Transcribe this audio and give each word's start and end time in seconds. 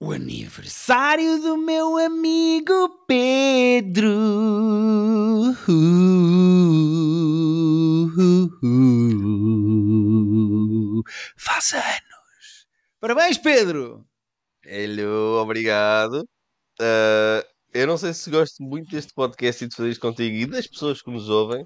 O 0.00 0.10
aniversário 0.10 1.40
do 1.40 1.56
meu 1.56 1.96
amigo 1.96 3.04
Pedro. 3.06 4.10
Faz 11.36 11.72
anos. 11.74 12.66
Parabéns, 13.00 13.38
Pedro. 13.38 14.04
Hello, 14.64 15.40
obrigado. 15.40 16.22
Uh, 16.80 17.46
eu 17.72 17.86
não 17.86 17.96
sei 17.96 18.12
se 18.12 18.28
gosto 18.30 18.62
muito 18.64 18.90
deste 18.90 19.14
podcast 19.14 19.64
e 19.64 19.68
de 19.68 19.76
fazer 19.76 19.90
isto 19.90 20.00
contigo 20.00 20.36
e 20.36 20.46
das 20.46 20.66
pessoas 20.66 21.00
que 21.00 21.10
nos 21.10 21.28
ouvem, 21.28 21.64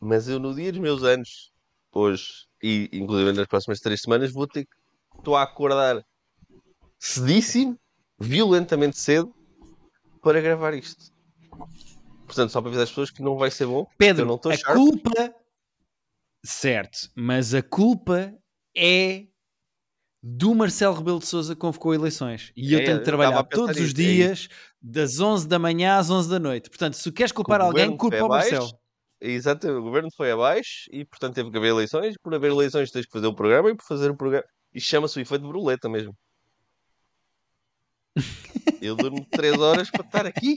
mas 0.00 0.26
eu 0.26 0.38
no 0.38 0.54
dia 0.54 0.72
dos 0.72 0.80
meus 0.80 1.02
anos, 1.02 1.52
hoje, 1.92 2.46
e 2.62 2.88
inclusive 2.92 3.32
nas 3.32 3.46
próximas 3.46 3.78
três 3.80 4.00
semanas, 4.00 4.32
vou 4.32 4.46
ter 4.46 4.64
que. 4.64 4.80
Estou 5.18 5.36
a 5.36 5.42
acordar 5.42 6.02
cedíssimo, 7.00 7.76
violentamente 8.20 8.98
cedo, 8.98 9.34
para 10.22 10.40
gravar 10.40 10.74
isto. 10.74 11.10
Portanto, 12.26 12.50
só 12.50 12.60
para 12.60 12.68
avisar 12.68 12.84
as 12.84 12.90
pessoas 12.90 13.10
que 13.10 13.22
não 13.22 13.36
vai 13.36 13.50
ser 13.50 13.66
bom. 13.66 13.86
Pedro, 13.98 14.26
não 14.26 14.40
a 14.52 14.56
sharp. 14.56 14.76
culpa. 14.76 15.34
Certo, 16.44 17.10
mas 17.16 17.54
a 17.54 17.62
culpa 17.62 18.32
é 18.76 19.26
do 20.22 20.54
Marcelo 20.54 20.94
Rebelo 20.94 21.18
de 21.18 21.26
Souza 21.26 21.56
convocou 21.56 21.94
eleições. 21.94 22.52
E 22.56 22.74
eu 22.74 22.80
É, 22.80 22.84
tenho 22.84 22.94
eu 22.96 22.98
de 22.98 23.04
trabalhar 23.04 23.42
todos 23.44 23.76
os 23.78 23.90
é 23.90 23.92
dias, 23.94 24.48
das 24.80 25.18
11 25.18 25.48
da 25.48 25.58
manhã 25.58 25.96
às 25.96 26.10
11 26.10 26.28
da 26.28 26.38
noite. 26.38 26.68
Portanto, 26.68 26.94
se 26.94 27.10
queres 27.10 27.32
culpar 27.32 27.60
alguém, 27.60 27.96
culpa 27.96 28.20
o 28.20 28.26
abaixo, 28.26 28.52
Marcelo. 28.52 28.78
Exato, 29.20 29.68
o 29.68 29.82
governo 29.82 30.08
foi 30.16 30.30
abaixo 30.30 30.88
e, 30.92 31.04
portanto, 31.04 31.34
teve 31.34 31.50
que 31.50 31.56
haver 31.58 31.68
eleições. 31.68 32.14
Por 32.22 32.34
haver 32.34 32.50
eleições, 32.50 32.90
tens 32.90 33.06
que 33.06 33.12
fazer 33.12 33.26
o 33.26 33.34
programa 33.34 33.70
e 33.70 33.76
por 33.76 33.84
fazer 33.84 34.10
o 34.10 34.16
programa. 34.16 34.44
Isto 34.74 34.88
chama-se 34.88 35.18
o 35.18 35.20
efeito 35.20 35.42
borboleta 35.42 35.88
mesmo. 35.88 36.14
Eu 38.80 38.96
durmo 38.96 39.24
3 39.30 39.58
horas 39.58 39.90
para 39.90 40.04
estar 40.04 40.26
aqui 40.26 40.56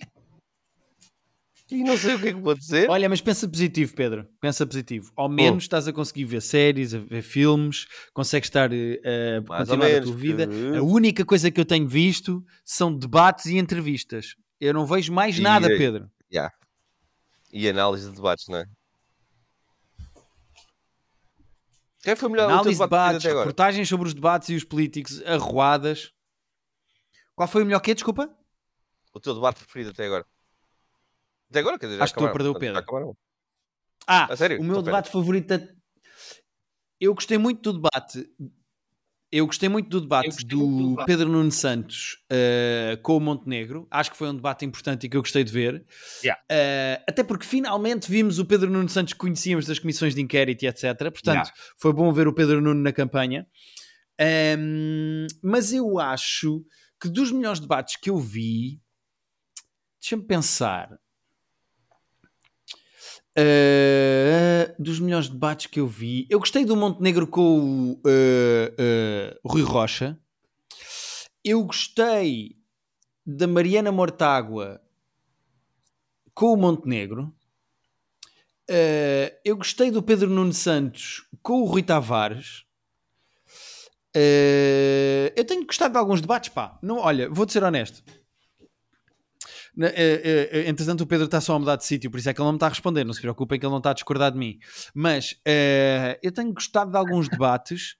e 1.71 1.83
não 1.83 1.97
sei 1.97 2.15
o 2.15 2.19
que 2.19 2.27
é 2.27 2.33
que 2.33 2.39
vou 2.39 2.53
dizer. 2.53 2.87
Olha, 2.89 3.09
mas 3.09 3.19
pensa 3.19 3.47
positivo, 3.47 3.95
Pedro. 3.95 4.27
Pensa 4.39 4.65
positivo. 4.65 5.11
Ao 5.15 5.27
menos 5.27 5.63
estás 5.63 5.87
a 5.87 5.93
conseguir 5.93 6.25
ver 6.25 6.41
séries, 6.41 6.93
a 6.93 6.99
ver 6.99 7.21
filmes, 7.23 7.87
consegues 8.13 8.47
estar 8.47 8.69
eh, 8.71 8.99
a 9.37 9.41
Mais 9.49 9.69
ou 9.69 9.77
continuar 9.77 9.97
a 9.97 10.01
tua 10.03 10.15
vida. 10.15 10.47
que- 10.47 10.77
A 10.77 10.83
única 10.83 11.25
coisa 11.25 11.49
que 11.49 11.59
eu 11.59 11.65
tenho 11.65 11.87
visto 11.87 12.43
são 12.63 12.95
debates 12.95 13.45
e 13.47 13.57
entrevistas. 13.57 14.35
Eu 14.59 14.73
não 14.73 14.85
vejo 14.85 15.11
mais 15.11 15.37
E 15.37 15.41
nada? 15.41 15.67
Pedro. 15.67 16.09
E 17.51 17.69
análise 17.69 18.09
de 18.09 18.15
debates, 18.15 18.47
não 18.47 18.57
é? 18.57 18.65
Quem 22.03 22.15
foi 22.15 22.29
melhor 22.29 22.49
Análise 22.49 22.77
de 22.77 22.83
debates, 22.83 23.23
reportagens 23.23 23.87
sobre 23.87 24.07
os 24.07 24.13
debates 24.13 24.49
e 24.49 24.55
os 24.55 24.63
políticos, 24.63 25.21
arruadas. 25.25 26.11
Qual 27.35 27.47
foi 27.47 27.63
o 27.63 27.65
melhor 27.65 27.79
quê? 27.79 27.93
Desculpa? 27.93 28.29
O 29.13 29.19
teu 29.19 29.33
debate 29.33 29.57
preferido 29.63 29.91
até 29.91 30.05
agora? 30.05 30.25
Até 31.49 31.59
agora, 31.59 31.77
quer 31.77 31.85
dizer, 31.87 31.97
já 31.97 32.03
Acho 32.03 32.13
que 32.13 32.19
estou 32.19 32.29
a 32.29 32.31
perder 32.33 32.49
o 32.49 32.59
Pedro. 32.59 33.17
Ah, 34.07 34.25
A 34.31 34.35
sério? 34.35 34.59
o 34.59 34.63
meu 34.63 34.73
Então, 34.73 34.83
debate 34.83 35.09
favorito. 35.09 35.53
Eu 36.99 37.13
gostei 37.13 37.37
muito 37.37 37.61
do 37.71 37.73
debate. 37.79 38.27
Eu 39.31 39.47
gostei 39.47 39.67
muito 39.67 39.89
do 39.89 40.01
debate 40.01 40.45
do 40.45 40.57
muito 40.57 40.77
do 40.83 40.89
debate. 40.91 41.07
Pedro 41.07 41.29
Nuno 41.29 41.51
Santos 41.51 42.23
eh, 42.29 42.99
com 43.01 43.17
o 43.17 43.19
Montenegro. 43.19 43.87
Acho 43.89 44.11
que 44.11 44.17
foi 44.17 44.29
um 44.29 44.35
debate 44.35 44.63
importante 44.63 45.05
e 45.05 45.09
que 45.09 45.17
eu 45.17 45.21
gostei 45.21 45.43
de 45.43 45.51
ver. 45.51 45.83
Yeah. 46.23 46.39
Eh, 46.49 47.03
até 47.09 47.23
porque 47.23 47.45
finalmente 47.45 48.09
vimos 48.11 48.37
o 48.37 48.45
Pedro 48.45 48.69
Nuno 48.69 48.89
Santos 48.89 49.13
que 49.13 49.19
conhecíamos 49.19 49.65
das 49.65 49.79
comissões 49.79 50.13
de 50.13 50.21
inquérito 50.21 50.63
e 50.63 50.67
etc. 50.67 50.83
Portanto, 51.11 51.49
foi 51.77 51.91
bom 51.93 52.11
ver 52.13 52.27
o 52.27 52.33
Pedro 52.33 52.61
Nuno 52.61 52.79
na 52.81 52.93
campanha. 52.93 53.47
Ahm, 54.19 55.25
mas 55.41 55.73
eu 55.73 55.97
acho 55.99 56.63
que 57.03 57.09
dos 57.09 57.33
melhores 57.33 57.59
debates 57.59 57.97
que 57.97 58.09
eu 58.09 58.17
vi, 58.17 58.81
deixa-me 59.99 60.23
pensar. 60.23 60.97
Uh, 63.37 64.81
dos 64.81 65.01
melhores 65.01 65.27
debates 65.27 65.65
que 65.65 65.81
eu 65.81 65.87
vi, 65.87 66.25
eu 66.29 66.39
gostei 66.39 66.63
do 66.63 66.77
Montenegro 66.77 67.27
com 67.27 67.41
o, 67.41 67.91
uh, 67.95 67.97
uh, 67.97 69.39
Rui 69.45 69.63
Rocha. 69.63 70.17
Eu 71.43 71.65
gostei 71.65 72.55
da 73.25 73.47
Mariana 73.47 73.91
Mortágua 73.91 74.81
com 76.33 76.53
o 76.53 76.57
Montenegro. 76.57 77.35
Eu 79.43 79.57
gostei 79.57 79.91
do 79.91 80.01
Pedro 80.01 80.29
Nuno 80.29 80.53
Santos 80.53 81.27
com 81.41 81.63
o 81.63 81.65
Rui 81.65 81.83
Tavares. 81.83 82.65
Uh, 84.15 85.33
eu 85.35 85.43
tenho 85.45 85.65
gostado 85.65 85.93
de 85.93 85.97
alguns 85.97 86.21
debates, 86.21 86.49
pá. 86.49 86.77
Não, 86.81 86.97
olha, 86.97 87.29
vou-te 87.29 87.53
ser 87.53 87.63
honesto. 87.63 88.03
Eh, 89.75 90.49
eh, 90.53 90.69
entretanto, 90.69 91.01
o 91.01 91.07
Pedro 91.07 91.25
está 91.25 91.41
só 91.41 91.55
a 91.55 91.59
mudar 91.59 91.75
de 91.77 91.83
sítio, 91.83 92.11
por 92.11 92.19
isso 92.19 92.29
é 92.29 92.33
que 92.33 92.39
ele 92.39 92.45
não 92.45 92.51
me 92.51 92.57
está 92.57 92.67
a 92.67 92.69
responder. 92.69 93.03
Não 93.03 93.11
se 93.13 93.21
preocupem 93.21 93.59
que 93.59 93.65
ele 93.65 93.71
não 93.71 93.79
está 93.79 93.89
a 93.89 93.93
discordar 93.93 94.31
de 94.31 94.37
mim. 94.37 94.59
Mas 94.93 95.35
eu 96.21 96.31
tenho 96.31 96.53
gostado 96.53 96.91
de 96.91 96.97
alguns 96.97 97.27
debates 97.27 97.95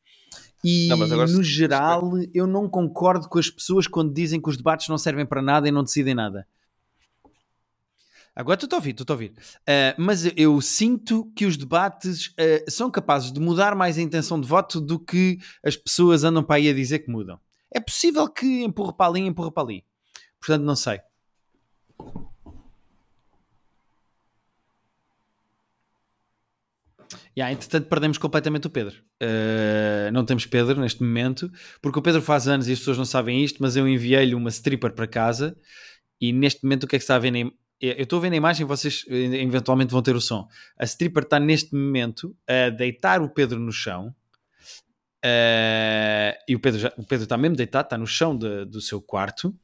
e, 0.63 0.87
Não, 0.87 1.01
agora 1.01 1.29
no 1.29 1.43
geral, 1.43 2.13
eu 2.33 2.47
não 2.47 2.69
concordo 2.69 3.27
com 3.27 3.37
as 3.37 3.49
pessoas 3.49 3.85
quando 3.85 4.13
dizem 4.13 4.41
que 4.41 4.49
os 4.49 4.55
debates 4.55 4.87
não 4.87 4.97
servem 4.97 5.25
para 5.25 5.41
nada 5.41 5.67
e 5.67 5.71
não 5.71 5.83
decidem 5.83 6.15
nada. 6.15 6.47
Agora 8.35 8.59
estou 8.59 8.75
a 8.75 8.79
ouvir, 8.79 8.91
estou 8.91 9.05
a 9.09 9.13
ouvir. 9.13 9.33
Eh, 9.67 9.95
mas 9.97 10.25
eu 10.35 10.59
sinto 10.59 11.31
que 11.35 11.45
os 11.45 11.55
debates 11.55 12.33
eh, 12.37 12.65
são 12.67 12.89
capazes 12.89 13.31
de 13.31 13.39
mudar 13.39 13.75
mais 13.75 13.97
a 13.97 14.01
intenção 14.01 14.41
de 14.41 14.47
voto 14.47 14.81
do 14.81 14.99
que 14.99 15.37
as 15.63 15.75
pessoas 15.75 16.23
andam 16.23 16.43
para 16.43 16.55
aí 16.55 16.67
a 16.67 16.73
dizer 16.73 16.99
que 16.99 17.11
mudam. 17.11 17.39
É 17.71 17.79
possível 17.79 18.27
que 18.27 18.63
empurre 18.63 18.93
para 18.93 19.07
ali, 19.07 19.21
empurre 19.21 19.51
para 19.51 19.63
ali. 19.63 19.85
Portanto, 20.39 20.63
não 20.63 20.75
sei. 20.75 20.99
Yeah, 27.37 27.51
entretanto, 27.51 27.87
perdemos 27.87 28.17
completamente 28.17 28.67
o 28.67 28.69
Pedro. 28.69 28.95
Uh, 29.21 30.11
não 30.11 30.23
temos 30.23 30.45
Pedro 30.45 30.79
neste 30.79 31.01
momento, 31.01 31.51
porque 31.81 31.97
o 31.97 32.01
Pedro 32.01 32.21
faz 32.21 32.47
anos 32.47 32.67
e 32.67 32.73
as 32.73 32.79
pessoas 32.79 32.97
não 32.97 33.05
sabem 33.05 33.43
isto, 33.43 33.57
mas 33.61 33.75
eu 33.75 33.87
enviei-lhe 33.87 34.35
uma 34.35 34.49
stripper 34.49 34.93
para 34.93 35.07
casa 35.07 35.57
e 36.21 36.31
neste 36.31 36.63
momento 36.63 36.83
o 36.83 36.87
que 36.87 36.95
é 36.95 36.99
que 36.99 37.03
está 37.03 37.15
a 37.15 37.19
ver 37.19 37.31
Eu 37.81 38.03
estou 38.03 38.19
a 38.19 38.21
ver 38.21 38.29
na 38.29 38.35
imagem, 38.37 38.65
vocês 38.65 39.03
eh, 39.09 39.41
eventualmente 39.41 39.91
vão 39.91 40.01
ter 40.01 40.15
o 40.15 40.21
som. 40.21 40.47
A 40.77 40.85
stripper 40.85 41.23
está 41.23 41.39
neste 41.39 41.73
momento 41.75 42.35
a 42.47 42.69
deitar 42.69 43.21
o 43.21 43.29
Pedro 43.29 43.59
no 43.59 43.71
chão. 43.73 44.13
Uh, 45.25 46.35
e 46.47 46.55
o 46.55 46.59
Pedro, 46.59 46.79
já- 46.79 46.93
o 46.97 47.03
Pedro 47.05 47.23
está 47.23 47.37
mesmo 47.37 47.55
deitado, 47.55 47.85
está 47.85 47.97
no 47.97 48.05
chão 48.07 48.37
de- 48.37 48.65
do 48.65 48.81
seu 48.81 49.01
quarto. 49.01 49.55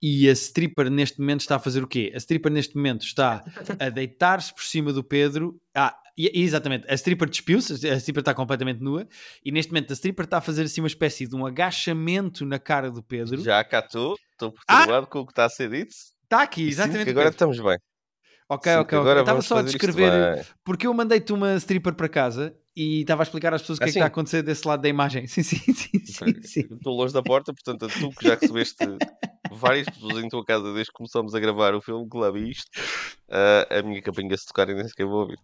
E 0.00 0.28
a 0.28 0.32
stripper 0.32 0.90
neste 0.90 1.18
momento 1.20 1.40
está 1.40 1.56
a 1.56 1.58
fazer 1.58 1.82
o 1.82 1.86
quê? 1.86 2.10
A 2.14 2.18
stripper 2.18 2.50
neste 2.52 2.74
momento 2.76 3.04
está 3.04 3.44
a 3.78 3.88
deitar-se 3.90 4.52
por 4.54 4.62
cima 4.64 4.92
do 4.92 5.02
Pedro. 5.04 5.60
Ah, 5.74 5.94
e- 6.16 6.30
exatamente. 6.42 6.86
A 6.90 6.94
stripper 6.94 7.28
despiu-se, 7.28 7.72
a 7.88 7.94
stripper 7.96 8.20
está 8.20 8.34
completamente 8.34 8.80
nua. 8.82 9.06
E 9.44 9.50
neste 9.50 9.72
momento 9.72 9.90
a 9.90 9.94
stripper 9.94 10.24
está 10.24 10.38
a 10.38 10.42
fazer 10.42 10.62
assim 10.64 10.80
uma 10.80 10.86
espécie 10.88 11.26
de 11.26 11.34
um 11.34 11.44
agachamento 11.46 12.44
na 12.46 12.58
cara 12.58 12.90
do 12.90 13.02
Pedro. 13.02 13.42
Já 13.42 13.62
cá 13.64 13.80
estou, 13.80 14.16
estou 14.32 14.52
perturbado 14.66 15.06
com 15.06 15.20
o 15.20 15.26
que 15.26 15.32
está 15.32 15.44
a 15.46 15.50
ser 15.50 15.70
dito. 15.70 15.94
Está 16.24 16.42
aqui, 16.42 16.66
exatamente. 16.68 17.10
agora 17.10 17.28
estamos 17.28 17.60
bem. 17.60 17.78
Ok, 18.48 18.70
Sinto 18.70 18.80
ok, 18.80 18.98
ok. 18.98 18.98
agora 18.98 19.18
Eu 19.18 19.22
estava 19.22 19.42
só 19.42 19.58
a 19.58 19.62
descrever. 19.62 20.46
Porque 20.64 20.86
eu 20.86 20.94
mandei-te 20.94 21.32
uma 21.32 21.54
stripper 21.56 21.94
para 21.94 22.08
casa 22.08 22.54
e 22.76 23.00
estava 23.00 23.22
a 23.22 23.24
explicar 23.24 23.54
às 23.54 23.62
pessoas 23.62 23.78
o 23.78 23.80
que 23.80 23.84
é 23.84 23.86
que 23.86 23.90
Assim? 23.90 23.98
está 24.00 24.04
a 24.06 24.08
acontecer 24.08 24.42
desse 24.42 24.66
lado 24.66 24.82
da 24.82 24.88
imagem. 24.88 25.26
Sim, 25.28 25.42
sim, 25.42 25.72
sim. 25.72 25.98
sim, 26.04 26.42
sim. 26.42 26.60
Estou 26.70 26.94
longe 26.96 27.12
da 27.14 27.22
porta, 27.22 27.52
portanto, 27.52 27.88
tu 27.98 28.12
que 28.12 28.24
já 28.24 28.34
recebeste 28.34 28.84
várias 29.50 29.88
pessoas 29.88 30.24
em 30.24 30.28
tua 30.28 30.44
casa 30.44 30.72
desde 30.72 30.90
que 30.92 30.96
começamos 30.96 31.34
a 31.34 31.40
gravar 31.40 31.74
o 31.74 31.80
filme 31.80 32.08
Club 32.08 32.36
e 32.36 32.50
isto, 32.50 32.70
ah, 33.30 33.66
a 33.78 33.82
minha 33.82 34.02
campainha 34.02 34.36
se 34.36 34.46
tocar 34.46 34.68
e 34.68 34.74
nem 34.74 34.86
sequer 34.88 35.06
vou 35.06 35.20
ouvir. 35.22 35.38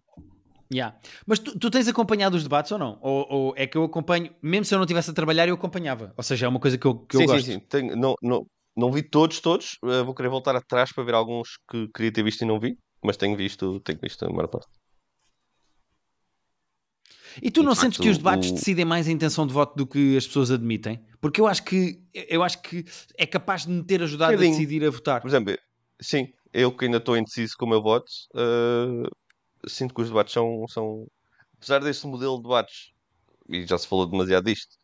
Yeah. 0.73 0.95
Mas 1.27 1.39
tu, 1.39 1.57
tu 1.59 1.69
tens 1.69 1.87
acompanhado 1.89 2.37
os 2.37 2.43
debates 2.43 2.71
ou 2.71 2.79
não? 2.79 2.97
Ou, 3.01 3.27
ou 3.29 3.53
é 3.57 3.67
que 3.67 3.77
eu 3.77 3.83
acompanho, 3.83 4.33
mesmo 4.41 4.63
se 4.63 4.73
eu 4.73 4.77
não 4.77 4.85
estivesse 4.85 5.11
a 5.11 5.13
trabalhar, 5.13 5.47
eu 5.47 5.55
acompanhava. 5.55 6.13
Ou 6.15 6.23
seja, 6.23 6.45
é 6.45 6.49
uma 6.49 6.59
coisa 6.61 6.77
que 6.77 6.85
eu, 6.87 6.95
que 6.95 7.17
eu 7.17 7.21
sim, 7.21 7.27
gosto. 7.27 7.45
sim, 7.45 7.51
sim. 7.53 7.59
Tenho- 7.59 7.95
não, 7.97 8.15
não, 8.21 8.45
não 8.81 8.91
vi 8.91 9.01
todos, 9.03 9.39
todos. 9.39 9.77
Ah, 9.83 10.03
vou 10.03 10.13
querer 10.13 10.29
voltar 10.29 10.55
atrás 10.55 10.91
para 10.91 11.03
ver 11.03 11.13
alguns 11.13 11.49
que 11.69 11.87
queria 11.95 12.11
ter 12.11 12.23
visto 12.23 12.41
e 12.41 12.45
não 12.45 12.59
vi. 12.59 12.77
Mas 13.03 13.17
tenho 13.17 13.35
visto, 13.37 13.79
tenho 13.81 13.99
visto 13.99 14.25
a 14.25 14.29
maior 14.29 14.47
parte. 14.47 14.67
E 17.41 17.49
tu 17.49 17.61
E, 17.61 17.63
não 17.63 17.73
sentes 17.73 17.97
que 17.97 18.09
os 18.09 18.17
debates 18.17 18.51
o- 18.51 18.55
decidem 18.55 18.83
mais 18.85 19.07
a 19.07 19.11
intenção 19.11 19.47
de 19.47 19.53
voto 19.53 19.75
do 19.75 19.87
que 19.87 20.17
as 20.17 20.27
pessoas 20.27 20.51
admitem? 20.51 21.03
Porque 21.21 21.39
eu 21.39 21.47
acho 21.47 21.63
que 21.63 22.01
eu 22.13 22.43
acho 22.43 22.61
que 22.61 22.83
é 23.17 23.25
capaz 23.25 23.65
de 23.65 23.71
me 23.71 23.83
ter 23.83 24.01
ajudado 24.03 24.33
a 24.33 24.35
Bocadinho. 24.35 24.55
decidir 24.57 24.83
a 24.85 24.89
votar. 24.89 25.21
Por 25.21 25.27
exemplo, 25.29 25.55
sim, 26.01 26.27
eu 26.53 26.75
que 26.75 26.85
ainda 26.85 26.97
estou 26.97 27.15
indeciso 27.17 27.53
com 27.57 27.65
o 27.65 27.69
meu 27.69 27.81
voto, 27.81 28.11
ah, 28.35 29.07
sinto 29.67 29.93
que 29.93 30.01
os 30.01 30.09
debates 30.09 30.33
são, 30.33 30.65
são. 30.67 31.07
Apesar 31.57 31.79
deste 31.79 32.05
modelo 32.07 32.37
de 32.37 32.43
debates, 32.43 32.91
e 33.49 33.65
já 33.65 33.77
se 33.77 33.87
falou 33.87 34.05
demasiado 34.07 34.45
disto, 34.45 34.75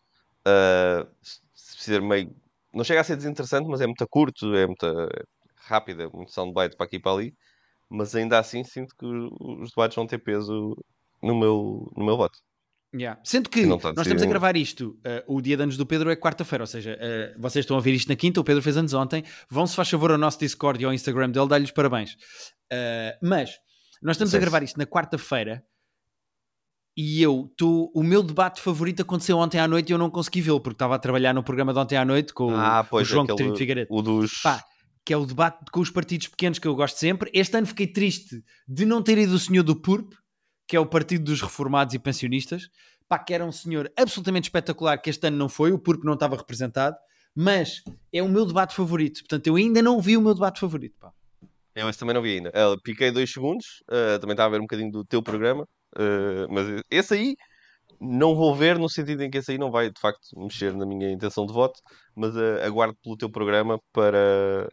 ah, 0.45 1.05
se 1.21 1.41
ser 1.83 2.01
meio. 2.01 2.33
Não 2.77 2.83
chega 2.83 3.01
a 3.01 3.03
ser 3.03 3.17
desinteressante, 3.17 3.67
mas 3.67 3.81
é 3.81 3.87
muito 3.87 4.07
curto, 4.07 4.53
é 4.55 4.67
muito 4.67 4.85
rápido, 5.55 6.03
é 6.03 6.07
muito 6.07 6.31
soundbite 6.31 6.77
para 6.77 6.85
aqui 6.85 6.97
e 6.97 6.99
para 6.99 7.11
ali. 7.11 7.33
Mas 7.89 8.13
ainda 8.15 8.37
assim 8.37 8.63
sinto 8.63 8.93
que 8.95 9.05
os 9.05 9.71
debates 9.71 9.95
vão 9.95 10.05
ter 10.05 10.19
peso 10.19 10.75
no 11.21 11.37
meu, 11.37 11.91
no 11.95 12.05
meu 12.05 12.15
voto. 12.15 12.37
Yeah. 12.95 13.19
Sendo 13.23 13.49
que 13.49 13.61
está 13.61 13.93
nós 13.93 14.05
estamos 14.05 14.23
a 14.23 14.25
gravar 14.25 14.55
isto, 14.55 14.97
uh, 14.99 15.35
o 15.35 15.41
dia 15.41 15.57
de 15.57 15.63
anos 15.63 15.75
do 15.75 15.85
Pedro 15.85 16.09
é 16.09 16.15
quarta-feira, 16.15 16.63
ou 16.63 16.67
seja, 16.67 16.97
uh, 16.97 17.41
vocês 17.41 17.63
estão 17.63 17.77
a 17.77 17.81
ver 17.81 17.93
isto 17.93 18.07
na 18.07 18.15
quinta, 18.15 18.39
o 18.39 18.43
Pedro 18.43 18.61
fez 18.61 18.77
anos 18.77 18.93
ontem, 18.93 19.23
vão-se 19.49 19.75
faz 19.75 19.89
favor 19.89 20.11
ao 20.11 20.17
nosso 20.17 20.39
Discord 20.39 20.81
e 20.81 20.85
ao 20.85 20.93
Instagram 20.93 21.29
dele, 21.29 21.47
dar-lhe 21.47 21.65
os 21.65 21.71
parabéns. 21.71 22.13
Uh, 22.71 23.17
mas 23.21 23.57
nós 24.01 24.15
estamos 24.15 24.33
a 24.33 24.39
gravar 24.39 24.63
isto 24.63 24.77
na 24.77 24.85
quarta-feira 24.85 25.63
e 26.97 27.21
eu, 27.21 27.49
tô, 27.55 27.91
o 27.93 28.01
meu 28.01 28.23
debate 28.23 28.59
favorito 28.59 29.03
aconteceu 29.03 29.37
ontem 29.37 29.59
à 29.59 29.67
noite 29.67 29.91
e 29.91 29.93
eu 29.93 29.97
não 29.99 30.09
consegui 30.09 30.41
vê-lo, 30.41 30.59
porque 30.59 30.73
estava 30.75 30.95
a 30.95 30.99
trabalhar 30.99 31.31
no 31.33 31.43
programa 31.43 31.71
de 31.71 31.77
ontem 31.79 31.95
à 31.95 32.03
noite 32.03 32.33
com 32.33 32.47
o- 32.47 32.55
Ah, 32.55 32.81
o, 32.81 32.89
pois, 32.89 33.07
João 33.07 33.23
aquele- 33.23 33.35
Coutinho 33.37 33.53
de 33.53 33.57
Figueiredo. 33.59 33.87
O 33.93 34.01
dos. 34.01 34.41
Pá, 34.41 34.63
que 35.05 35.13
é 35.13 35.17
o 35.17 35.25
debate 35.25 35.71
com 35.71 35.79
os 35.79 35.91
partidos 35.91 36.27
pequenos 36.27 36.57
que 36.59 36.67
eu 36.67 36.75
gosto 36.75 36.97
sempre. 36.97 37.29
Este 37.33 37.55
ano 37.55 37.67
fiquei 37.67 37.85
triste 37.87 38.43
de 38.67 38.85
não 38.85 39.01
ter 39.03 39.17
ido 39.19 39.35
o 39.35 39.39
senhor 39.39 39.63
do 39.63 39.75
PURP, 39.75 40.13
que 40.67 40.75
é 40.75 40.79
o 40.79 40.85
Partido 40.85 41.23
dos 41.23 41.39
Reformados 41.41 41.93
e 41.93 41.99
Pensionistas, 41.99 42.63
pá, 43.07 43.17
que 43.19 43.33
era 43.33 43.45
um 43.45 43.51
senhor 43.53 43.89
absolutamente 43.95 44.49
espetacular, 44.49 44.97
que 44.97 45.09
este 45.09 45.25
ano 45.27 45.37
não 45.37 45.47
foi, 45.47 45.71
o 45.71 45.79
PURP 45.79 46.03
não 46.03 46.15
estava 46.15 46.35
representado, 46.35 46.97
mas 47.33 47.83
é 48.11 48.21
o 48.23 48.27
meu 48.27 48.45
debate 48.45 48.75
favorito. 48.75 49.19
Portanto, 49.21 49.47
eu 49.47 49.55
ainda 49.55 49.81
não 49.81 50.01
vi 50.01 50.17
o 50.17 50.21
meu 50.21 50.33
debate 50.33 50.59
favorito. 50.59 50.95
Pá. 50.99 51.11
Eu 51.75 51.87
esse 51.87 51.99
também 51.99 52.15
não 52.15 52.21
vi 52.23 52.31
ainda. 52.37 52.51
Ah, 52.55 52.75
piquei 52.83 53.11
dois 53.11 53.31
segundos, 53.31 53.83
ah, 53.87 54.17
também 54.19 54.33
estava 54.33 54.47
a 54.47 54.51
ver 54.51 54.59
um 54.59 54.63
bocadinho 54.65 54.91
do 54.91 55.05
teu 55.05 55.21
programa, 55.21 55.65
ah, 55.97 56.47
mas 56.49 56.81
esse 56.89 57.13
aí 57.13 57.35
não 57.99 58.35
vou 58.35 58.55
ver 58.55 58.77
no 58.77 58.89
sentido 58.89 59.23
em 59.23 59.29
que 59.29 59.39
esse 59.39 59.51
aí 59.51 59.57
não 59.57 59.71
vai 59.71 59.89
de 59.89 59.99
facto 59.99 60.27
mexer 60.37 60.73
na 60.73 60.85
minha 60.85 61.11
intenção 61.11 61.45
de 61.45 61.53
voto, 61.53 61.79
mas 62.15 62.35
ah, 62.37 62.65
aguardo 62.65 62.95
pelo 63.03 63.17
teu 63.17 63.29
programa 63.29 63.79
para, 63.91 64.69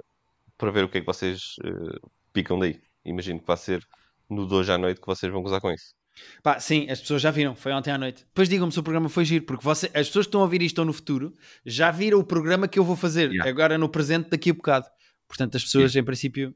para 0.59 0.71
ver 0.71 0.85
o 0.85 0.89
que 0.89 0.99
é 0.99 1.01
que 1.01 1.07
vocês 1.07 1.57
ah, 1.65 2.09
picam 2.33 2.59
daí. 2.59 2.81
Imagino 3.05 3.41
que 3.41 3.47
vai 3.47 3.57
ser 3.57 3.83
no 4.29 4.47
de 4.47 4.55
hoje 4.55 4.73
à 4.73 4.79
noite 4.79 5.01
que 5.01 5.07
vocês 5.07 5.33
vão 5.33 5.43
gozar 5.43 5.61
com 5.61 5.71
isso. 5.71 5.95
Pá, 6.43 6.61
sim, 6.61 6.89
as 6.89 7.01
pessoas 7.01 7.21
já 7.21 7.31
viram, 7.31 7.57
foi 7.57 7.73
ontem 7.73 7.91
à 7.91 7.99
noite. 7.99 8.25
Depois 8.25 8.49
digam-me 8.49 8.73
se 8.73 8.79
o 8.79 8.83
programa 8.83 9.09
foi 9.09 9.25
giro, 9.25 9.45
porque 9.45 9.65
você, 9.65 9.87
as 9.87 10.07
pessoas 10.07 10.27
que 10.27 10.29
estão 10.29 10.41
a 10.41 10.45
ouvir 10.45 10.63
isto 10.63 10.79
ou 10.79 10.85
no 10.85 10.93
futuro 10.93 11.35
já 11.67 11.91
viram 11.91 12.21
o 12.21 12.25
programa 12.25 12.69
que 12.69 12.79
eu 12.79 12.85
vou 12.85 12.95
fazer 12.95 13.33
Yeah. 13.33 13.51
agora 13.51 13.77
no 13.77 13.89
presente 13.89 14.31
daqui 14.31 14.51
a 14.51 14.55
bocado. 14.55 14.87
Portanto, 15.27 15.57
as 15.57 15.65
pessoas, 15.65 15.97
em 15.97 16.05
princípio, 16.05 16.55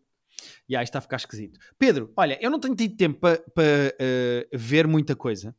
já 0.68 0.82
isto 0.82 0.90
está 0.90 0.98
a 0.98 1.02
ficar 1.02 1.16
esquisito. 1.16 1.58
Pedro, 1.78 2.12
olha, 2.16 2.38
eu 2.40 2.50
não 2.50 2.60
tenho 2.60 2.74
tido 2.74 2.96
tempo 2.96 3.20
para 3.20 3.38
para, 3.54 3.94
eh, 3.98 4.48
ver 4.52 4.86
muita 4.86 5.16
coisa, 5.16 5.54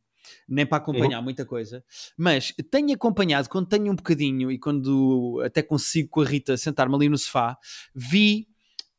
nem 0.48 0.64
para 0.64 0.78
acompanhar 0.78 1.20
muita 1.20 1.44
coisa, 1.44 1.84
mas 2.16 2.54
tenho 2.70 2.92
acompanhado 2.94 3.48
quando 3.48 3.68
tenho 3.68 3.90
um 3.90 3.96
bocadinho 3.96 4.50
e 4.50 4.58
quando 4.58 5.42
até 5.44 5.62
consigo 5.62 6.08
com 6.08 6.20
a 6.20 6.24
Rita 6.24 6.56
sentar-me 6.56 6.94
ali 6.94 7.08
no 7.08 7.18
sofá, 7.18 7.58
vi 7.94 8.48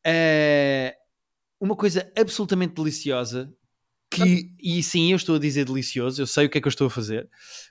eh, 0.04 0.96
uma 1.60 1.76
coisa 1.76 2.10
absolutamente 2.16 2.74
deliciosa 2.74 3.52
que, 4.10 4.54
e 4.60 4.82
sim, 4.82 5.12
eu 5.12 5.16
estou 5.16 5.36
a 5.36 5.38
dizer 5.38 5.64
delicioso, 5.64 6.20
eu 6.20 6.26
sei 6.26 6.46
o 6.46 6.50
que 6.50 6.58
é 6.58 6.60
que 6.60 6.68
eu 6.68 6.70
estou 6.70 6.86
a 6.86 6.90
fazer, 6.90 7.28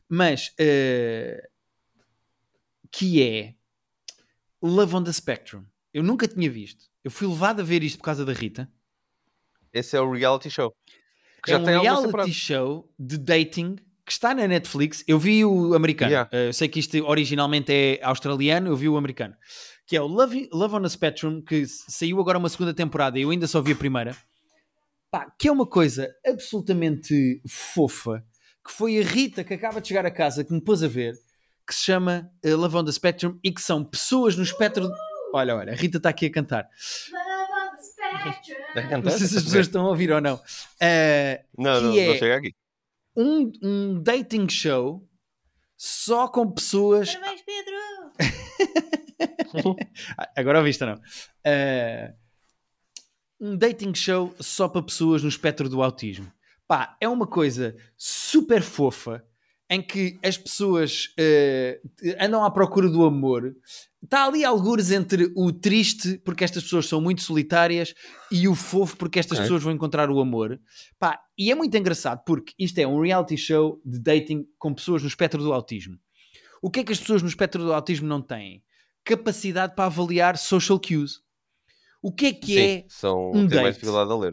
mas 0.09 0.51
eh, 0.57 1.47
que 2.91 3.21
é 3.21 3.55
Love 4.61 4.95
on 4.95 5.03
the 5.03 5.11
Spectrum. 5.11 5.65
Eu 5.93 6.03
nunca 6.03 6.27
tinha 6.27 6.49
visto. 6.49 6.90
Eu 7.03 7.11
fui 7.11 7.27
levado 7.27 7.61
a 7.61 7.63
ver 7.63 7.83
isto 7.83 7.97
por 7.97 8.05
causa 8.05 8.23
da 8.23 8.33
Rita. 8.33 8.69
Esse 9.73 9.95
é 9.97 10.01
o 10.01 10.11
reality 10.11 10.49
show. 10.49 10.73
Que 11.43 11.53
é 11.53 11.57
um 11.57 11.65
reality 11.65 12.33
show 12.33 12.87
de 12.99 13.17
dating 13.17 13.77
que 14.05 14.11
está 14.11 14.33
na 14.33 14.47
Netflix. 14.47 15.03
Eu 15.07 15.17
vi 15.17 15.43
o 15.43 15.73
americano. 15.73 16.11
Yeah. 16.11 16.29
Eh, 16.31 16.49
eu 16.49 16.53
sei 16.53 16.67
que 16.67 16.79
isto 16.79 16.97
originalmente 17.05 17.71
é 17.71 17.99
australiano, 18.03 18.67
eu 18.67 18.75
vi 18.75 18.87
o 18.87 18.97
americano. 18.97 19.35
Que 19.87 19.95
é 19.95 20.01
o 20.01 20.05
Love, 20.05 20.49
Love 20.53 20.75
on 20.75 20.81
the 20.81 20.89
Spectrum, 20.89 21.41
que 21.41 21.65
saiu 21.65 22.19
agora 22.19 22.37
uma 22.37 22.49
segunda 22.49 22.73
temporada 22.73 23.17
e 23.17 23.23
eu 23.23 23.29
ainda 23.31 23.47
só 23.47 23.61
vi 23.61 23.71
a 23.71 23.75
primeira. 23.75 24.15
Pá, 25.09 25.31
que 25.37 25.47
é 25.47 25.51
uma 25.51 25.65
coisa 25.65 26.07
absolutamente 26.25 27.41
fofa, 27.47 28.23
que 28.65 28.71
foi 28.71 28.99
a 28.99 29.03
Rita 29.03 29.43
que 29.43 29.53
acaba 29.53 29.81
de 29.81 29.87
chegar 29.87 30.05
a 30.05 30.11
casa, 30.11 30.43
que 30.43 30.53
me 30.53 30.61
pôs 30.61 30.83
a 30.83 30.87
ver, 30.87 31.13
que 31.67 31.73
se 31.73 31.83
chama 31.83 32.29
eh, 32.43 32.53
Love 32.53 32.77
on 32.77 32.85
the 32.85 32.91
Spectrum 32.91 33.39
e 33.43 33.51
que 33.51 33.61
são 33.61 33.83
pessoas 33.83 34.35
no 34.35 34.43
espectro... 34.43 34.89
Olha, 35.33 35.55
olha, 35.55 35.73
a 35.73 35.75
Rita 35.75 35.97
está 35.97 36.09
aqui 36.09 36.25
a 36.27 36.31
cantar. 36.31 36.67
Spectrum. 37.81 38.55
Vai 38.75 38.83
cantar? 38.89 39.11
Não 39.11 39.17
sei 39.17 39.27
se 39.27 39.37
as 39.37 39.43
pessoas 39.43 39.67
estão 39.67 39.85
a 39.85 39.89
ouvir 39.89 40.11
ou 40.11 40.21
não. 40.21 40.39
Eh, 40.79 41.43
Não, 41.57 41.81
não, 41.81 41.97
é- 41.97 42.07
não 42.07 42.15
chega 42.15 42.35
aqui. 42.37 42.55
um, 43.15 43.51
um 43.63 44.01
dating 44.03 44.47
show 44.49 45.07
só 45.77 46.27
com 46.27 46.51
pessoas. 46.51 47.15
Parabéns, 47.15 47.41
Pedro! 47.43 47.71
Agora 50.35 50.59
ouviste 50.59 50.83
ou 50.83 50.89
não? 50.91 51.01
Ah, 51.45 52.13
um 53.39 53.57
dating 53.57 53.93
show 53.95 54.33
só 54.39 54.67
para 54.67 54.83
pessoas 54.83 55.23
no 55.23 55.29
espectro 55.29 55.67
do 55.69 55.81
autismo. 55.81 56.31
Pá, 56.67 56.95
é 57.01 57.07
uma 57.07 57.27
coisa 57.27 57.75
super 57.97 58.61
fofa 58.61 59.25
em 59.71 59.81
que 59.81 60.19
as 60.21 60.37
pessoas 60.37 61.13
eh, 61.17 61.79
andam 62.19 62.43
à 62.43 62.51
procura 62.51 62.89
do 62.89 63.05
amor. 63.05 63.55
Está 64.03 64.25
ali 64.25 64.43
algures 64.43 64.91
entre 64.91 65.31
o 65.33 65.49
triste, 65.49 66.17
porque 66.25 66.43
estas 66.43 66.63
pessoas 66.63 66.87
são 66.87 66.99
muito 66.99 67.21
solitárias, 67.21 67.93
e 68.29 68.49
o 68.49 68.53
fofo, 68.53 68.97
porque 68.97 69.17
estas 69.17 69.39
pessoas 69.39 69.63
vão 69.63 69.71
encontrar 69.71 70.09
o 70.09 70.19
amor. 70.19 70.59
Pá, 70.99 71.21
e 71.37 71.49
é 71.49 71.55
muito 71.55 71.77
engraçado, 71.77 72.21
porque 72.25 72.53
isto 72.59 72.77
é 72.79 72.85
um 72.85 72.99
reality 72.99 73.37
show 73.37 73.79
de 73.85 73.97
dating 73.97 74.45
com 74.59 74.73
pessoas 74.73 75.03
no 75.03 75.07
espectro 75.07 75.41
do 75.41 75.53
autismo. 75.53 75.97
O 76.61 76.69
que 76.69 76.81
é 76.81 76.83
que 76.83 76.91
as 76.91 76.99
pessoas 76.99 77.21
no 77.21 77.29
espectro 77.29 77.63
do 77.63 77.73
autismo 77.73 78.07
não 78.07 78.21
têm? 78.21 78.61
Capacidade 79.05 79.73
para 79.73 79.85
avaliar 79.85 80.37
social 80.37 80.81
cues. 80.81 81.21
O 82.01 82.11
que 82.11 82.25
é 82.25 82.33
que 82.33 82.59
é 82.59 82.77
Sim, 82.81 82.85
são, 82.89 83.29
um 83.29 83.47
têm 83.47 83.61
mais 83.61 83.67
date. 83.67 83.73
dificuldade 83.75 84.11
a 84.11 84.15
ler. 84.17 84.31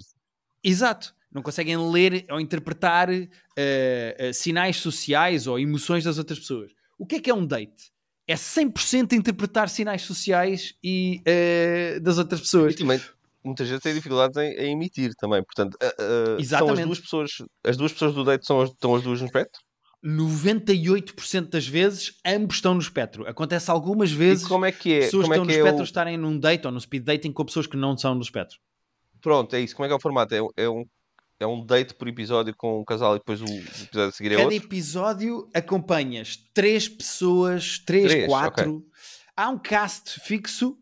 Exato. 0.65 1.15
Não 1.31 1.43
conseguem 1.43 1.77
ler 1.91 2.25
ou 2.31 2.41
interpretar 2.41 3.11
eh, 3.11 3.29
eh, 3.57 4.33
sinais 4.33 4.77
sociais 4.77 5.47
ou 5.47 5.59
emoções 5.59 6.05
das 6.05 6.19
outras 6.19 6.39
pessoas. 6.39 6.73
O 6.99 7.07
que 7.07 7.17
é 7.17 7.21
que 7.21 7.31
é 7.31 7.35
um 7.35 7.47
date? 7.47 7.93
É 8.27 8.35
100% 8.35 9.13
interpretar 9.13 9.69
sinais 9.69 10.03
sociais 10.03 10.75
e 10.83 11.21
eh, 11.27 11.99
das 12.01 12.19
outras 12.19 12.41
pessoas. 12.41 12.75
E 12.75 12.79
também, 12.79 13.01
muitas 13.45 13.69
vezes 13.69 13.83
têm 13.83 13.95
dificuldades 13.95 14.37
em, 14.39 14.53
em 14.55 14.73
emitir 14.73 15.15
também. 15.17 15.43
Portanto, 15.43 15.77
são 16.45 16.71
as 16.71 16.81
duas 16.81 17.01
pessoas, 17.01 17.31
as 17.65 17.77
duas 17.77 17.93
pessoas 17.93 18.15
do 18.15 18.25
date 18.25 18.47
são 18.47 18.61
as, 18.61 18.71
estão 18.71 18.95
as 18.95 19.03
duas 19.03 19.21
no 19.21 19.27
espectro? 19.27 19.61
98% 20.05 21.49
das 21.51 21.67
vezes 21.67 22.13
ambos 22.25 22.57
estão 22.57 22.75
no 22.75 22.81
espectro. 22.81 23.27
Acontece 23.27 23.71
algumas 23.71 24.11
E 24.11 24.15
vezes 24.15 24.47
como 24.47 24.65
é 24.65 24.73
que 24.73 24.93
é? 24.93 25.01
pessoas 25.01 25.25
Como 25.27 25.35
que 25.35 25.41
é 25.41 25.43
estão 25.43 25.45
no 25.45 25.51
que 25.51 25.55
é 25.55 25.59
espectro 25.59 25.81
o... 25.81 25.85
estarem 25.85 26.17
num 26.17 26.39
date 26.39 26.67
ou 26.67 26.73
no 26.73 26.81
speed 26.81 27.05
dating 27.05 27.33
com 27.33 27.45
pessoas 27.45 27.67
que 27.67 27.77
não 27.77 27.97
são 27.97 28.15
no 28.15 28.23
espectro. 28.23 28.59
Pronto, 29.21 29.55
é 29.55 29.61
isso. 29.61 29.75
Como 29.75 29.85
é 29.85 29.89
que 29.89 29.93
é 29.93 29.97
o 29.97 30.01
formato? 30.01 30.35
É, 30.35 30.39
é 30.57 30.69
um, 30.69 30.85
é 31.41 31.47
um 31.47 31.65
date 31.65 31.95
por 31.95 32.09
episódio 32.09 32.55
com 32.57 32.81
um 32.81 32.85
casal 32.85 33.15
e 33.17 33.19
depois 33.19 33.41
o 33.41 33.45
episódio 33.47 34.09
a 34.09 34.13
seguir 34.13 34.33
é 34.33 34.37
Cada 34.37 34.45
outro? 34.45 34.57
episódio 34.67 35.49
acompanhas 35.55 36.37
três 36.53 36.89
pessoas, 36.89 37.79
três, 37.79 38.11
Três, 38.11 38.27
quatro. 38.27 38.85
Há 39.37 39.49
um 39.49 39.59
cast 39.59 40.19
fixo 40.21 40.77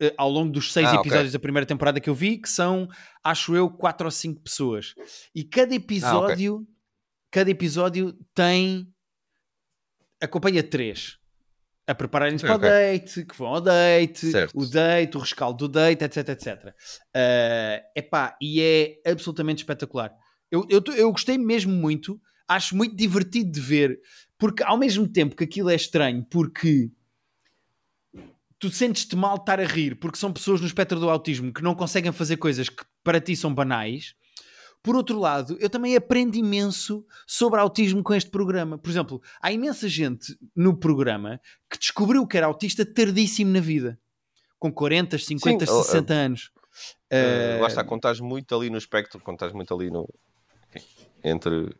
eh, 0.00 0.12
ao 0.18 0.28
longo 0.28 0.50
dos 0.52 0.72
seis 0.72 0.88
Ah, 0.88 0.96
episódios 0.96 1.32
da 1.32 1.38
primeira 1.38 1.64
temporada 1.66 2.00
que 2.00 2.10
eu 2.10 2.14
vi, 2.14 2.36
que 2.38 2.48
são, 2.48 2.88
acho 3.22 3.54
eu, 3.54 3.70
quatro 3.70 4.06
ou 4.06 4.10
cinco 4.10 4.40
pessoas. 4.40 4.94
E 5.34 5.42
Ah, 5.42 5.48
cada 5.50 5.74
episódio, 5.74 6.66
cada 7.30 7.50
episódio 7.50 8.12
tem 8.34 8.92
acompanha 10.20 10.62
três. 10.62 11.16
A 11.92 11.94
prepararem-se 11.94 12.42
para 12.42 12.54
Ok. 12.54 12.66
o 12.66 12.72
date, 12.72 13.24
que 13.26 13.36
vão 13.36 13.48
ao 13.48 13.60
date, 13.60 14.30
Certo. 14.30 14.58
o 14.58 14.64
date, 14.66 15.16
o 15.18 15.20
rescaldo 15.20 15.68
do 15.68 15.68
date, 15.68 16.02
etc, 16.02 16.28
etc. 16.30 16.74
Eh, 17.14 17.82
epá, 17.94 18.34
e 18.40 18.62
é 18.62 19.10
absolutamente 19.10 19.62
espetacular. 19.62 20.10
Eu, 20.50 20.66
eu, 20.70 20.82
eu 20.96 21.12
gostei 21.12 21.36
mesmo 21.36 21.70
muito, 21.70 22.18
acho 22.48 22.74
muito 22.74 22.96
divertido 22.96 23.52
de 23.52 23.60
ver, 23.60 24.00
porque 24.38 24.62
ao 24.62 24.78
mesmo 24.78 25.06
tempo 25.06 25.36
que 25.36 25.44
aquilo 25.44 25.68
é 25.68 25.74
estranho, 25.74 26.24
porque 26.30 26.90
tu 28.58 28.70
sentes-te 28.70 29.14
mal 29.14 29.36
estar 29.36 29.60
a 29.60 29.66
rir, 29.66 29.96
porque 29.96 30.16
são 30.18 30.32
pessoas 30.32 30.60
no 30.60 30.66
espectro 30.66 30.98
do 30.98 31.10
autismo 31.10 31.52
que 31.52 31.62
não 31.62 31.74
conseguem 31.74 32.10
fazer 32.12 32.38
coisas 32.38 32.70
que 32.70 32.84
para 33.04 33.20
ti 33.20 33.36
são 33.36 33.52
banais. 33.54 34.14
Por 34.82 34.96
outro 34.96 35.18
lado, 35.18 35.56
eu 35.60 35.70
também 35.70 35.94
aprendo 35.94 36.36
imenso 36.36 37.06
sobre 37.26 37.60
autismo 37.60 38.02
com 38.02 38.14
este 38.14 38.30
programa. 38.30 38.76
Por 38.76 38.90
exemplo, 38.90 39.22
há 39.40 39.52
imensa 39.52 39.88
gente 39.88 40.36
no 40.56 40.76
programa 40.76 41.40
que 41.70 41.78
descobriu 41.78 42.26
que 42.26 42.36
era 42.36 42.46
autista 42.46 42.84
tardíssimo 42.84 43.52
na 43.52 43.60
vida. 43.60 43.98
Com 44.58 44.72
40, 44.72 45.18
50, 45.18 45.66
Sim, 45.66 45.72
oh, 45.72 45.82
60 45.82 46.12
anos. 46.12 46.46
Uh, 46.46 46.52
Eh, 47.12 47.58
lá 47.60 47.66
está, 47.68 47.82
estás 47.82 48.20
muito 48.20 48.56
ali 48.56 48.70
no 48.70 48.78
espectro, 48.78 49.22
estás 49.32 49.52
muito 49.52 49.74
ali 49.74 49.90
no. 49.90 50.08
entre. 51.22 51.74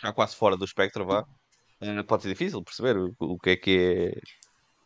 já 0.00 0.12
quase 0.14 0.34
fora 0.34 0.56
do 0.56 0.64
espectro, 0.64 1.04
vá, 1.04 1.20
uh, 1.20 2.04
pode 2.04 2.22
ser 2.22 2.30
difícil 2.30 2.62
perceber 2.62 2.96
o, 2.96 3.14
o 3.20 3.38
que 3.38 3.50
é 3.50 3.56
que 3.56 3.78
é. 3.78 4.18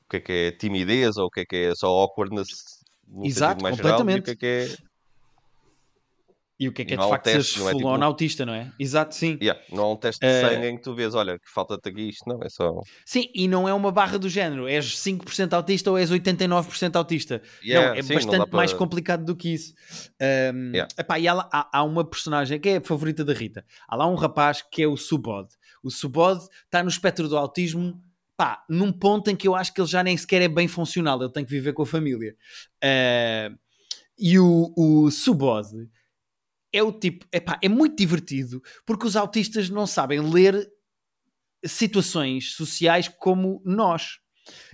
o 0.04 0.08
que 0.10 0.16
é 0.16 0.20
que 0.20 0.32
é 0.32 0.50
timidez 0.50 1.16
ou 1.16 1.26
o 1.26 1.30
que 1.30 1.40
é 1.40 1.44
que 1.46 1.56
é 1.56 1.74
só 1.76 1.86
awkwardness 1.86 2.48
no 3.06 3.24
Exato, 3.24 3.62
mais 3.62 3.76
geral 3.76 3.92
e 3.92 3.94
o 3.94 3.98
completamente. 3.98 4.36
que 4.36 4.46
é 4.46 4.66
que 4.66 4.72
é. 4.72 4.91
E 6.62 6.68
o 6.68 6.72
que 6.72 6.82
é 6.82 6.84
que 6.84 6.94
é 6.94 6.96
Não 6.96 7.02
de 7.04 7.08
um 7.08 7.10
facto 7.10 7.24
ser 7.26 7.36
teste, 7.38 7.58
não 7.58 7.68
é 7.70 7.74
tipo 7.74 7.88
um- 7.88 8.02
autista, 8.04 8.46
não 8.46 8.54
é? 8.54 8.70
Exato, 8.78 9.16
sim. 9.16 9.36
Yeah, 9.42 9.60
não 9.72 9.82
há 9.82 9.92
um 9.94 9.96
teste 9.96 10.20
de 10.24 10.32
Eh, 10.32 10.40
sangue 10.42 10.66
em 10.68 10.76
que 10.76 10.82
tu 10.82 10.94
vês, 10.94 11.12
olha, 11.12 11.36
que 11.36 11.50
falta-te 11.50 11.88
aqui 11.88 12.08
isto, 12.10 12.22
não, 12.28 12.38
é 12.40 12.48
só. 12.48 12.72
Sim, 13.04 13.28
e 13.34 13.48
não 13.48 13.68
é 13.68 13.74
uma 13.74 13.90
barra 13.90 14.16
do 14.16 14.28
género. 14.28 14.68
És 14.68 14.96
5% 14.96 15.54
autista 15.54 15.90
ou 15.90 15.98
és 15.98 16.10
89% 16.12 16.94
autista. 16.94 17.42
Yeah, 17.64 17.88
não, 17.88 17.94
é 17.96 18.02
sim, 18.02 18.08
não 18.10 18.14
bastante 18.14 18.38
dá 18.38 18.46
para- 18.46 18.56
mais 18.56 18.72
complicado 18.72 19.24
do 19.24 19.34
que 19.34 19.48
isso. 19.52 19.74
Um, 20.20 20.70
Yeah. 20.72 20.88
epá, 20.96 21.18
e 21.18 21.26
há, 21.26 21.32
há- 21.52 21.68
há 21.72 21.82
uma 21.82 22.04
personagem 22.08 22.60
que 22.60 22.68
é 22.68 22.76
a 22.76 22.80
favorita 22.80 23.24
da 23.24 23.32
Rita. 23.32 23.64
Há 23.88 23.96
lá 23.96 24.06
um 24.06 24.14
rapaz 24.14 24.62
que 24.62 24.82
é 24.82 24.86
o 24.86 24.96
Subod. 24.96 25.48
O 25.82 25.90
Subod 25.90 26.40
está 26.64 26.80
no 26.80 26.88
espectro 26.90 27.26
do 27.28 27.36
autismo, 27.36 28.00
pá, 28.36 28.62
num 28.70 28.92
ponto 28.92 29.28
em 29.30 29.34
que 29.34 29.48
eu 29.48 29.56
acho 29.56 29.74
que 29.74 29.80
ele 29.80 29.88
já 29.88 30.04
nem 30.04 30.16
sequer 30.16 30.42
é 30.42 30.48
bem 30.48 30.68
funcional. 30.68 31.20
Ele 31.20 31.32
tem 31.32 31.44
que 31.44 31.50
viver 31.50 31.72
com 31.72 31.82
a 31.82 31.86
família. 31.86 32.36
Uh, 32.84 33.58
e 34.18 34.38
o, 34.38 34.72
o 34.76 35.10
Subod 35.10 35.66
é 36.72 36.82
o 36.82 36.92
tipo, 36.92 37.26
epá, 37.32 37.58
é 37.62 37.68
muito 37.68 37.96
divertido 37.96 38.62
porque 38.86 39.06
os 39.06 39.16
autistas 39.16 39.68
não 39.68 39.86
sabem 39.86 40.20
ler 40.20 40.68
situações 41.64 42.54
sociais 42.54 43.08
como 43.08 43.62
nós. 43.64 44.18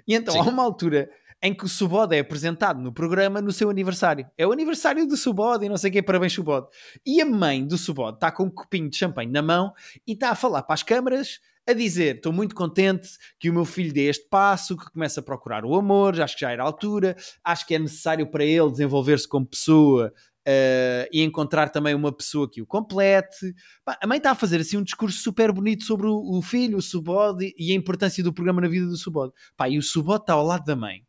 E 0.06 0.14
então 0.14 0.32
Sim. 0.32 0.40
há 0.40 0.42
uma 0.42 0.62
altura 0.62 1.10
em 1.42 1.54
que 1.54 1.64
o 1.64 1.68
Subode 1.68 2.16
é 2.16 2.20
apresentado 2.20 2.80
no 2.80 2.92
programa 2.92 3.40
no 3.40 3.52
seu 3.52 3.70
aniversário. 3.70 4.28
É 4.36 4.46
o 4.46 4.52
aniversário 4.52 5.06
do 5.06 5.16
Subode 5.16 5.66
e 5.66 5.68
não 5.68 5.76
sei 5.76 5.90
o 5.90 5.92
que, 5.92 6.02
parabéns 6.02 6.32
Subode. 6.32 6.66
E 7.06 7.20
a 7.20 7.26
mãe 7.26 7.64
do 7.64 7.78
Subode 7.78 8.16
está 8.16 8.32
com 8.32 8.44
um 8.44 8.50
copinho 8.50 8.90
de 8.90 8.96
champanhe 8.96 9.30
na 9.30 9.42
mão 9.42 9.72
e 10.06 10.12
está 10.12 10.30
a 10.30 10.34
falar 10.34 10.62
para 10.62 10.74
as 10.74 10.82
câmaras 10.82 11.40
a 11.68 11.74
dizer, 11.74 12.16
estou 12.16 12.32
muito 12.32 12.54
contente 12.54 13.10
que 13.38 13.50
o 13.50 13.52
meu 13.52 13.66
filho 13.66 13.92
dê 13.92 14.08
este 14.08 14.26
passo, 14.26 14.74
que 14.74 14.90
começa 14.90 15.20
a 15.20 15.22
procurar 15.22 15.66
o 15.66 15.74
amor, 15.74 16.18
acho 16.18 16.34
que 16.34 16.40
já 16.40 16.50
era 16.50 16.62
a 16.62 16.66
altura, 16.66 17.14
acho 17.44 17.66
que 17.66 17.74
é 17.74 17.78
necessário 17.78 18.26
para 18.30 18.42
ele 18.42 18.70
desenvolver-se 18.70 19.28
como 19.28 19.44
pessoa 19.44 20.10
eh, 20.50 21.06
e 21.12 21.22
encontrar 21.22 21.68
também 21.68 21.94
uma 21.94 22.10
pessoa 22.10 22.50
que 22.50 22.62
o 22.62 22.66
complete. 22.66 23.54
A 24.00 24.06
mãe 24.06 24.16
está 24.16 24.30
a 24.30 24.34
fazer 24.34 24.62
assim 24.62 24.78
um 24.78 24.82
discurso 24.82 25.18
super 25.18 25.52
bonito 25.52 25.84
sobre 25.84 26.06
o, 26.06 26.38
o 26.38 26.40
filho, 26.40 26.78
o 26.78 26.82
Subode 26.82 27.54
e 27.58 27.70
a 27.70 27.74
importância 27.74 28.24
do 28.24 28.32
programa 28.32 28.62
na 28.62 28.68
vida 28.68 28.86
do 28.86 28.96
Subode. 28.96 29.34
Pá, 29.58 29.68
e 29.68 29.76
o 29.76 29.82
Subode 29.82 30.22
está 30.22 30.32
ao 30.32 30.46
lado 30.46 30.64
da 30.64 30.74
mãe 30.74 31.06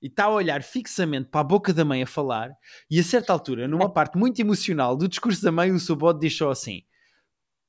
e 0.00 0.06
está 0.06 0.24
a 0.24 0.30
olhar 0.30 0.62
fixamente 0.62 1.28
para 1.28 1.42
a 1.42 1.44
boca 1.44 1.70
da 1.74 1.84
mãe 1.84 2.02
a 2.02 2.06
falar, 2.06 2.50
e 2.90 2.98
a 2.98 3.02
certa 3.02 3.30
altura, 3.30 3.68
numa 3.68 3.92
parte 3.92 4.16
muito 4.16 4.40
emocional 4.40 4.96
do 4.96 5.06
discurso 5.06 5.42
da 5.42 5.52
mãe, 5.52 5.70
o 5.70 5.78
Subode 5.78 6.20
diz 6.20 6.34
só 6.34 6.50
assim: 6.50 6.80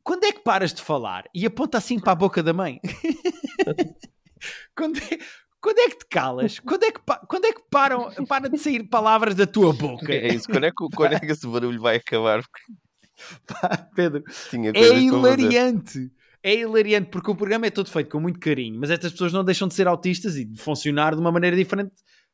Quando 0.03 0.23
é 0.23 0.31
que 0.31 0.39
paras 0.39 0.73
de 0.73 0.81
falar? 0.81 1.25
E 1.33 1.45
aponta 1.45 1.77
assim 1.77 1.99
para 1.99 2.13
a 2.13 2.15
boca 2.15 2.41
da 2.41 2.53
mãe. 2.53 2.79
quando, 4.73 4.99
é, 4.99 5.17
quando 5.67 5.79
é 5.79 5.89
que 5.89 5.97
te 5.97 6.05
calas? 6.09 6.59
Quando 6.59 6.83
é 6.83 6.91
que, 6.93 7.01
pa- 7.01 7.25
quando 7.27 7.45
é 7.45 7.51
que 7.51 7.61
param, 7.69 8.09
para 8.25 8.47
de 8.49 8.57
sair 8.57 8.83
palavras 8.87 9.35
da 9.35 9.45
tua 9.45 9.73
boca? 9.73 10.13
É 10.13 10.33
isso, 10.33 10.47
quando 10.47 10.63
é 10.63 10.69
que, 10.71 10.87
quando 10.95 11.13
é 11.13 11.19
que 11.19 11.25
esse 11.31 11.45
barulho 11.45 11.81
vai 11.81 11.97
acabar? 11.97 12.41
Pá, 13.47 13.89
Pedro, 13.93 14.23
é 14.73 14.79
hilariante. 15.01 16.11
É 16.41 16.55
hilariante 16.55 17.09
porque 17.09 17.29
o 17.29 17.35
programa 17.35 17.65
é 17.65 17.69
todo 17.69 17.89
feito 17.89 18.09
com 18.09 18.19
muito 18.21 18.39
carinho, 18.39 18.79
mas 18.79 18.89
estas 18.91 19.11
pessoas 19.11 19.33
não 19.33 19.43
deixam 19.43 19.67
de 19.67 19.73
ser 19.73 19.87
autistas 19.87 20.37
e 20.37 20.45
de 20.45 20.57
funcionar 20.57 21.13
de 21.13 21.19
uma 21.19 21.31
maneira 21.33 21.55
diferente. 21.57 21.91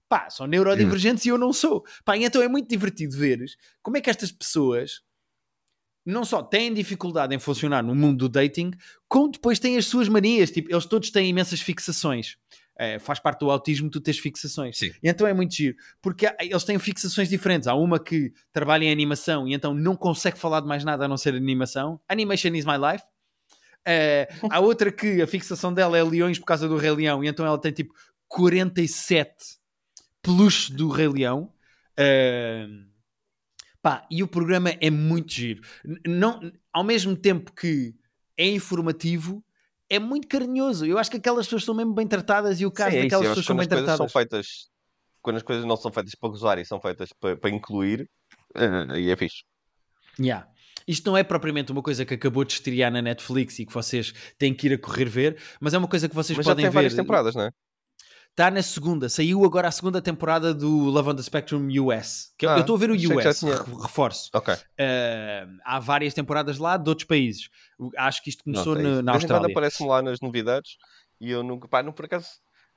Pá, 0.07 0.29
são 0.29 0.45
neurodivergentes 0.45 1.25
e 1.25 1.29
eu 1.29 1.37
não 1.39 1.51
sou. 1.51 1.83
Pá, 2.05 2.15
então 2.15 2.39
é 2.41 2.47
muito 2.47 2.69
divertido 2.69 3.17
veres 3.17 3.55
como 3.81 3.97
é 3.97 4.01
que 4.01 4.11
estas 4.11 4.31
pessoas 4.31 5.01
não 6.05 6.23
só 6.23 6.43
têm 6.43 6.71
dificuldade 6.73 7.33
em 7.33 7.39
funcionar 7.39 7.81
no 7.81 7.95
mundo 7.95 8.17
do 8.27 8.29
dating, 8.29 8.71
como 9.07 9.31
depois 9.31 9.57
têm 9.57 9.77
as 9.77 9.85
suas 9.87 10.07
manias. 10.07 10.51
Tipo, 10.51 10.71
eles 10.71 10.85
todos 10.85 11.09
têm 11.09 11.29
imensas 11.29 11.61
fixações. 11.61 12.35
É, 12.75 12.97
faz 12.97 13.19
parte 13.19 13.41
do 13.41 13.51
autismo 13.51 13.89
tu 13.89 14.01
tens 14.01 14.17
fixações. 14.17 14.77
Sim. 14.77 14.91
E 15.03 15.07
então 15.07 15.27
é 15.27 15.33
muito 15.33 15.53
giro, 15.53 15.75
porque 16.01 16.25
há- 16.25 16.35
eles 16.39 16.63
têm 16.63 16.79
fixações 16.79 17.29
diferentes. 17.29 17.67
Há 17.67 17.75
uma 17.75 17.99
que 17.99 18.33
trabalha 18.51 18.85
em 18.85 18.91
animação 18.91 19.47
e 19.47 19.53
então 19.53 19.73
não 19.75 19.95
consegue 19.95 20.39
falar 20.39 20.59
de 20.59 20.67
mais 20.67 20.83
nada 20.83 21.05
a 21.05 21.07
não 21.07 21.15
ser 21.17 21.35
animação. 21.35 21.99
Animation 22.09 22.49
is 22.55 22.65
my 22.65 22.77
life. 22.77 23.03
Eh, 23.85 24.27
há 24.49 24.59
outra 24.61 24.91
que 24.91 25.21
a 25.21 25.27
fixação 25.27 25.71
dela 25.73 25.97
é 25.97 26.03
leões 26.03 26.39
por 26.39 26.45
causa 26.45 26.67
do 26.67 26.77
Rei 26.77 26.91
Leão 26.91 27.23
e 27.23 27.27
então 27.27 27.45
ela 27.45 27.59
tem 27.59 27.71
tipo 27.71 27.93
47 28.27 29.31
peluches 30.21 30.69
do 30.69 30.89
Rei 30.89 31.07
Leão. 31.09 31.53
Eh, 31.95 32.67
pá, 33.81 34.07
e 34.09 34.23
o 34.23 34.27
programa 34.27 34.71
é 34.81 34.89
muito 34.89 35.31
giro. 35.31 35.61
Não, 36.07 36.51
ao 36.71 36.83
mesmo 36.83 37.15
tempo 37.15 37.53
que 37.53 37.93
é 38.37 38.47
informativo, 38.47 39.43
é 39.95 39.99
muito 39.99 40.27
carinhoso. 40.27 40.85
Eu 40.85 40.97
acho 40.97 41.09
que 41.11 41.17
aquelas 41.17 41.45
pessoas 41.45 41.63
são 41.63 41.75
mesmo 41.75 41.93
bem 41.93 42.07
tratadas 42.07 42.59
e 42.61 42.65
o 42.65 42.71
caso 42.71 42.91
Sim, 42.91 42.97
é 42.97 43.01
daquelas 43.03 43.27
pessoas 43.27 43.45
são 43.45 43.55
bem 43.55 43.65
as 43.65 43.67
coisas 43.67 43.93
são 43.93 44.07
tratadas. 44.07 44.11
feitas, 44.11 44.47
quando 45.21 45.37
as 45.37 45.43
coisas 45.43 45.65
não 45.65 45.77
são 45.77 45.91
feitas 45.91 46.15
para 46.15 46.29
gozar 46.29 46.57
e 46.59 46.65
são 46.65 46.79
feitas 46.81 47.11
para, 47.13 47.37
para 47.37 47.49
incluir, 47.49 48.09
eh, 48.55 48.87
aí 48.89 49.09
é 49.09 49.15
fixe. 49.15 49.43
Yeah. 50.19 50.47
Isto 50.87 51.09
não 51.09 51.17
é 51.17 51.23
propriamente 51.23 51.71
uma 51.71 51.81
coisa 51.81 52.05
que 52.05 52.13
acabou 52.13 52.43
de 52.43 52.53
estrear 52.53 52.91
na 52.91 53.01
Netflix 53.01 53.59
e 53.59 53.65
que 53.65 53.73
vocês 53.73 54.13
têm 54.37 54.53
que 54.53 54.67
ir 54.67 54.73
a 54.73 54.77
correr 54.77 55.05
ver, 55.05 55.41
mas 55.59 55.73
é 55.73 55.77
uma 55.77 55.87
coisa 55.87 56.09
que 56.09 56.15
vocês 56.15 56.37
Mas 56.37 56.45
já 56.45 56.51
podem 56.51 56.65
tem 56.65 56.71
várias 56.71 56.93
ver. 56.93 57.01
temporadas, 57.01 57.35
não 57.35 57.43
é? 57.43 57.51
Está 58.33 58.49
na 58.49 58.63
segunda, 58.63 59.07
saiu 59.09 59.45
agora 59.45 59.67
a 59.67 59.71
segunda 59.71 60.01
temporada 60.01 60.55
do 60.55 60.67
Love 60.89 61.09
on 61.11 61.15
the 61.15 61.21
Spectrum 61.21 61.67
US. 61.81 62.33
Que 62.35 62.47
eu- 62.47 62.49
Ah, 62.49 62.55
eu 62.57 62.61
estou 62.61 62.75
a 62.75 62.79
ver 62.79 62.89
o 62.89 62.93
US, 62.95 63.39
tinha. 63.39 63.55
re- 63.61 63.81
reforço. 63.83 64.31
Ok. 64.33 64.51
Uh, 64.55 65.59
há 65.63 65.79
várias 65.79 66.15
temporadas 66.15 66.57
lá 66.57 66.75
de 66.75 66.89
outros 66.89 67.05
países. 67.07 67.47
Acho 67.95 68.23
que 68.23 68.31
isto 68.31 68.43
começou 68.43 68.73
Não 68.73 68.81
sei, 68.81 68.91
na, 68.91 69.01
na 69.03 69.13
Austrália. 69.13 69.51
aparece-me 69.51 69.87
lá 69.87 70.01
nas 70.01 70.19
novidades 70.19 70.71
e 71.21 71.29
eu 71.29 71.43
nunca, 71.43 71.67
pá, 71.67 71.83
não 71.83 71.93
por 71.93 72.05
acaso, 72.05 72.25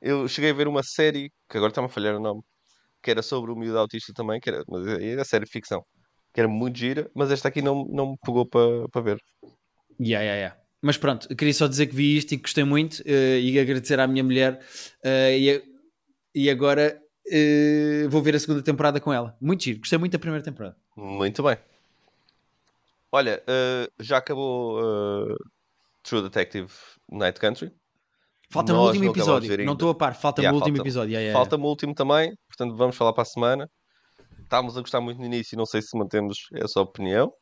eu 0.02 0.28
cheguei 0.28 0.50
a 0.50 0.54
ver 0.54 0.68
uma 0.68 0.82
série, 0.82 1.30
que 1.48 1.56
agora 1.56 1.70
está-me 1.70 1.86
a 1.86 1.90
falhar 1.90 2.14
o 2.16 2.20
nome, 2.20 2.42
que 3.02 3.10
era 3.10 3.22
sobre 3.22 3.50
o 3.50 3.56
miúdo 3.56 3.78
autista 3.78 4.12
também, 4.14 4.38
que 4.38 4.50
era, 4.50 4.62
mas 4.68 4.86
era 4.86 5.24
série 5.24 5.46
de 5.46 5.50
ficção, 5.50 5.82
que 6.34 6.40
era 6.40 6.48
muito 6.50 6.76
gira, 6.78 7.10
mas 7.14 7.30
esta 7.30 7.48
aqui 7.48 7.62
não, 7.62 7.86
não 7.88 8.10
me 8.10 8.16
pegou 8.22 8.46
para 8.46 8.86
para 8.92 9.00
ver. 9.00 9.18
Yeah, 9.98 10.22
yeah, 10.22 10.34
yeah. 10.34 10.56
Mas 10.82 10.96
pronto, 10.96 11.26
eu 11.30 11.36
queria 11.36 11.54
só 11.54 11.66
dizer 11.66 11.86
que 11.86 11.94
vi 11.96 12.16
isto 12.16 12.32
e 12.32 12.36
que 12.36 12.42
gostei 12.42 12.64
muito 12.64 13.00
uh, 13.00 13.38
e 13.40 13.58
agradecer 13.58 13.98
à 13.98 14.06
minha 14.06 14.22
mulher. 14.22 14.60
uh, 15.04 15.30
e, 15.32 15.62
e 16.34 16.50
agora 16.50 17.00
uh, 17.26 18.08
vou 18.08 18.22
ver 18.22 18.36
a 18.36 18.38
segunda 18.38 18.62
temporada 18.62 19.00
com 19.00 19.12
ela. 19.12 19.36
Muito 19.40 19.64
giro, 19.64 19.80
gostei 19.80 19.98
muito 19.98 20.12
da 20.12 20.18
primeira 20.18 20.44
temporada. 20.44 20.76
Muito 20.96 21.42
bem. 21.42 21.56
Olha, 23.10 23.42
já 23.98 24.18
acabou 24.18 24.78
True 26.02 26.22
Detective 26.22 26.70
Night 27.10 27.40
Country. 27.40 27.72
Falta-me 28.50 28.78
o 28.78 28.82
último 28.82 29.04
não 29.04 29.10
episódio. 29.10 29.64
Não 29.64 29.72
estou 29.72 29.90
a 29.90 29.94
par, 29.94 30.14
falta-me 30.14 30.44
Yeah, 30.44 30.54
o 30.54 30.58
último 30.58 30.76
falta-me. 30.76 30.88
episódio. 30.88 31.10
Yeah, 31.12 31.24
yeah, 31.24 31.38
Falta-me 31.38 31.64
o 31.64 31.66
último 31.66 31.94
também, 31.94 32.34
portanto 32.46 32.76
vamos 32.76 32.96
falar 32.96 33.12
para 33.12 33.22
a 33.22 33.26
semana. 33.26 33.70
Estávamos 34.42 34.76
a 34.76 34.80
gostar 34.80 35.00
muito 35.00 35.18
no 35.18 35.24
início, 35.24 35.56
não 35.56 35.66
sei 35.66 35.82
se 35.82 35.96
mantemos 35.98 36.38
essa 36.54 36.80
opinião. 36.80 37.32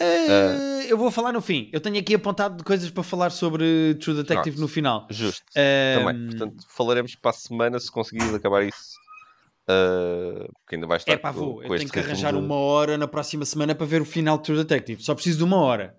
Yeah. 0.00 0.58
Uh, 0.58 0.82
eu 0.88 0.96
vou 0.98 1.10
falar 1.10 1.32
no 1.32 1.40
fim. 1.40 1.68
Eu 1.72 1.80
tenho 1.80 1.98
aqui 1.98 2.14
apontado 2.14 2.62
coisas 2.64 2.90
para 2.90 3.02
falar 3.02 3.30
sobre 3.30 3.94
True 4.00 4.16
Detective 4.16 4.58
no 4.60 4.66
final. 4.68 5.06
Justo. 5.10 5.44
Um, 5.56 6.04
Também. 6.04 6.26
Portanto, 6.30 6.64
falaremos 6.68 7.14
para 7.14 7.30
a 7.30 7.34
semana 7.34 7.78
se 7.78 7.90
conseguires 7.90 8.34
acabar 8.34 8.62
isso. 8.64 8.94
Uh, 9.68 10.50
porque 10.62 10.74
ainda 10.74 10.86
vai 10.86 10.96
estar 10.96 11.12
É 11.12 11.16
pá, 11.16 11.30
vou. 11.30 11.56
com 11.56 11.62
Eu 11.64 11.78
tenho 11.78 11.90
que 11.90 11.98
arranjar 11.98 12.32
de- 12.32 12.38
uma 12.38 12.56
hora 12.56 12.98
na 12.98 13.06
próxima 13.06 13.44
semana 13.44 13.74
para 13.74 13.86
ver 13.86 14.00
o 14.02 14.04
final 14.04 14.36
de 14.38 14.44
True 14.44 14.58
Detective. 14.58 15.02
Só 15.02 15.14
preciso 15.14 15.38
de 15.38 15.44
uma 15.44 15.58
hora. 15.58 15.96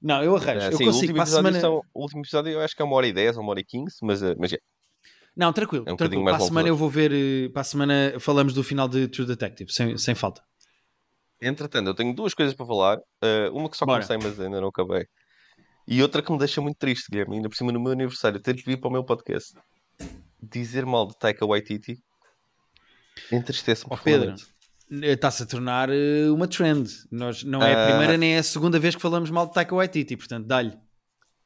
Não, 0.00 0.22
eu 0.22 0.36
arranjo. 0.36 0.66
Ah, 0.66 0.70
eu 0.70 0.76
sim, 0.76 0.84
consigo. 0.84 1.14
Para 1.14 1.22
a 1.22 1.26
semana... 1.26 1.60
são- 1.60 1.82
o 1.94 2.02
último 2.02 2.20
episódio 2.22 2.52
eu 2.52 2.60
acho 2.60 2.76
que 2.76 2.82
é 2.82 2.84
uma 2.84 2.94
hora 2.96 3.06
e 3.06 3.12
dez 3.12 3.36
ou 3.36 3.42
uma 3.42 3.50
hora 3.50 3.60
e 3.60 3.64
quinze, 3.64 3.96
mas, 4.02 4.22
uh, 4.22 4.34
mas 4.38 4.52
é. 4.52 4.58
Não, 5.36 5.52
tranquilo. 5.52 5.84
É 5.86 5.92
um 5.92 5.96
tranquilo. 5.96 6.24
Para 6.24 6.36
a 6.36 6.40
semana 6.40 6.68
eu 6.68 6.76
vou 6.76 6.90
ver. 6.90 7.12
eh, 7.12 7.48
Para 7.48 7.60
a 7.62 7.64
semana 7.64 8.14
falamos 8.18 8.52
do 8.52 8.62
final 8.64 8.88
de 8.88 9.06
True 9.08 9.26
Detective, 9.26 9.72
sem, 9.72 9.96
sem 9.96 10.14
falta. 10.14 10.42
Entretanto, 11.40 11.88
eu 11.88 11.94
tenho 11.94 12.14
duas 12.14 12.34
coisas 12.34 12.54
para 12.54 12.66
falar. 12.66 12.98
Uh, 12.98 13.52
uma 13.52 13.70
que 13.70 13.76
só 13.76 13.86
Bora. 13.86 14.04
comecei, 14.04 14.16
mas 14.16 14.40
ainda 14.40 14.60
não 14.60 14.68
acabei. 14.68 15.06
E 15.86 16.02
outra 16.02 16.20
que 16.22 16.30
me 16.30 16.38
deixa 16.38 16.60
muito 16.60 16.76
triste, 16.76 17.10
Guilherme, 17.10 17.36
ainda 17.36 17.48
por 17.48 17.56
cima 17.56 17.72
no 17.72 17.80
meu 17.80 17.92
aniversário, 17.92 18.40
ter 18.40 18.54
que 18.54 18.64
vir 18.64 18.78
para 18.78 18.88
o 18.88 18.92
meu 18.92 19.04
podcast 19.04 19.54
dizer 20.42 20.86
mal 20.86 21.06
de 21.06 21.18
Taika 21.18 21.44
Waititi 21.44 21.98
entristece-me 23.32 23.92
Ó, 23.92 23.96
Pedro, 23.96 24.34
profundamente. 24.34 24.58
Eh, 25.06 25.12
Está-se 25.12 25.42
a 25.42 25.46
tornar 25.46 25.90
eh, 25.90 26.30
uma 26.30 26.46
trend. 26.46 26.88
Nós, 27.10 27.42
não 27.42 27.62
é 27.62 27.72
a 27.72 27.88
primeira 27.88 28.16
nem 28.16 28.34
é 28.34 28.38
a 28.38 28.42
segunda 28.42 28.78
vez 28.78 28.94
que 28.94 29.02
falamos 29.02 29.30
mal 29.30 29.46
de 29.46 29.54
Taika 29.54 29.74
Waititi, 29.74 30.16
portanto, 30.16 30.46
dá-lhe. 30.46 30.76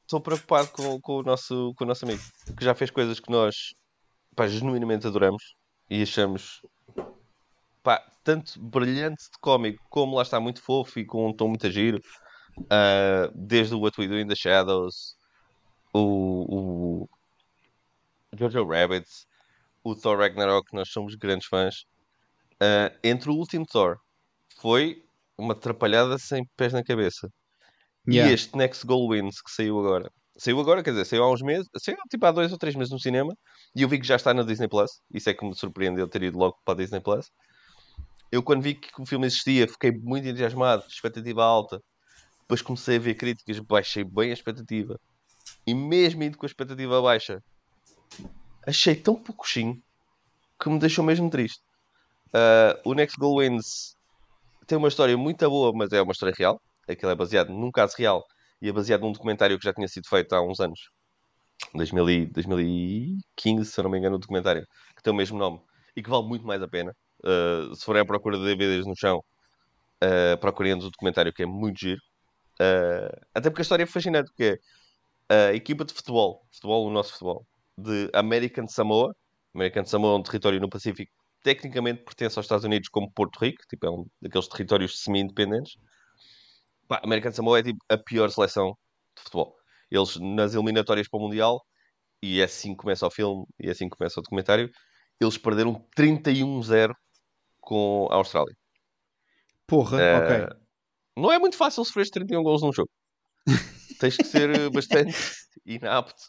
Estou 0.03 0.21
preocupado 0.21 0.69
com, 0.69 1.01
com 1.01 1.19
o 1.19 1.23
nosso, 1.23 1.73
com 1.77 1.85
o 1.85 1.87
nosso 1.87 2.05
amigo, 2.05 2.23
que 2.57 2.65
já 2.65 2.75
fez 2.75 2.91
coisas 2.91 3.19
que 3.19 3.31
nós 3.31 3.75
pá, 4.37 4.47
genuinamente 4.47 5.07
adoramos 5.07 5.55
e 5.89 6.03
achamos 6.03 6.61
tanto 8.25 8.61
brilhante 8.61 9.25
de 9.25 9.39
cómico 9.41 9.85
como 9.91 10.17
lá 10.17 10.23
está 10.23 10.41
muito 10.41 10.63
fofo 10.63 10.99
e 10.99 11.05
com 11.05 11.29
um 11.29 11.33
tom 11.33 11.49
muito 11.49 11.71
giro. 11.71 12.01
Ah, 12.71 13.31
desde 13.35 13.75
o 13.75 13.81
What 13.81 14.01
We 14.01 14.09
Do 14.09 14.19
in 14.19 14.29
the 14.29 14.35
Shadows, 14.35 15.17
o, 15.93 17.03
o 17.03 17.09
Jojo 18.37 18.67
Rabbit, 18.67 19.07
o 19.85 19.95
Thor 19.95 20.19
Ragnarok, 20.19 20.73
nós 20.73 20.91
somos 20.91 21.15
grandes 21.15 21.47
fãs. 21.49 21.85
Ah, 22.61 22.93
entre 23.03 23.31
o 23.31 23.35
último 23.35 23.67
Thor 23.67 23.99
foi 24.61 25.05
uma 25.37 25.55
atrapalhada 25.55 26.19
sem 26.19 26.45
pés 26.57 26.73
na 26.73 26.85
cabeça. 26.85 27.29
Yeah. 28.09 28.31
E 28.31 28.35
este 28.35 28.57
Next 28.57 28.87
Goal 28.87 29.09
Wins 29.11 29.41
que 29.41 29.51
saiu 29.51 29.79
agora. 29.79 30.11
Saiu 30.37 30.59
agora, 30.61 30.83
quer 30.83 30.91
dizer, 30.91 31.05
saiu 31.05 31.25
há 31.25 31.31
uns 31.31 31.43
meses, 31.43 31.69
saiu 31.77 31.97
tipo 32.11 32.25
há 32.27 32.33
dois 32.33 32.51
ou 32.51 32.59
três 32.59 32.75
meses 32.75 32.91
no 32.91 32.99
cinema 32.99 33.33
e 33.77 33.83
eu 33.83 33.89
vi 33.89 33.99
que 34.01 34.07
já 34.07 34.17
está 34.17 34.33
na 34.33 34.43
Disney 34.43 34.69
Plus. 34.69 34.91
Isso 35.13 35.29
é 35.31 35.35
que 35.35 35.45
me 35.45 35.55
surpreendeu 35.55 36.09
ter 36.09 36.23
ido 36.23 36.39
logo 36.39 36.57
para 36.65 36.75
a 36.75 36.77
Disney 36.79 37.01
Plus. 37.01 37.31
Eu 38.33 38.43
quando 38.43 38.63
vi 38.63 38.75
que 38.75 38.89
o 39.01 39.05
filme 39.05 39.27
existia, 39.27 39.69
fiquei 39.69 39.93
muito 39.93 40.27
entusiasmado, 40.27 40.85
expectativa 40.89 41.45
alta. 41.45 41.79
Depois 42.41 42.63
comecei 42.63 42.97
a 42.97 42.99
ver 42.99 43.15
críticas, 43.15 43.59
baixei 43.61 44.05
bem 44.05 44.31
a 44.31 44.33
expectativa. 44.33 44.99
E 45.67 45.75
mesmo 45.75 46.23
indo 46.23 46.39
com 46.39 46.47
a 46.47 46.49
expectativa 46.49 47.01
baixa, 47.03 47.41
achei 48.67 48.97
tão 48.97 49.15
pouquinho 49.15 49.81
que 50.59 50.71
me 50.71 50.79
deixou 50.79 51.05
mesmo 51.05 51.29
triste. 51.29 51.61
Uh, 52.29 52.91
o 52.91 52.95
Next 52.95 53.19
Goal 53.19 53.41
Wins 53.41 53.95
tem 54.67 54.79
uma 54.79 54.89
história 54.89 55.17
muito 55.17 55.49
boa, 55.51 55.71
mas 55.75 55.93
é 55.93 56.01
uma 56.01 56.13
história 56.13 56.35
real. 56.37 56.61
Aquilo 56.89 57.13
é 57.13 57.15
baseado 57.15 57.51
num 57.51 57.71
caso 57.71 57.95
real 57.99 58.25
e 58.63 58.69
é 58.69 58.73
baseado 58.73 59.03
num 59.03 59.13
documentário 59.13 59.59
que 59.59 59.65
já 59.65 59.75
tinha 59.75 59.89
sido 59.89 60.09
feito 60.09 60.33
há 60.33 60.41
uns 60.43 60.59
anos. 60.59 60.81
2000 61.75 62.09
e- 62.11 62.27
2015, 62.27 63.71
se 63.71 63.79
eu 63.79 63.85
não 63.85 63.91
me 63.91 63.99
engano, 63.99 64.17
o 64.17 64.19
documentário, 64.19 64.67
que 64.97 65.03
tem 65.03 65.13
o 65.13 65.17
mesmo 65.17 65.39
nome 65.39 65.61
e 65.95 66.03
que 66.03 66.09
vale 66.09 66.27
muito 66.27 66.47
mais 66.47 66.63
a 66.63 66.69
pena. 66.69 66.95
Uh, 67.25 67.75
se 67.75 67.85
forem 67.85 68.03
à 68.03 68.05
procura 68.05 68.37
de 68.37 68.45
DVDs 68.45 68.87
no 68.87 68.97
chão, 68.97 69.23
uh, 70.03 70.39
procurem 70.41 70.75
o 70.75 70.79
documentário 70.79 71.33
que 71.33 71.43
é 71.43 71.47
muito 71.47 71.81
giro. 71.81 72.01
Uh, 72.61 73.27
até 73.35 73.49
porque 73.51 73.63
a 73.63 73.65
história 73.65 73.85
é 73.85 73.87
fascinante, 73.87 74.31
porque 74.31 74.59
é 75.29 75.47
a 75.49 75.55
equipa 75.55 75.85
de 75.85 75.95
futebol, 75.95 76.47
futebol, 76.53 76.87
o 76.87 76.91
nosso 76.91 77.13
futebol, 77.13 77.47
de 77.79 78.11
American 78.13 78.67
Samoa. 78.67 79.15
American 79.55 79.85
Samoa 79.85 80.15
é 80.15 80.19
um 80.19 80.23
território 80.23 80.61
no 80.61 80.69
Pacífico, 80.69 81.13
tecnicamente 81.43 82.03
pertence 82.03 82.39
aos 82.39 82.47
Estados 82.47 82.65
Unidos 82.65 82.89
como 82.89 83.11
Porto 83.11 83.39
Rico, 83.39 83.63
tipo, 83.69 83.87
é 83.87 83.91
um 83.91 84.07
daqueles 84.21 84.49
territórios 84.49 85.03
semi-independentes. 85.03 85.77
Pá, 86.89 87.01
American 87.05 87.33
Samoa 87.33 87.59
é 87.59 87.63
tipo 87.63 87.79
a 87.89 87.99
pior 87.99 88.31
seleção 88.31 88.77
de 89.17 89.23
futebol. 89.23 89.57
Eles 89.91 90.17
nas 90.17 90.55
eliminatórias 90.55 91.09
para 91.09 91.19
o 91.19 91.23
Mundial, 91.23 91.63
e 92.23 92.43
assim 92.43 92.75
começa 92.75 93.07
o 93.07 93.11
filme, 93.11 93.45
e 93.59 93.69
assim 93.69 93.89
começa 93.89 94.21
o 94.21 94.23
documentário, 94.23 94.71
eles 95.21 95.37
perderam 95.37 95.85
31-0 95.97 96.95
com 97.63 98.09
a 98.11 98.17
Austrália. 98.17 98.55
Porra, 99.67 100.03
Eh, 100.03 100.19
ok. 100.19 100.57
Não 101.17 101.33
é 101.33 101.39
muito 101.39 101.57
fácil 101.57 101.85
sofrer 101.85 102.11
31 102.11 102.43
gols 102.43 102.63
num 102.63 102.73
jogo. 102.73 102.91
Tens 104.01 104.17
que 104.17 104.25
ser 104.25 104.51
eh, 104.51 104.71
bastante 104.71 105.15
inapto. 105.65 106.23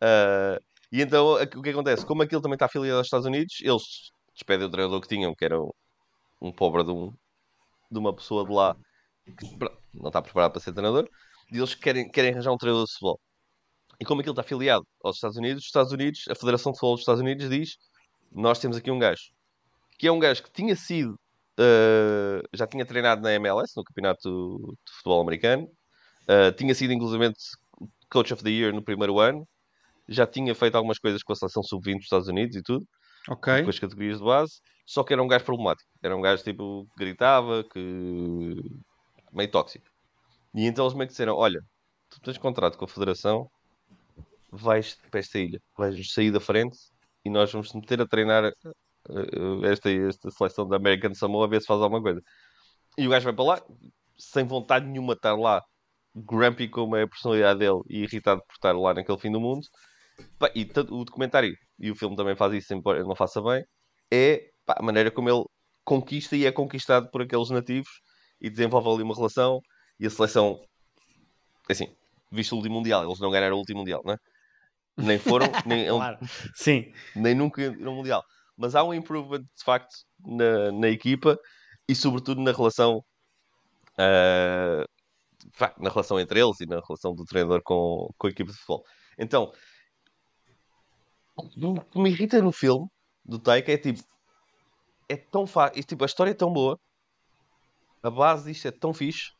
Ah, 0.00 0.58
e 0.92 1.00
então 1.02 1.34
o 1.34 1.62
que 1.62 1.70
acontece? 1.70 2.04
Como 2.04 2.22
aquilo 2.22 2.42
também 2.42 2.56
está 2.56 2.66
afiliado 2.66 2.98
aos 2.98 3.06
Estados 3.06 3.26
Unidos, 3.26 3.54
eles 3.60 4.10
despedem 4.34 4.66
o 4.66 4.70
treinador 4.70 5.00
que 5.00 5.08
tinham, 5.08 5.34
que 5.34 5.44
era 5.44 5.60
um, 5.60 5.70
um 6.40 6.52
pobre 6.52 6.84
de, 6.84 6.90
um, 6.90 7.10
de 7.90 7.98
uma 7.98 8.14
pessoa 8.14 8.44
de 8.44 8.52
lá 8.52 8.74
que 9.26 9.46
não 9.94 10.08
está 10.08 10.22
preparado 10.22 10.52
para 10.52 10.60
ser 10.60 10.72
treinador, 10.72 11.08
e 11.52 11.58
eles 11.58 11.74
querem, 11.74 12.08
querem 12.10 12.32
arranjar 12.32 12.52
um 12.52 12.56
treinador 12.56 12.86
de 12.86 12.92
futebol. 12.92 13.20
E 14.00 14.04
como 14.04 14.20
aquilo 14.20 14.32
está 14.32 14.42
afiliado 14.42 14.84
aos 15.02 15.16
Estados 15.16 15.36
Unidos, 15.36 15.62
os 15.62 15.66
Estados 15.66 15.92
Unidos, 15.92 16.24
a 16.28 16.34
Federação 16.34 16.72
de 16.72 16.78
Futebol 16.78 16.94
dos 16.94 17.02
Estados 17.02 17.20
Unidos 17.20 17.50
diz: 17.50 17.76
Nós 18.32 18.58
temos 18.58 18.76
aqui 18.76 18.90
um 18.90 18.98
gajo 18.98 19.22
que 19.98 20.06
é 20.06 20.12
um 20.12 20.18
gajo 20.18 20.42
que 20.42 20.52
tinha 20.52 20.76
sido, 20.76 21.18
eh, 21.58 22.42
já 22.54 22.66
tinha 22.66 22.86
treinado 22.86 23.20
na 23.20 23.32
MLS, 23.34 23.72
no 23.76 23.84
Campeonato 23.84 24.58
de 24.86 24.92
Futebol 24.94 25.20
Americano, 25.20 25.68
eh, 26.28 26.52
tinha 26.52 26.74
sido 26.74 26.92
inclusive 26.92 27.32
Coach 28.10 28.32
of 28.32 28.42
the 28.42 28.50
Year 28.50 28.72
no 28.72 28.82
primeiro 28.82 29.18
ano, 29.18 29.46
já 30.08 30.26
tinha 30.26 30.54
feito 30.54 30.76
algumas 30.76 30.98
coisas 30.98 31.22
com 31.22 31.32
a 31.32 31.36
seleção 31.36 31.62
sub-20 31.62 31.96
dos 31.96 32.04
Estados 32.04 32.28
Unidos 32.28 32.56
e 32.56 32.62
tudo, 32.62 32.86
Ok. 33.28 33.62
com 33.62 33.70
as 33.70 33.78
categorias 33.78 34.18
de 34.18 34.24
base, 34.24 34.60
só 34.86 35.04
que 35.04 35.12
era 35.12 35.22
um 35.22 35.28
gajo 35.28 35.44
problemático. 35.44 35.90
Era 36.02 36.16
um 36.16 36.20
gajo 36.20 36.42
tipo 36.42 36.86
que 36.96 37.04
gritava, 37.04 37.62
que 37.64 38.54
meio 39.32 39.50
tóxico. 39.50 39.84
E 40.54 40.64
então 40.64 40.86
eles 40.86 40.94
meio 40.94 41.06
que 41.06 41.12
disseram: 41.12 41.34
Olha, 41.34 41.60
tu 42.08 42.18
tens 42.20 42.38
contrato 42.38 42.78
com 42.78 42.86
a 42.86 42.88
Federação, 42.88 43.50
vais 44.50 44.96
para 45.10 45.20
esta 45.20 45.38
ilha, 45.38 45.60
vais 45.76 46.10
sair 46.10 46.30
da 46.30 46.40
frente 46.40 46.78
e 47.22 47.28
nós 47.28 47.52
vamos 47.52 47.68
te 47.68 47.76
meter 47.76 48.00
a 48.00 48.06
treinar 48.06 48.50
esta, 49.64 49.90
esta 49.90 50.30
seleção 50.30 50.68
da 50.68 50.76
American 50.76 51.14
Samoa 51.14 51.46
a 51.46 51.48
ver 51.48 51.60
se 51.60 51.66
faz 51.66 51.80
alguma 51.80 52.02
coisa. 52.02 52.20
E 52.96 53.06
o 53.06 53.10
gajo 53.10 53.24
vai 53.24 53.34
para 53.34 53.44
lá, 53.44 53.62
sem 54.18 54.44
vontade 54.44 54.86
nenhuma 54.86 55.14
de 55.14 55.18
estar 55.18 55.36
lá, 55.36 55.62
grumpy 56.14 56.68
como 56.68 56.96
é 56.96 57.02
a 57.02 57.08
personalidade 57.08 57.60
dele 57.60 57.80
e 57.88 58.02
irritado 58.02 58.42
por 58.46 58.54
estar 58.54 58.72
lá 58.72 58.94
naquele 58.94 59.18
fim 59.18 59.30
do 59.30 59.40
mundo. 59.40 59.66
E 60.54 60.64
tanto 60.64 60.94
o 60.94 61.04
documentário 61.04 61.54
e 61.78 61.90
o 61.90 61.96
filme 61.96 62.16
também 62.16 62.34
faz 62.34 62.52
isso, 62.52 62.74
embora 62.74 62.98
ele 62.98 63.08
não 63.08 63.14
faça 63.14 63.40
bem, 63.40 63.64
é 64.10 64.50
pá, 64.66 64.76
a 64.78 64.82
maneira 64.82 65.10
como 65.10 65.30
ele 65.30 65.44
conquista 65.84 66.36
e 66.36 66.44
é 66.44 66.52
conquistado 66.52 67.08
por 67.10 67.22
aqueles 67.22 67.50
nativos 67.50 67.88
e 68.40 68.50
desenvolve 68.50 68.88
ali 68.88 69.02
uma 69.02 69.14
relação 69.14 69.60
e 69.98 70.06
a 70.06 70.10
seleção, 70.10 70.60
assim, 71.68 71.88
visto 72.30 72.52
o 72.52 72.56
último 72.56 72.76
Mundial, 72.76 73.04
eles 73.04 73.20
não 73.20 73.30
ganharam 73.30 73.56
o 73.56 73.60
último 73.60 73.80
Mundial, 73.80 74.02
não 74.04 74.14
é? 74.14 74.16
Nem 74.96 75.18
foram, 75.18 75.46
nem, 75.66 75.86
Claro. 75.86 76.18
Sim. 76.54 76.92
nem 77.14 77.34
nunca 77.34 77.70
no 77.70 77.94
Mundial. 77.94 78.24
Mas 78.58 78.74
há 78.74 78.82
um 78.82 78.92
improvement 78.92 79.40
de 79.40 79.64
facto 79.64 79.94
na, 80.18 80.72
na 80.72 80.88
equipa 80.88 81.38
e 81.88 81.94
sobretudo 81.94 82.42
na 82.42 82.52
relação 82.52 83.02
vá, 85.56 85.74
na 85.78 85.90
relação 85.90 86.18
entre 86.18 86.40
eles 86.40 86.60
e 86.60 86.66
na 86.66 86.80
relação 86.80 87.14
do 87.14 87.24
treinador 87.24 87.62
com, 87.62 88.10
com 88.18 88.26
a 88.26 88.30
equipa 88.30 88.50
de 88.50 88.58
futebol. 88.58 88.84
Então, 89.18 89.52
o 91.36 91.80
que 91.80 91.98
me 91.98 92.10
irrita 92.10 92.42
no 92.42 92.52
filme 92.52 92.86
do 93.24 93.38
Taika 93.38 93.72
é 93.72 93.78
tipo, 93.78 94.02
é 95.08 95.16
tão 95.16 95.46
fácil, 95.46 95.82
tipo, 95.84 96.04
a 96.04 96.06
história 96.06 96.32
é 96.32 96.34
tão 96.34 96.52
boa, 96.52 96.78
a 98.02 98.10
base 98.10 98.50
disto 98.52 98.66
é 98.66 98.72
tão 98.72 98.92
fixe, 98.92 99.32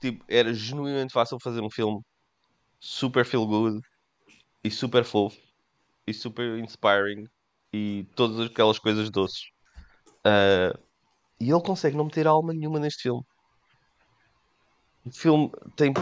tipo, 0.00 0.24
era 0.28 0.52
genuinamente 0.52 1.12
fácil 1.12 1.38
fazer 1.42 1.60
um 1.60 1.70
filme 1.70 2.00
super 2.80 3.24
feel 3.24 3.46
good 3.46 3.80
e 4.64 4.70
super 4.70 5.04
fofo 5.04 5.38
e 6.06 6.14
super 6.14 6.58
inspiring 6.58 7.26
e 7.72 8.06
todas 8.14 8.46
aquelas 8.46 8.78
coisas 8.78 9.10
doces. 9.10 9.50
Ah, 10.24 10.78
e 11.40 11.50
ele 11.50 11.62
consegue 11.62 11.96
não 11.96 12.04
meter 12.04 12.26
alma 12.26 12.52
nenhuma 12.52 12.80
neste 12.80 13.02
filme. 13.02 13.22
O 15.04 15.10
filme 15.12 15.50
tem 15.76 15.92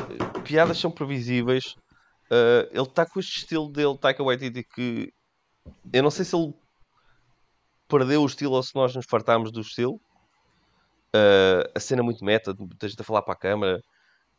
piadas 0.45 0.79
são 0.79 0.91
previsíveis. 0.91 1.75
Ah, 2.31 2.69
ele 2.71 2.83
está 2.83 3.05
com 3.07 3.21
este 3.21 3.39
estilo 3.39 3.71
dele, 3.71 3.99
Taika 3.99 4.23
Waititi, 4.23 4.65
que 4.65 5.13
eu 5.93 6.03
não 6.03 6.11
sei 6.11 6.25
se 6.25 6.37
ele 6.37 6.55
perdeu 7.89 8.23
o 8.23 8.27
estilo 8.27 8.55
ou 8.55 8.63
se 8.63 8.75
nós 8.75 8.95
nos 8.95 9.07
fartámos 9.07 9.53
do 9.53 9.61
estilo. 9.61 10.01
Ah, 11.13 11.71
a 11.75 11.81
cena 11.81 12.01
é 12.03 12.05
muito 12.05 12.25
meta, 12.25 12.55
muita 12.59 12.89
gente 12.89 13.01
a 13.01 13.05
falar 13.05 13.23
para 13.23 13.35
a 13.35 13.39
câmara. 13.39 13.81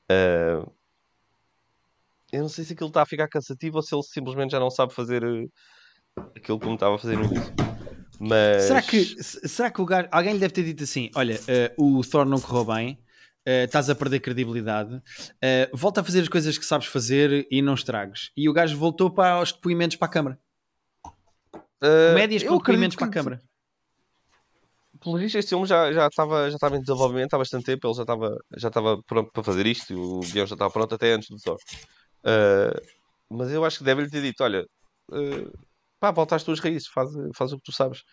Ah, 0.10 0.66
eu 2.32 2.42
não 2.42 2.50
sei 2.50 2.66
se 2.66 2.74
aquilo 2.74 2.90
está 2.90 3.02
a 3.04 3.06
ficar 3.06 3.28
cansativo 3.28 3.78
ou 3.78 3.84
se 3.84 3.96
ele 3.96 4.04
simplesmente 4.04 4.52
já 4.52 4.60
não 4.60 4.70
sabe 4.70 4.94
fazer 4.94 5.24
aquilo 6.36 6.60
como 6.60 6.76
estava 6.76 6.96
a 6.96 6.98
fazer 6.98 7.18
no 7.18 7.26
início. 7.26 7.54
Mas 8.20 8.64
Será 8.64 8.82
que, 8.82 9.04
se- 9.24 9.48
será 9.48 9.70
que 9.72 9.82
o 9.82 9.86
gajo, 9.86 10.08
alguém 10.12 10.34
lhe 10.34 10.40
deve 10.40 10.54
ter 10.54 10.64
dito 10.64 10.84
assim: 10.84 11.10
olha, 11.16 11.40
eh, 11.48 11.74
o 11.78 12.02
Thor 12.04 12.26
não 12.26 12.40
correu 12.40 12.64
bem, 12.66 12.98
eh, 13.46 13.66
estás 13.66 13.90
a 13.90 13.96
perder 13.96 14.20
credibilidade, 14.22 15.02
eh, 15.42 15.70
volta 15.74 16.02
a 16.02 16.04
fazer 16.04 16.22
as 16.22 16.30
coisas 16.30 16.58
que 16.58 16.66
sabes 16.66 16.88
fazer 16.88 17.46
e 17.52 17.62
não 17.62 17.74
estragues. 17.74 18.32
E 18.38 18.48
o 18.48 18.54
gajo 18.54 18.78
voltou 18.78 19.12
para 19.12 19.42
os 19.42 19.52
depoimentos 19.52 19.98
para 19.98 20.08
a 20.08 20.12
câmara. 20.12 20.40
Comédias 22.10 22.42
eu 22.44 22.50
com 22.52 22.58
depoimentos 22.58 22.96
para 22.96 23.08
a 23.08 23.10
câmara. 23.12 23.42
Pelo 25.04 25.18
visto, 25.18 25.38
este 25.38 25.50
filme 25.50 25.66
já, 25.68 25.92
já, 25.92 26.08
estava, 26.08 26.50
já 26.50 26.56
estava 26.56 26.78
em 26.78 26.80
desenvolvimento 26.80 27.34
há 27.34 27.38
bastante 27.38 27.66
tempo. 27.66 27.86
Ele 27.86 27.94
já 27.94 28.02
estava, 28.04 28.38
já 28.58 28.70
estava 28.70 29.04
pronto 29.04 29.30
para 29.32 29.44
fazer 29.44 29.68
isto. 29.68 29.92
e 29.94 29.96
O 29.96 30.20
guião 30.22 30.48
já 30.48 30.56
estava 30.56 30.72
pronto 30.72 30.96
até 30.96 31.12
antes 31.12 31.30
do 31.30 31.38
Thor. 31.38 31.58
Mas 33.30 33.52
eu 33.52 33.64
acho 33.66 33.80
que 33.80 33.84
deve-lhe 33.84 34.10
ter 34.10 34.22
dito: 34.22 34.42
olha, 34.44 34.66
pá, 36.06 36.12
volta 36.12 36.36
às 36.36 36.44
tuas 36.44 36.60
raízes, 36.60 36.88
faz, 36.88 37.10
faz 37.36 37.52
o 37.52 37.58
que 37.58 37.64
tu 37.64 37.72
sabes. 37.72 38.04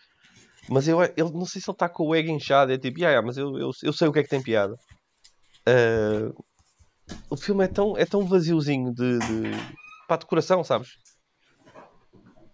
Mas 0.67 0.87
eu, 0.87 1.01
ele, 1.03 1.31
não 1.31 1.45
sei 1.45 1.61
se 1.61 1.69
ele 1.69 1.75
está 1.75 1.87
com 1.87 2.07
o 2.07 2.15
ego 2.15 2.31
inchado. 2.31 2.71
É 2.71 2.77
tipo, 2.77 2.99
"Ya, 2.99 3.11
ya, 3.11 3.21
mas 3.21 3.37
eu, 3.37 3.55
eu, 3.57 3.69
eu 3.83 3.93
sei 3.93 4.07
o 4.07 4.13
que 4.13 4.19
é 4.19 4.23
que 4.23 4.29
tem 4.29 4.41
piada. 4.41 4.75
Ah, 5.67 6.31
o 7.29 7.37
filme 7.37 7.65
é 7.65 7.67
tão, 7.67 7.95
é 7.97 8.05
tão 8.05 8.25
vaziozinho 8.25 8.91
de, 8.93 9.19
de, 9.19 9.51
pá, 10.07 10.17
de 10.17 10.25
coração, 10.25 10.63
sabes? 10.63 10.89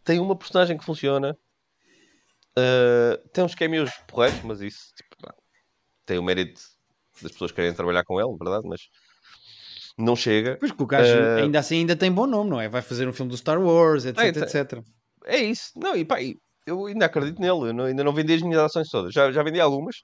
Tem 0.04 0.19
uma 0.19 0.36
personagem 0.36 0.78
que 0.78 0.84
funciona. 0.84 1.38
Uh, 2.58 3.30
tem 3.30 3.43
uns 3.43 3.56
cameos 3.56 3.91
porreiros, 4.08 4.41
mas 4.43 4.60
isso 4.60 4.91
tipo, 4.95 5.15
tem 6.06 6.17
o 6.17 6.23
mérito 6.23 6.60
das 7.21 7.32
pessoas 7.32 7.52
que 7.52 7.56
querem 7.56 7.73
trabalhar 7.73 8.04
com 8.04 8.19
ele, 8.19 8.36
verdade? 8.38 8.67
Mas 8.67 8.82
não 9.97 10.15
chega. 10.15 10.58
Pois 10.60 10.71
que 10.71 10.82
o 10.84 10.86
gajo 10.88 11.10
Eh, 11.10 11.41
ainda 11.43 11.60
assim 11.60 11.78
ainda 11.78 11.95
tem 11.95 12.12
bom 12.12 12.25
nome, 12.25 12.49
não 12.49 12.60
é? 12.60 12.67
Vai 12.67 12.82
fazer 12.82 13.08
um 13.08 13.13
filme 13.13 13.30
do 13.32 13.38
Star 13.38 13.62
Wars, 13.62 14.06
etc, 14.06 14.34
tem. 14.34 14.43
etc. 14.43 14.84
É 15.30 15.38
isso. 15.38 15.72
Não, 15.76 15.96
e 15.96 16.06
pá, 16.06 16.18
eu 16.65 16.86
ainda 16.86 17.06
acredito 17.06 17.39
nele. 17.39 17.70
Eu 17.70 17.74
não- 17.74 17.86
ainda 17.86 18.04
não 18.04 18.13
vendi 18.13 18.34
as 18.34 18.42
minhas 18.42 18.62
ações 18.63 18.88
todas. 18.89 19.13
Já, 19.13 19.32
já 19.32 19.44
vendi 19.44 19.60
algumas. 19.60 19.96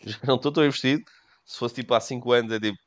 Já 0.18 0.18
não 0.26 0.36
estou 0.36 0.52
tão 0.52 0.64
investido. 0.64 1.02
Se 1.46 1.58
fosse 1.58 1.76
tipo 1.76 1.94
há 1.94 2.00
5 2.00 2.32
anos, 2.32 2.52
é 2.52 2.60
tipo, 2.60 2.78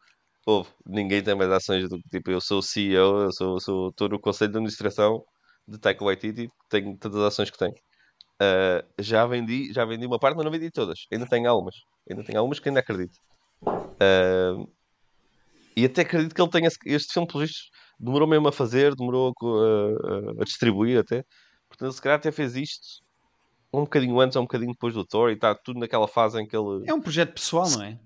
ouve, 0.48 0.70
ninguém 0.86 1.24
tem 1.24 1.36
mais 1.36 1.52
ações 1.52 1.90
do 1.90 1.98
que 2.00 2.10
tipo, 2.10 2.32
eu 2.32 2.42
sou 2.42 2.60
o 2.60 2.64
CEO, 2.64 3.24
eu 3.24 3.34
sou, 3.34 3.60
sou, 3.62 3.90
estou 3.90 4.10
no 4.10 4.20
conselho 4.22 4.52
de 4.52 4.58
administração 4.60 5.24
de 5.68 5.80
Taika 5.80 6.06
Waititi, 6.06 6.50
tenho 6.70 6.98
todas 7.00 7.20
as 7.20 7.26
ações 7.34 7.52
que 7.52 7.58
tenho. 7.60 7.74
Uh, 8.42 8.84
já 9.00 9.26
vendi, 9.28 9.74
já 9.74 9.86
vendi 9.86 10.06
uma 10.08 10.20
parte, 10.20 10.36
mas 10.38 10.46
não 10.46 10.52
vendi 10.54 10.72
todas. 10.72 11.00
Ainda 11.14 11.28
tenho 11.28 11.50
algumas. 11.50 11.76
Ainda 12.10 12.24
tenho 12.26 12.40
algumas 12.40 12.60
que 12.60 12.70
ainda 12.70 12.82
acredito. 12.82 13.18
Uh, 13.64 14.68
e 15.76 15.86
até 15.86 16.02
acredito 16.02 16.36
que 16.36 16.42
ele 16.42 16.50
tenha 16.52 16.68
este 16.86 17.14
filme, 17.14 17.28
pelos 17.28 17.50
vistos, 17.50 17.70
demorou 18.00 18.28
mesmo 18.28 18.48
a 18.48 18.52
fazer, 18.52 18.94
demorou 18.96 19.34
a- 19.42 20.38
a- 20.40 20.42
a 20.42 20.46
distribuir 20.46 21.00
até. 21.00 21.24
Portanto, 21.74 21.92
se 21.94 22.02
calhar 22.02 22.20
até 22.20 22.32
fez 22.32 22.56
isto 22.56 23.04
um 23.74 23.82
bocadinho 23.82 24.20
antes 24.20 24.36
ou 24.36 24.44
um 24.44 24.46
bocadinho 24.46 24.72
depois 24.72 24.94
do 24.94 25.04
Thor 25.04 25.32
e 25.32 25.34
está 25.34 25.56
tudo 25.56 25.80
naquela 25.80 26.08
fase 26.08 26.40
em 26.40 26.48
que 26.48 26.56
ele. 26.56 26.84
É 26.88 26.94
um 26.94 27.02
projeto 27.02 27.34
pessoal, 27.34 27.68
não 27.72 27.82
é? 27.82 28.00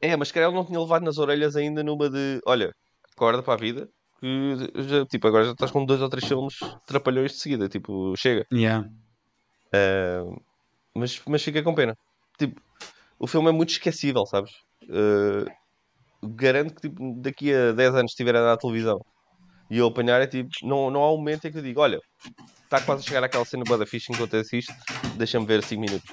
É, 0.00 0.16
mas 0.16 0.28
se 0.28 0.34
calhar 0.34 0.48
ele 0.48 0.56
não 0.56 0.64
tinha 0.64 0.80
levado 0.80 1.02
nas 1.02 1.18
orelhas 1.18 1.56
ainda 1.56 1.82
numa 1.82 2.08
de 2.08 2.40
olha, 2.46 2.72
acorda 3.12 3.42
para 3.42 3.54
a 3.54 3.56
vida. 3.56 3.88
Que 4.20 4.56
já, 4.76 5.04
tipo, 5.06 5.26
agora 5.26 5.44
já 5.44 5.50
estás 5.50 5.72
com 5.72 5.84
dois 5.84 6.00
ou 6.00 6.08
três 6.08 6.24
filmes 6.24 6.56
trapalhões 6.86 7.32
de 7.32 7.38
seguida, 7.38 7.68
tipo, 7.68 8.14
chega. 8.16 8.46
Yeah. 8.52 8.88
Uh, 9.74 10.40
mas, 10.94 11.20
mas 11.26 11.42
fica 11.42 11.60
com 11.60 11.74
pena. 11.74 11.98
Tipo, 12.38 12.60
o 13.18 13.26
filme 13.26 13.48
é 13.48 13.52
muito 13.52 13.70
esquecível, 13.70 14.24
sabes? 14.24 14.52
Uh, 14.84 15.50
garanto 16.22 16.74
que 16.76 16.88
tipo, 16.88 17.20
daqui 17.20 17.52
a 17.52 17.72
10 17.72 17.94
anos 17.96 18.12
estiver 18.12 18.36
a 18.36 18.42
dar 18.42 18.52
à 18.52 18.56
televisão 18.56 19.04
e 19.72 19.78
eu 19.78 19.86
apanhar 19.86 20.20
é 20.20 20.26
tipo, 20.26 20.50
não, 20.64 20.90
não 20.90 21.00
há 21.00 21.10
um 21.10 21.16
momento 21.16 21.46
em 21.46 21.50
que 21.50 21.56
eu 21.56 21.62
digo, 21.62 21.80
olha, 21.80 21.98
está 22.62 22.78
quase 22.82 23.02
a 23.02 23.06
chegar 23.08 23.24
àquela 23.24 23.42
cena 23.46 23.64
da 23.64 23.86
ficha 23.86 24.12
enquanto 24.12 24.36
assiste, 24.36 24.70
deixa-me 25.16 25.46
ver 25.46 25.64
5 25.64 25.80
minutos. 25.80 26.10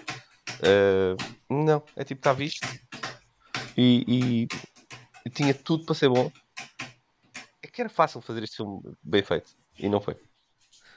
Uh, 0.61 1.17
não, 1.53 1.83
é 1.97 2.05
tipo, 2.05 2.21
está 2.21 2.31
visto 2.31 2.65
e, 3.75 4.05
e, 4.07 4.47
e 5.25 5.29
tinha 5.29 5.53
tudo 5.53 5.83
para 5.85 5.93
ser 5.93 6.07
bom. 6.07 6.31
É 7.61 7.67
que 7.67 7.81
era 7.81 7.89
fácil 7.89 8.21
fazer 8.21 8.43
este 8.43 8.55
filme 8.55 8.79
bem 9.03 9.23
feito 9.23 9.51
e 9.77 9.89
não 9.89 9.99
foi. 9.99 10.15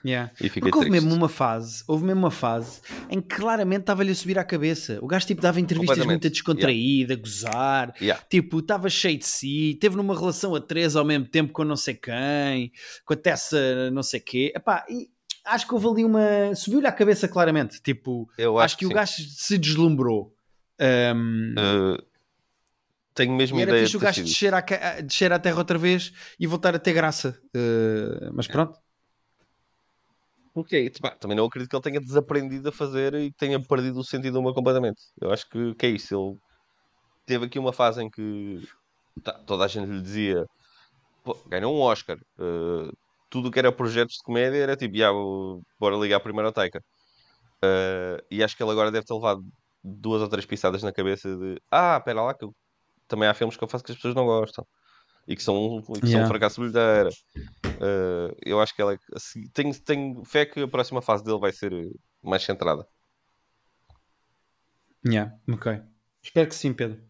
Yeah. 0.05 0.31
E 0.41 0.45
fiquei 0.49 0.63
Porque 0.63 0.79
houve 0.79 0.91
triste. 0.91 1.05
mesmo 1.05 1.17
uma 1.19 1.29
fase, 1.29 1.85
houve 1.87 2.05
mesmo 2.05 2.21
uma 2.21 2.31
fase 2.31 2.81
em 3.09 3.21
que 3.21 3.37
claramente 3.37 3.83
estava-lhe 3.83 4.11
a 4.11 4.15
subir 4.15 4.39
à 4.39 4.45
cabeça. 4.45 4.99
O 5.01 5.07
gajo 5.07 5.27
tipo 5.27 5.41
dava 5.41 5.61
entrevistas 5.61 6.05
muito 6.05 6.29
descontraída, 6.29 7.15
a 7.15 7.17
gozar, 7.17 7.95
Yeah. 8.01 8.23
tipo, 8.29 8.59
estava 8.59 8.89
cheio 8.91 9.19
de 9.19 9.27
si, 9.27 9.79
teve 9.81 9.97
numa 9.97 10.19
relação 10.19 10.55
a 10.55 10.61
três 10.61 10.97
ao 10.97 11.05
mesmo 11.05 11.27
tempo 11.27 11.53
com 11.53 11.65
não 11.65 11.77
sei 11.77 11.95
quem, 11.95 12.73
com 13.05 13.15
a 13.15 13.17
Tessa 13.17 13.91
não 13.93 14.03
sei 14.03 14.19
quê. 14.21 14.53
Epá, 14.57 14.85
e 14.89 15.09
acho 15.45 15.67
que 15.67 15.75
houve 15.75 15.87
ali 15.89 16.05
uma. 16.05 16.55
subiu-lhe 16.55 16.87
à 16.87 16.93
cabeça 16.93 17.29
claramente. 17.29 17.81
Tipo, 17.83 18.29
Eu 18.37 18.59
acho, 18.59 18.65
acho, 18.65 18.77
que, 18.79 18.87
o 18.87 18.89
sim. 18.89 18.95
gajo 18.95 19.13
se 19.29 19.59
deslumbrou. 19.59 20.35
Um, 20.81 21.55
Uh, 21.59 22.03
tenho 23.15 23.35
mesmo 23.35 23.59
e 23.59 23.63
era 23.63 23.71
ideia 23.73 23.85
fixe 23.85 23.97
o 23.97 24.01
gajo 24.01 24.23
descer 24.25 24.55
à, 24.55 24.63
ca- 24.63 25.01
descer 25.03 25.33
à 25.33 25.39
terra 25.39 25.59
outra 25.59 25.77
vez 25.79 26.13
e 26.41 26.47
voltar 26.47 26.75
a 26.75 26.79
ter 26.79 26.93
graça. 26.95 27.39
Uh, 27.55 28.33
mas 28.35 28.47
pronto. 28.47 28.79
Porque 30.55 30.91
pá, 31.01 31.11
também 31.13 31.37
não 31.37 31.47
acredito 31.47 31.71
que 31.71 31.77
ele 31.77 31.83
tenha 31.83 32.01
desaprendido 32.01 32.69
a 32.69 32.73
fazer 32.73 33.15
e 33.15 33.33
tenha 33.33 33.61
perdido 33.61 33.99
o 34.01 34.05
sentido 34.05 34.35
de 34.35 34.39
uma 34.39 34.55
completamente. 34.55 35.01
Eu 35.21 35.31
acho 35.33 35.49
que, 35.49 35.75
que 35.75 35.87
é 35.87 35.91
isso. 35.91 36.15
Ele 36.15 36.39
teve 37.27 37.47
aqui 37.47 37.59
uma 37.59 37.73
fase 37.73 38.03
em 38.03 38.11
que 38.11 38.63
tá, 39.23 39.33
toda 39.45 39.65
a 39.65 39.69
gente 39.69 39.89
lhe 39.91 40.03
dizia 40.03 40.47
"Pô, 41.25 41.35
ganhou 41.47 41.75
um 41.75 41.81
Oscar. 41.81 42.19
Uh, 42.39 42.93
tudo 43.31 43.51
que 43.51 43.59
era 43.59 43.73
projetos 43.73 44.17
de 44.17 44.23
comédia 44.25 44.59
era 44.59 44.77
tipo, 44.77 44.97
"Ya, 44.97 45.13
vou- 45.13 45.63
bora 45.81 45.97
ligar 45.97 46.21
primeiro 46.21 46.49
ao 46.49 46.53
Taika. 46.55 46.81
Uh, 47.65 48.23
e 48.31 48.43
acho 48.43 48.57
que 48.57 48.63
ele 48.63 48.73
agora 48.73 48.91
deve 48.91 49.07
ter 49.07 49.15
levado 49.15 49.43
duas 49.83 50.23
ou 50.23 50.29
três 50.29 50.47
pisadas 50.47 50.83
na 50.83 50.93
cabeça 50.93 51.29
de 51.37 51.61
ah, 51.71 51.97
espera 51.99 52.23
lá, 52.23 52.35
que 52.35 52.45
eu- 52.45 52.55
também 53.09 53.29
há 53.29 53.35
filmes 53.35 53.57
que 53.57 53.65
eu 53.65 53.69
faço 53.69 53.85
que 53.85 53.93
as 53.93 53.97
pessoas 53.99 54.15
não 54.15 54.27
gostam 54.27 54.67
e 55.27 55.37
que 55.37 55.43
são, 55.43 55.79
e 55.79 56.01
que 56.01 56.09
são 56.09 56.09
Yeah. 56.09 56.25
um 56.25 56.29
fracasso 56.29 56.57
de 56.57 56.61
bilheteira. 56.71 57.11
Uh, 57.79 58.35
eu 58.45 58.61
acho 58.61 58.75
que 58.75 58.83
ela 58.83 58.95
é- 58.95 58.99
assim, 59.15 59.49
tenho, 59.53 59.75
tenho 59.83 60.25
fé 60.25 60.45
que 60.47 60.61
a 60.63 60.69
próxima 60.69 61.01
fase 61.03 61.25
dele 61.25 61.39
vai 61.39 61.53
ser 61.53 61.73
uh, 61.73 62.01
mais 62.23 62.43
centrada. 62.43 62.87
Yeah, 65.05 65.33
ok. 65.49 65.81
Espero 66.23 66.49
que 66.49 66.55
sim, 66.55 66.73
Pedro. 66.73 67.01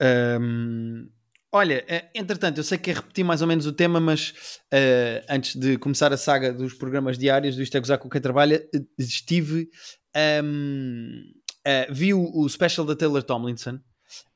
Ahm, 0.00 1.08
olha, 1.50 1.84
eh, 1.88 2.10
entretanto, 2.14 2.58
eu 2.58 2.64
sei 2.64 2.78
que 2.78 2.90
é 2.90 2.94
repetir 2.94 3.24
mais 3.24 3.42
ou 3.42 3.48
menos 3.48 3.66
o 3.66 3.72
tema, 3.72 3.98
mas 4.00 4.60
eh, 4.72 5.24
antes 5.28 5.56
de 5.56 5.78
começar 5.78 6.12
a 6.12 6.16
saga 6.16 6.52
dos 6.52 6.74
programas 6.74 7.18
diários 7.18 7.56
do 7.56 7.62
Isto 7.62 7.76
é 7.76 7.80
Gozar 7.80 7.98
com 7.98 8.08
quem 8.08 8.20
trabalha, 8.20 8.56
eh, 8.74 8.80
estive. 8.98 9.68
ahm, 10.14 11.22
eh, 11.64 11.86
vi 11.90 12.14
o, 12.14 12.22
o 12.36 12.48
special 12.48 12.86
da 12.86 12.94
Taylor 12.96 13.22
Tomlinson. 13.22 13.80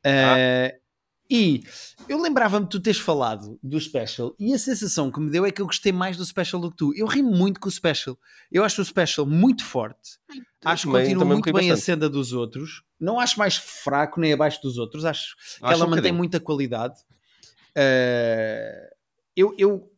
eh, 0.04 0.78
E 1.28 1.62
eu 2.08 2.20
lembrava-me 2.20 2.64
de 2.66 2.70
tu 2.70 2.80
teres 2.80 3.00
falado 3.00 3.58
do 3.62 3.80
special 3.80 4.34
e 4.38 4.54
a 4.54 4.58
sensação 4.58 5.10
que 5.10 5.18
me 5.18 5.30
deu 5.30 5.44
é 5.44 5.50
que 5.50 5.60
eu 5.60 5.66
gostei 5.66 5.90
mais 5.90 6.16
do 6.16 6.24
special 6.24 6.60
do 6.60 6.70
que 6.70 6.76
tu. 6.76 6.92
Eu 6.96 7.06
ri 7.06 7.22
muito 7.22 7.58
com 7.58 7.68
o 7.68 7.72
special. 7.72 8.16
Eu 8.50 8.62
acho 8.62 8.80
o 8.80 8.84
special 8.84 9.26
muito 9.26 9.64
forte. 9.64 10.18
Acho 10.64 10.86
que 10.86 10.92
continua 10.92 11.24
muito 11.24 11.52
bem 11.52 11.70
a 11.70 11.74
bastante. 11.74 11.84
senda 11.84 12.08
dos 12.08 12.32
outros. 12.32 12.82
Não 12.98 13.18
acho 13.18 13.38
mais 13.38 13.56
fraco 13.56 14.20
nem 14.20 14.32
abaixo 14.32 14.60
dos 14.62 14.78
outros. 14.78 15.04
Acho 15.04 15.36
que 15.36 15.64
Acho 15.64 15.74
ela 15.74 15.86
um 15.86 15.90
mantém 15.90 16.12
muita 16.12 16.38
qualidade. 16.38 16.94
Eh, 17.74 18.90
eu, 19.36 19.54
eu, 19.58 19.92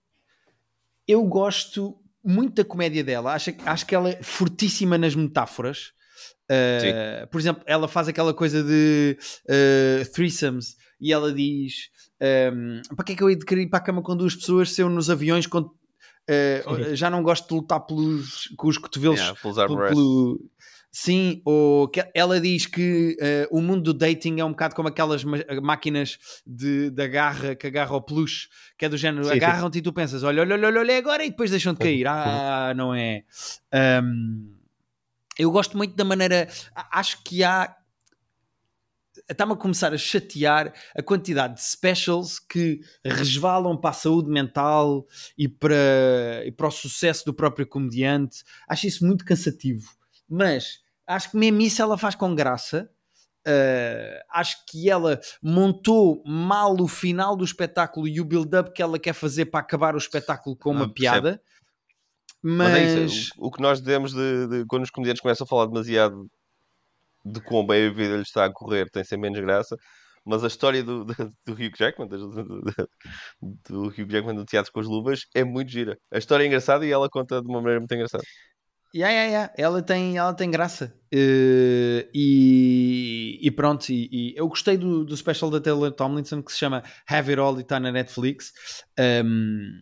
eu 1.06 1.22
gosto 1.24 1.96
muito 2.24 2.54
da 2.54 2.64
comédia 2.64 3.04
dela. 3.04 3.34
Acho, 3.34 3.50
acho 3.66 3.86
que 3.86 3.94
ela 3.94 4.10
é 4.10 4.22
fortíssima 4.22 4.96
nas 4.96 5.14
metáforas. 5.14 5.92
Eh, 6.50 7.26
por 7.30 7.38
exemplo, 7.38 7.62
ela 7.66 7.86
faz 7.86 8.08
aquela 8.08 8.32
coisa 8.32 8.62
de 8.62 9.18
eh, 9.46 10.02
threesomes 10.14 10.76
e 11.00 11.12
ela 11.12 11.32
diz: 11.32 11.90
ehm, 12.20 12.82
Para 12.96 13.04
que 13.04 13.12
é 13.12 13.16
que 13.16 13.22
eu 13.22 13.30
hei 13.30 13.36
de 13.36 13.44
querer 13.44 13.62
ir 13.62 13.68
para 13.70 13.78
a 13.78 13.82
cama 13.82 14.02
com 14.02 14.16
duas 14.16 14.34
pessoas 14.34 14.72
se 14.72 14.80
eu 14.82 14.88
nos 14.88 15.08
aviões 15.10 15.46
com- 15.46 15.70
eh, 16.28 16.62
já 16.94 17.08
não 17.10 17.22
gosto 17.22 17.48
de 17.48 17.54
lutar 17.54 17.80
pelos, 17.80 18.52
com 18.56 18.68
os 18.68 18.76
cotovelos 18.78 19.18
Yeah, 19.20 19.40
pelo- 19.94 20.40
Sim, 20.90 21.42
ou 21.44 21.86
que 21.86 22.02
ela 22.14 22.40
diz 22.40 22.64
que 22.66 23.14
eh, 23.20 23.46
o 23.50 23.60
mundo 23.60 23.92
do 23.92 23.94
dating 23.94 24.40
é 24.40 24.44
um 24.44 24.50
bocado 24.50 24.74
como 24.74 24.88
aquelas 24.88 25.22
máquinas 25.62 26.18
de, 26.46 26.90
de 26.90 27.02
agarra 27.02 27.54
que 27.54 27.66
agarra 27.66 27.94
o 27.94 28.00
peluche, 28.00 28.48
que 28.76 28.86
é 28.86 28.88
do 28.88 28.96
género, 28.96 29.26
agarram-te 29.36 29.78
e 29.78 29.82
tu 29.82 29.92
pensas, 29.92 30.22
olha, 30.22 30.40
olha, 30.42 30.54
olha, 30.54 30.80
olha 30.80 30.98
agora 30.98 31.24
e 31.24 31.30
depois 31.30 31.50
deixam 31.50 31.74
de 31.74 31.78
cair. 31.80 32.06
Ah, 32.08 32.72
não 32.74 32.94
é. 32.94 33.22
Ahm, 33.70 34.54
eu 35.38 35.50
gosto 35.50 35.76
muito 35.76 35.94
da 35.94 36.04
maneira. 36.04 36.48
Acho 36.74 37.22
que 37.22 37.44
há. 37.44 37.74
Está-me 39.30 39.52
a 39.52 39.56
começar 39.56 39.92
a 39.92 39.98
chatear 39.98 40.72
a 40.96 41.02
quantidade 41.02 41.54
de 41.56 41.62
specials 41.62 42.38
que 42.38 42.80
resvalam 43.04 43.76
para 43.78 43.90
a 43.90 43.92
saúde 43.92 44.30
mental 44.30 45.06
e 45.36 45.46
para, 45.48 45.76
e 46.46 46.50
para 46.52 46.68
o 46.68 46.70
sucesso 46.70 47.24
do 47.26 47.34
próprio 47.34 47.66
comediante. 47.66 48.42
Acho 48.66 48.86
isso 48.86 49.04
muito 49.06 49.24
cansativo. 49.24 49.90
Mas 50.28 50.80
acho 51.06 51.30
que 51.30 51.36
mesmo 51.36 51.60
isso 51.60 51.82
ela 51.82 51.98
faz 51.98 52.14
com 52.14 52.34
graça. 52.34 52.90
Uh, 53.46 54.20
acho 54.30 54.56
que 54.66 54.90
ela 54.90 55.18
montou 55.42 56.22
mal 56.26 56.74
o 56.80 56.86
final 56.88 57.34
do 57.34 57.44
espetáculo 57.44 58.06
e 58.06 58.20
o 58.20 58.24
build-up 58.24 58.72
que 58.74 58.82
ela 58.82 58.98
quer 58.98 59.14
fazer 59.14 59.46
para 59.46 59.60
acabar 59.60 59.94
o 59.94 59.98
espetáculo 59.98 60.54
com 60.56 60.70
uma 60.70 60.84
Ah, 60.84 60.88
piada. 60.88 61.42
Mas, 62.42 62.70
Mas, 62.72 62.96
é 62.96 63.00
isso, 63.04 63.32
o, 63.38 63.46
o 63.46 63.50
que 63.50 63.60
nós 63.62 63.80
demos 63.80 64.12
de, 64.12 64.46
de- 64.48 64.64
quando 64.66 64.82
os 64.84 64.90
comediantes 64.90 65.22
começam 65.22 65.44
a 65.44 65.48
falar 65.48 65.66
demasiado 65.66 66.28
de 67.32 67.40
quão 67.40 67.66
bem 67.66 67.86
a 67.86 67.90
vida 67.92 68.16
lhe 68.16 68.22
está 68.22 68.44
a 68.44 68.52
correr, 68.52 68.88
tem 68.90 69.04
sempre 69.04 69.30
menos 69.30 69.40
graça. 69.44 69.76
Mas 70.24 70.44
a 70.44 70.46
história 70.48 70.82
do, 70.82 71.04
do, 71.04 71.14
do 71.46 71.52
Hugh 71.54 71.72
Jackman, 71.78 72.08
do, 72.08 72.28
do- 72.28 72.88
do 73.68 73.82
Hugh 73.88 74.06
Jackman 74.10 74.34
do 74.34 74.44
Teatro 74.44 74.70
com 74.72 74.80
as 74.80 74.86
Luvas, 74.86 75.20
é 75.34 75.42
muito 75.44 75.70
gira. 75.70 75.96
A 76.12 76.18
história 76.18 76.44
é 76.44 76.46
engraçada 76.46 76.84
e 76.84 76.90
ela 76.90 77.08
conta 77.08 77.40
de 77.40 77.48
uma 77.48 77.60
maneira 77.60 77.80
muito 77.80 77.94
engraçada. 77.94 78.22
Yeah, 78.94 79.12
yeah, 79.12 79.30
yeah. 79.30 79.54
Ela, 79.56 79.82
tem, 79.82 80.16
ela 80.16 80.32
tem 80.34 80.50
graça. 80.50 80.94
Uh, 81.14 82.08
e, 82.14 83.38
e 83.42 83.50
pronto, 83.50 83.90
e, 83.90 84.08
e 84.10 84.34
eu 84.36 84.48
gostei 84.48 84.76
do, 84.78 85.04
do 85.04 85.16
special 85.16 85.50
da 85.50 85.60
Taylor 85.60 85.92
Tomlinson 85.92 86.42
que 86.42 86.52
se 86.52 86.58
chama 86.58 86.82
Have 87.06 87.30
It 87.30 87.40
All 87.40 87.58
e 87.58 87.62
está 87.62 87.78
na 87.78 87.92
Netflix. 87.92 88.52
Um, 88.98 89.80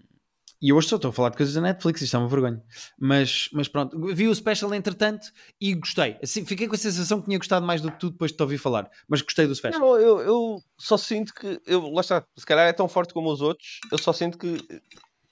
e 0.67 0.73
hoje 0.73 0.89
só 0.89 0.97
estou 0.97 1.11
a 1.11 1.13
falar 1.13 1.29
de 1.29 1.37
coisas 1.37 1.55
da 1.55 1.61
Netflix, 1.61 2.03
isto 2.03 2.17
é 2.17 2.19
uma 2.19 2.27
vergonha. 2.27 2.61
Mas, 2.99 3.49
mas 3.53 3.69
pronto, 3.69 3.97
vi 4.13 4.27
o 4.27 4.35
special 4.35 4.75
entretanto 4.75 5.29
e 5.61 5.73
gostei. 5.77 6.19
Assim, 6.21 6.45
fiquei 6.45 6.67
com 6.67 6.75
a 6.75 6.79
sensação 6.79 7.21
que 7.21 7.27
tinha 7.27 7.39
gostado 7.39 7.65
mais 7.65 7.81
do 7.81 7.93
que 7.93 8.01
tu 8.01 8.11
depois 8.11 8.33
de 8.33 8.37
te 8.37 8.43
ouvir 8.43 8.59
falar. 8.59 8.91
Mas 9.09 9.23
gostei 9.23 9.47
do 9.47 9.55
special. 9.55 9.81
Não, 9.81 9.97
eu, 9.97 10.19
eu 10.23 10.59
só 10.77 10.97
sinto 10.97 11.33
que. 11.33 11.63
Eu, 11.65 11.89
lá 11.93 12.01
está, 12.01 12.27
se 12.37 12.45
calhar 12.45 12.67
é 12.67 12.73
tão 12.73 12.89
forte 12.89 13.15
como 13.15 13.31
os 13.31 13.41
outros. 13.41 13.79
Eu 13.93 13.99
só 13.99 14.13
sinto 14.13 14.37
que. 14.37 14.57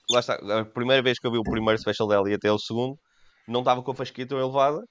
Lá 0.09 0.21
está, 0.21 0.35
a 0.35 0.65
primeira 0.67 1.03
vez 1.03 1.19
que 1.19 1.27
eu 1.27 1.33
vi 1.33 1.39
o 1.39 1.43
primeiro 1.43 1.81
special 1.81 2.07
dela 2.07 2.31
e 2.31 2.35
até 2.35 2.53
o 2.53 2.59
segundo, 2.59 2.97
não 3.49 3.59
estava 3.59 3.83
com 3.83 3.91
a 3.91 3.95
fasquia 3.97 4.29
tão 4.29 4.39
elevada. 4.39 4.85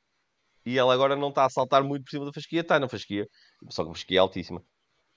E 0.65 0.77
ela 0.77 0.93
agora 0.93 1.15
não 1.15 1.29
está 1.29 1.45
a 1.45 1.49
saltar 1.49 1.85
muito 1.85 2.03
por 2.03 2.11
cima 2.11 2.25
da 2.25 2.33
fasquia, 2.33 2.59
está 2.59 2.77
na 2.81 2.89
fasquia. 2.89 3.25
Só 3.69 3.85
que 3.85 3.91
a 3.91 3.93
fasquia 3.93 4.17
é 4.17 4.19
altíssima. 4.19 4.61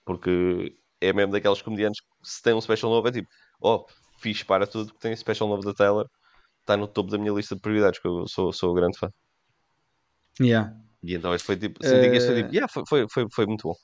Porque 0.04 0.72
é 1.00 1.12
mesmo 1.12 1.32
daqueles 1.32 1.62
comediantes 1.62 2.00
que 2.00 2.06
se 2.22 2.40
tem 2.40 2.54
um 2.54 2.60
special 2.60 2.92
novo, 2.92 3.08
é 3.08 3.10
tipo, 3.10 3.28
oh, 3.60 3.86
fixe 4.18 4.44
para 4.44 4.66
tudo, 4.66 4.86
porque 4.86 5.00
tem 5.00 5.16
special 5.16 5.48
novo 5.48 5.62
da 5.62 5.74
Taylor. 5.74 6.08
Está 6.60 6.76
no 6.76 6.88
topo 6.88 7.10
da 7.10 7.18
minha 7.18 7.32
lista 7.32 7.54
de 7.54 7.60
prioridades, 7.60 8.00
que 8.00 8.08
eu 8.08 8.26
sou, 8.26 8.52
sou 8.52 8.74
grande 8.74 8.98
fã. 8.98 9.08
Yeah. 10.40 10.76
E 11.02 11.14
então 11.14 11.34
este 11.34 11.46
foi 11.46 11.56
tipo, 11.56 11.84
senti 11.84 12.10
que 12.10 12.16
este 12.16 12.26
foi 12.26 12.38
Eh, 12.38 12.42
tipo, 12.42 12.54
yeah, 12.54 12.72
foi, 12.72 12.82
foi, 12.88 13.06
foi, 13.08 13.26
foi 13.32 13.46
muito 13.46 13.68
bom. 13.68 13.74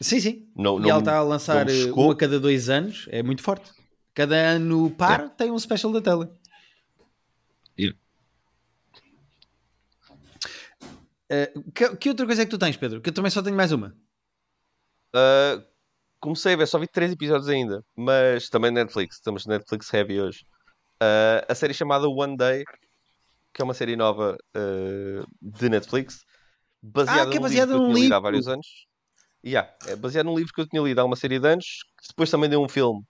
Sim, 0.00 0.20
sim. 0.20 0.48
Não, 0.56 0.78
e 0.78 0.82
não, 0.82 0.90
ela 0.90 0.98
está 1.00 1.16
a 1.16 1.22
lançar 1.22 1.66
não 1.66 1.72
me 1.72 1.80
uh, 1.80 1.86
chocou. 1.86 2.08
um 2.08 2.10
a 2.10 2.16
cada 2.16 2.40
dois 2.40 2.68
anos, 2.68 3.06
é 3.10 3.22
muito 3.22 3.42
forte. 3.42 3.70
Cada 4.14 4.36
ano 4.36 4.90
par 4.90 5.28
tem 5.30 5.50
um 5.50 5.58
special 5.58 5.92
da 5.92 6.00
Taylor. 6.00 6.28
Yeah. 7.78 7.98
Uh, 11.30 11.72
que, 11.72 11.96
que 11.96 12.08
outra 12.08 12.26
coisa 12.26 12.42
é 12.42 12.44
que 12.44 12.50
tu 12.50 12.58
tens, 12.58 12.76
Pedro? 12.76 13.00
Que 13.00 13.10
eu 13.10 13.14
também 13.14 13.30
só 13.30 13.42
tenho 13.42 13.56
mais 13.56 13.70
uma. 13.72 13.94
Uh, 15.14 15.62
comecei 16.20 16.54
a 16.54 16.56
ver, 16.56 16.66
só 16.66 16.78
vi 16.78 16.86
três 16.88 17.12
episódios 17.12 17.48
ainda, 17.48 17.82
mas 17.96 18.48
também 18.48 18.70
Netflix, 18.70 19.16
estamos 19.16 19.46
Netflix 19.46 19.92
heavy 19.92 20.20
hoje. 20.20 20.40
Uh, 21.02 21.44
a 21.48 21.54
série 21.54 21.72
chamada 21.74 22.08
One 22.08 22.36
Day, 22.36 22.64
que 23.54 23.62
é 23.62 23.64
uma 23.64 23.74
série 23.74 23.96
nova 23.96 24.36
uh, 24.56 25.24
de 25.40 25.68
Netflix, 25.68 26.18
baseada 26.82 27.22
Ah, 27.22 27.30
que 27.30 27.36
é 27.36 27.40
num 27.40 27.42
baseada 27.42 27.72
livro 27.72 27.78
que 27.78 27.84
eu 27.84 27.88
num 27.88 27.94
tinha 27.94 28.04
lido 28.04 28.14
há 28.14 28.20
vários 28.20 28.48
anos. 28.48 28.66
Yeah, 29.44 29.72
é 29.86 29.94
baseado 29.96 30.26
num 30.26 30.36
livro 30.36 30.52
que 30.52 30.60
eu 30.60 30.66
tinha 30.68 30.82
lido 30.82 30.98
há 31.00 31.04
uma 31.04 31.14
série 31.16 31.38
de 31.38 31.46
anos, 31.46 31.64
que 32.00 32.08
depois 32.08 32.30
também 32.30 32.50
deu 32.50 32.60
um 32.60 32.68
filme 32.68 33.00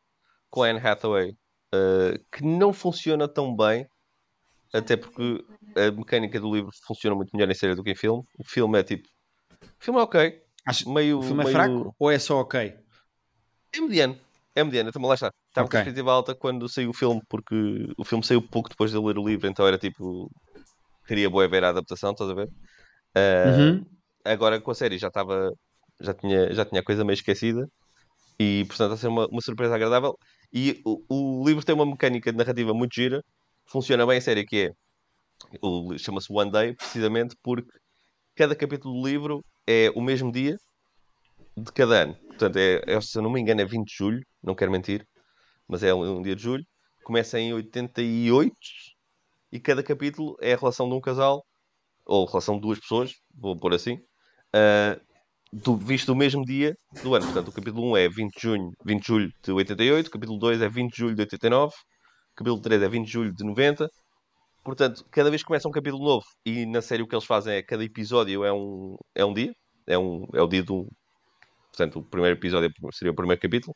com 0.51 0.63
a 0.63 0.69
Anne 0.69 0.79
Hathaway, 0.81 1.31
uh, 1.75 2.19
que 2.31 2.45
não 2.45 2.73
funciona 2.73 3.27
tão 3.27 3.57
bem, 3.57 3.87
até 4.73 4.97
porque 4.97 5.43
a 5.77 5.91
mecânica 5.91 6.39
do 6.39 6.55
livro 6.55 6.71
funciona 6.87 7.17
muito 7.17 7.35
melhor 7.35 7.51
em 7.51 7.55
série 7.55 7.75
do 7.75 7.83
que 7.83 7.91
em 7.91 7.97
filme. 7.97 8.23
O 8.39 8.45
filme 8.45 8.79
é 8.79 8.83
tipo. 8.83 9.09
O 9.63 9.85
filme 9.85 9.99
é 9.99 10.03
ok. 10.03 10.43
Acho- 10.67 10.93
Meio, 10.93 11.19
O 11.19 11.23
filme 11.23 11.41
é 11.41 11.45
meio- 11.45 11.57
fraco 11.57 11.95
ou 11.99 12.11
é 12.11 12.19
só 12.19 12.41
ok? 12.41 12.77
É 13.73 13.81
mediano. 13.81 14.19
É 14.55 14.65
mediano, 14.65 14.89
então 14.89 15.03
lá 15.03 15.15
está. 15.15 15.31
Estava 15.49 15.67
Ok. 15.67 15.71
com 15.71 15.79
expectativa 15.79 16.13
alta 16.13 16.35
quando 16.35 16.69
saiu 16.69 16.91
o 16.91 16.95
filme, 16.95 17.21
porque 17.29 17.55
o 17.97 18.05
filme 18.05 18.25
saiu 18.25 18.43
pouco 18.43 18.69
depois 18.69 18.91
de 18.91 18.97
eu 18.97 19.05
ler 19.05 19.19
o 19.19 19.27
livro, 19.27 19.47
então 19.49 19.67
era 19.67 19.79
tipo. 19.79 20.31
Queria 21.07 21.31
boa 21.31 21.49
ver 21.49 21.65
a 21.65 21.71
adaptação, 21.71 22.13
estás 22.13 22.31
a 22.31 22.35
ver? 22.35 22.49
Ah, 23.15 23.51
Uhum. 23.51 23.85
Agora 24.25 24.61
com 24.61 24.71
a 24.71 24.75
série 24.75 24.99
já 24.99 25.09
estava. 25.09 25.51
Já 26.01 26.15
tinha, 26.15 26.53
já 26.53 26.65
tinha 26.65 26.81
a 26.81 26.85
coisa 26.85 27.05
meio 27.05 27.15
esquecida 27.15 27.67
e 28.39 28.65
portanto 28.69 28.93
a 28.93 28.97
ser 28.97 29.09
uma, 29.09 29.27
uma 29.29 29.41
surpresa 29.41 29.75
agradável. 29.75 30.17
E 30.53 30.81
o, 30.85 31.41
o 31.43 31.45
livro 31.47 31.65
tem 31.65 31.75
uma 31.75 31.87
mecânica 31.87 32.31
de 32.31 32.39
narrativa 32.39 32.73
muito 32.73 32.95
gira, 32.95 33.21
funciona 33.67 34.07
bem 34.07 34.19
a 34.19 34.21
série, 34.21 34.45
que 34.47 34.67
é. 34.69 35.99
Chama-se 35.99 36.33
One 36.33 36.51
Day, 36.51 36.75
precisamente 36.75 37.35
porque 37.43 37.71
cada 38.37 38.55
capítulo 38.55 39.01
do 39.01 39.07
livro 39.09 39.45
é 39.67 39.91
o 39.95 40.01
mesmo 40.01 40.31
dia 40.33 40.57
de 41.63 41.73
cada 41.73 42.03
ano. 42.03 42.15
Portanto, 42.29 42.57
é, 42.57 42.83
é, 42.87 43.01
se 43.01 43.19
eu 43.19 43.23
não 43.23 43.31
me 43.31 43.41
engano, 43.41 43.61
é 43.61 43.65
20 43.65 43.87
de 43.87 43.95
julho, 43.97 44.23
não 44.43 44.55
quero 44.55 44.71
mentir, 44.71 45.07
mas 45.67 45.83
é 45.83 45.93
um, 45.95 46.19
um 46.19 46.23
dia 46.23 46.37
de 46.37 46.43
julho. 46.43 46.65
Começa 47.05 47.39
em 47.39 47.53
88 47.53 48.53
e 49.53 49.61
cada 49.61 49.83
capítulo 49.83 50.37
é 50.41 50.53
a 50.55 50.57
relação 50.57 50.89
de 50.89 50.95
um 50.95 51.01
casal, 51.01 51.45
ou 52.07 52.27
a 52.27 52.31
relação 52.31 52.57
de 52.57 52.63
duas 52.63 52.79
pessoas, 52.79 53.13
vou 53.35 53.59
pôr 53.59 53.75
assim, 53.75 53.99
ah, 54.53 54.99
do, 55.53 55.77
visto 55.77 56.07
do 56.07 56.17
mesmo 56.17 56.45
dia 56.45 56.77
do 57.03 57.15
ano. 57.15 57.25
Portanto, 57.27 57.49
o 57.49 57.53
capítulo 57.53 57.93
1 57.93 57.97
é 57.97 58.09
20 58.09 58.35
de, 58.35 58.43
junho, 58.43 58.73
20 58.85 59.01
de 59.01 59.07
julho 59.07 59.33
de 59.43 59.53
88, 59.53 60.07
o 60.07 60.11
capítulo 60.11 60.39
2 60.39 60.63
é 60.63 60.69
20 60.69 60.93
de 60.93 60.99
julho 60.99 61.15
de 61.15 61.23
89, 61.23 61.75
o 61.75 62.37
capítulo 62.37 62.61
3 62.61 62.83
é 62.83 62.89
20 62.89 63.07
de 63.07 63.13
julho 63.13 63.35
de 63.35 63.45
90. 63.45 63.89
Portanto, 64.65 65.05
cada 65.11 65.31
vez 65.31 65.43
que 65.43 65.47
começa 65.47 65.69
um 65.69 65.73
capítulo 65.73 66.05
novo, 66.05 66.27
e 66.45 66.67
na 66.67 66.83
série 66.83 67.03
o 67.03 67.09
que 67.09 67.15
eles 67.15 67.25
fazem 67.25 67.55
é 67.55 67.63
cada 67.63 67.85
episódio 67.85 68.45
é 68.45 68.53
um, 68.53 68.97
é 69.15 69.25
um 69.25 69.33
dia, 69.33 69.53
é, 69.87 69.99
um, 69.99 70.27
é 70.35 70.43
o 70.43 70.47
dia 70.47 70.63
do. 70.63 70.87
Portanto, 71.79 72.01
o 72.01 72.03
primeiro 72.03 72.37
episódio 72.37 72.71
seria 72.93 73.13
o 73.13 73.15
primeiro 73.15 73.41
capítulo. 73.41 73.75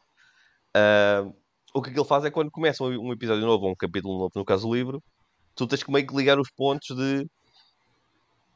Ah, 0.75 1.25
o 1.73 1.81
que 1.81 1.91
aquilo 1.91 2.05
faz 2.05 2.25
é 2.25 2.31
quando 2.31 2.51
começa 2.51 2.83
um 2.83 3.13
episódio 3.13 3.47
novo, 3.47 3.67
ou 3.67 3.71
um 3.71 3.77
capítulo 3.77 4.19
novo, 4.19 4.33
no 4.35 4.45
caso 4.45 4.67
do 4.67 4.75
livro, 4.75 5.01
tu 5.55 5.67
tens 5.69 5.85
que 5.85 5.93
meio 5.93 6.07
que 6.07 6.15
ligar 6.15 6.39
os 6.39 6.51
pontos 6.51 6.97
de. 6.97 7.27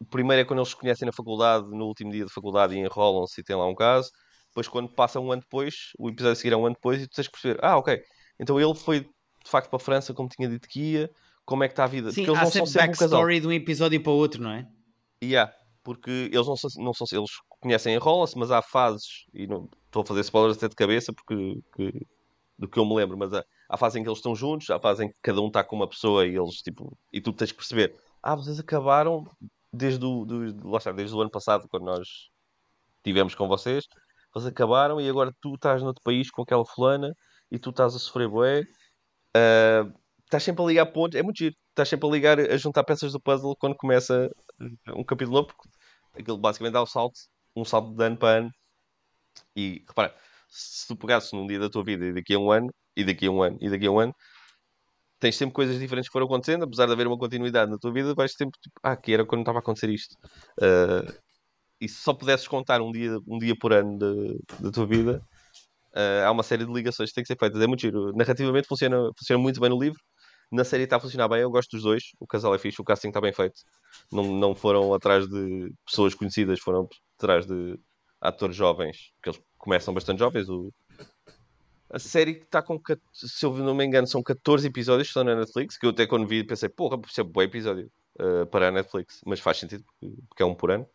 O 0.01 0.05
primeiro 0.05 0.43
é 0.43 0.45
quando 0.45 0.59
eles 0.59 0.71
se 0.71 0.77
conhecem 0.77 1.07
na 1.07 1.13
faculdade, 1.13 1.67
no 1.71 1.87
último 1.87 2.11
dia 2.11 2.25
de 2.25 2.33
faculdade, 2.33 2.75
e 2.75 2.79
enrolam-se 2.79 3.41
e 3.41 3.45
tem 3.45 3.55
lá 3.55 3.67
um 3.67 3.75
caso. 3.75 4.11
Depois, 4.49 4.69
quando 4.69 4.89
passa 4.89 5.21
um 5.21 5.31
ano 5.31 5.43
depois, 5.43 5.75
o 5.99 6.09
episódio 6.09 6.33
a 6.33 6.37
seguir 6.37 6.53
é 6.53 6.57
um 6.57 6.67
ano 6.67 6.75
depois, 6.75 7.01
e 7.01 7.07
tu 7.07 7.15
tens 7.15 7.29
que 7.29 7.33
perceber: 7.33 7.65
ah, 7.65 7.79
ok, 7.79 8.03
então 8.41 8.61
ele 8.61 8.75
foi 8.75 9.01
de 9.01 9.51
facto 9.51 9.71
para 9.71 9.77
a 9.77 9.81
França, 9.81 10.13
como 10.13 10.29
tinha 10.29 10.49
dito 10.49 10.69
que 10.69 10.81
ia, 10.81 11.11
como 11.45 11.63
é 11.63 11.69
que 11.69 11.73
está 11.73 11.85
a 11.85 11.87
vida? 11.87 12.11
Sim, 12.11 12.27
Porque 12.27 12.31
eles 12.31 12.41
há 12.41 12.45
não 12.45 12.51
sempre 12.51 12.71
sempre 12.71 12.89
um 12.89 12.91
casal. 12.91 13.09
backstory 13.09 13.41
de 13.41 13.47
um 13.47 13.53
episódio 13.53 14.03
para 14.03 14.13
o 14.13 14.17
outro, 14.17 14.43
não 14.43 14.51
é? 14.51 14.67
E 15.23 15.37
há, 15.37 15.51
porque 15.85 16.11
eles 16.11 16.47
não 16.47 16.57
são, 16.57 16.69
não 16.83 16.93
são 16.93 17.07
eles 17.13 17.31
conhecem 17.67 17.95
enrolam-se, 17.95 18.39
mas 18.39 18.51
há 18.51 18.63
fases, 18.63 19.27
e 19.35 19.47
não 19.47 19.69
estou 19.87 20.03
a 20.03 20.07
fazer 20.07 20.21
spoilers 20.21 20.57
até 20.57 20.69
de 20.69 20.77
cabeça 20.77 21.13
porque 21.13 21.61
que- 21.75 22.07
do 22.59 22.69
que 22.69 22.79
eu 22.79 22.87
me 22.87 22.95
lembro, 22.95 23.19
mas 23.19 23.33
há, 23.35 23.45
há 23.69 23.77
fases 23.77 23.97
em 23.97 24.03
que 24.03 24.09
eles 24.09 24.19
estão 24.19 24.35
juntos, 24.35 24.71
há 24.71 24.79
fases 24.81 25.05
em 25.05 25.09
que 25.09 25.19
cada 25.23 25.41
um 25.41 25.49
está 25.49 25.63
com 25.63 25.77
uma 25.77 25.89
pessoa 25.89 26.27
e 26.27 26.37
eles 26.37 26.57
tipo, 26.63 26.97
e 27.13 27.21
tu 27.21 27.33
tens 27.33 27.51
que 27.53 27.59
perceber, 27.59 27.95
ah, 28.23 28.35
vocês 28.35 28.59
acabaram 28.59 29.25
desde 29.73 30.05
o, 30.05 30.25
do, 30.25 30.71
lá 30.71 30.79
está, 30.79 30.93
desde 30.93 31.15
o 31.15 31.21
ano 31.21 31.31
passado, 31.31 31.69
quando 31.69 31.85
nós 31.85 32.09
tivemos 33.05 33.35
com 33.35 33.47
vocês, 33.47 33.85
vocês 34.33 34.47
acabaram 34.51 35.01
e 35.01 35.09
agora 35.09 35.33
tu 35.41 35.55
estás 35.55 35.83
noutro 35.83 36.03
país 36.03 36.31
com 36.31 36.43
aquela 36.43 36.65
fulana 36.65 37.13
e 37.51 37.59
tu 37.59 37.71
estás 37.71 37.95
a 37.95 37.99
sofrer 37.99 38.29
bué. 38.29 38.63
Ah, 39.35 39.85
estás 40.25 40.43
sempre 40.43 40.63
a 40.65 40.67
ligar 40.67 40.87
pontos, 40.87 41.19
é 41.19 41.23
muito 41.23 41.39
giro. 41.39 41.55
Estás 41.71 41.89
sempre 41.89 42.09
a 42.09 42.11
ligar, 42.11 42.41
a 42.41 42.57
juntar 42.57 42.85
peças 42.85 43.13
do 43.13 43.21
puzzle 43.21 43.55
quando 43.59 43.77
começa 43.77 44.31
um 44.95 45.05
capítulo 45.05 45.37
novo, 45.37 45.49
porque 45.49 45.69
aquilo 46.19 46.39
basicamente 46.39 46.73
dá 46.73 46.83
um 46.83 46.87
salto, 46.87 47.19
um 47.57 47.65
salto 47.65 47.95
de 47.97 48.05
ano 48.05 48.17
para 48.19 48.39
ano. 48.39 48.51
E 49.55 49.85
repara, 49.89 50.15
se 50.49 50.87
tu 50.87 50.97
pegasses 50.97 51.33
num 51.33 51.47
dia 51.47 51.59
da 51.59 51.71
tua 51.71 51.85
vida 51.85 52.07
e 52.07 52.13
daqui 52.13 52.35
a 52.35 52.39
um 52.39 52.51
ano, 52.51 52.71
e 52.97 53.05
daqui 53.05 53.27
a 53.27 53.31
um 53.31 53.43
ano, 53.43 53.59
e 53.61 53.71
daqui 53.71 53.87
a 53.87 53.91
um 53.91 53.99
ano, 53.99 54.15
tens 55.19 55.37
sempre 55.37 55.55
coisas 55.55 55.79
diferentes 55.79 56.09
que 56.09 56.13
foram 56.13 56.27
acontecendo, 56.27 56.65
apesar 56.65 56.87
de 56.87 56.93
haver 56.93 57.07
uma 57.07 57.19
continuidade 57.19 57.71
na 57.71 57.79
tua 57.79 57.93
vida, 57.93 58.15
vais 58.15 58.33
sempre 58.33 58.59
tipo, 58.61 58.75
ah, 58.83 58.97
que 58.97 59.13
era 59.13 59.25
quando 59.27 59.41
estava 59.43 59.59
a 59.59 59.61
acontecer 59.61 59.91
isto. 59.91 60.15
Ah, 60.61 61.03
e 61.81 61.89
se 61.89 61.97
só 62.03 62.15
pudesses 62.15 62.49
contar 62.49 62.81
um 62.81 62.93
dia, 62.93 63.19
um 63.27 63.39
dia 63.39 63.55
por 63.59 63.73
ano 63.73 63.99
da 64.61 64.71
tua 64.71 64.87
vida, 64.87 65.23
ah, 65.95 66.27
há 66.27 66.31
uma 66.33 66.43
série 66.43 66.67
de 66.67 66.73
ligações 66.73 67.11
que 67.11 67.15
têm 67.17 67.25
que 67.25 67.29
ser 67.29 67.39
feitas. 67.39 67.61
É 67.63 67.67
muito 67.67 67.81
giro. 67.81 68.13
Narrativamente 68.17 68.69
funciona, 68.69 68.97
funciona 69.19 69.43
muito 69.43 69.61
bem 69.61 69.71
no 69.71 69.81
livro. 69.81 70.01
Na 70.51 70.65
série 70.65 70.85
está 70.85 70.97
a 70.97 71.01
funcionar 71.01 71.29
bem, 71.29 71.41
eu 71.41 71.51
gosto 71.51 71.71
dos 71.73 71.83
dois. 71.83 72.13
O 72.21 72.27
casal 72.27 72.55
é 72.55 72.59
fixe, 72.59 72.81
o 72.81 72.85
casting 72.85 73.09
está 73.09 73.21
bem 73.21 73.33
feito. 73.33 73.61
Não, 74.13 74.23
não 74.25 74.55
foram 74.55 74.95
atrás 74.95 75.29
de 75.29 75.73
pessoas 75.85 76.15
conhecidas, 76.15 76.61
foram 76.61 76.89
atrás 77.19 77.47
de 77.47 77.79
atores 78.21 78.55
jovens, 78.57 79.11
que 79.23 79.29
eles 79.31 79.41
começam 79.59 79.93
bastante 79.93 80.19
jovens. 80.21 80.49
O... 80.49 80.73
A 81.91 81.99
série 81.99 82.35
que 82.35 82.45
está 82.45 82.63
com, 82.63 82.81
se 83.13 83.45
eu 83.47 83.55
não 83.57 83.75
me 83.75 83.85
engano, 83.85 84.07
são 84.07 84.23
14 84.23 84.67
episódios 84.67 85.09
que 85.09 85.11
estão 85.11 85.25
na 85.25 85.35
Netflix, 85.37 85.77
que 85.79 85.87
eu 85.87 85.91
até 85.91 86.07
quando 86.07 86.27
vi 86.27 86.43
pensei, 86.45 86.69
porra, 86.69 86.99
isso 87.09 87.21
é 87.21 87.25
um 87.25 87.29
bom 87.29 87.43
episódio 87.43 87.91
ah, 88.19 88.47
para 88.47 88.69
a 88.69 88.71
Netflix, 88.71 89.21
mas 89.27 89.41
faz 89.41 89.59
sentido 89.59 89.85
porque, 90.29 90.43
é 90.43 90.47
um 90.47 90.55
por 90.55 90.71
ano. 90.71 90.87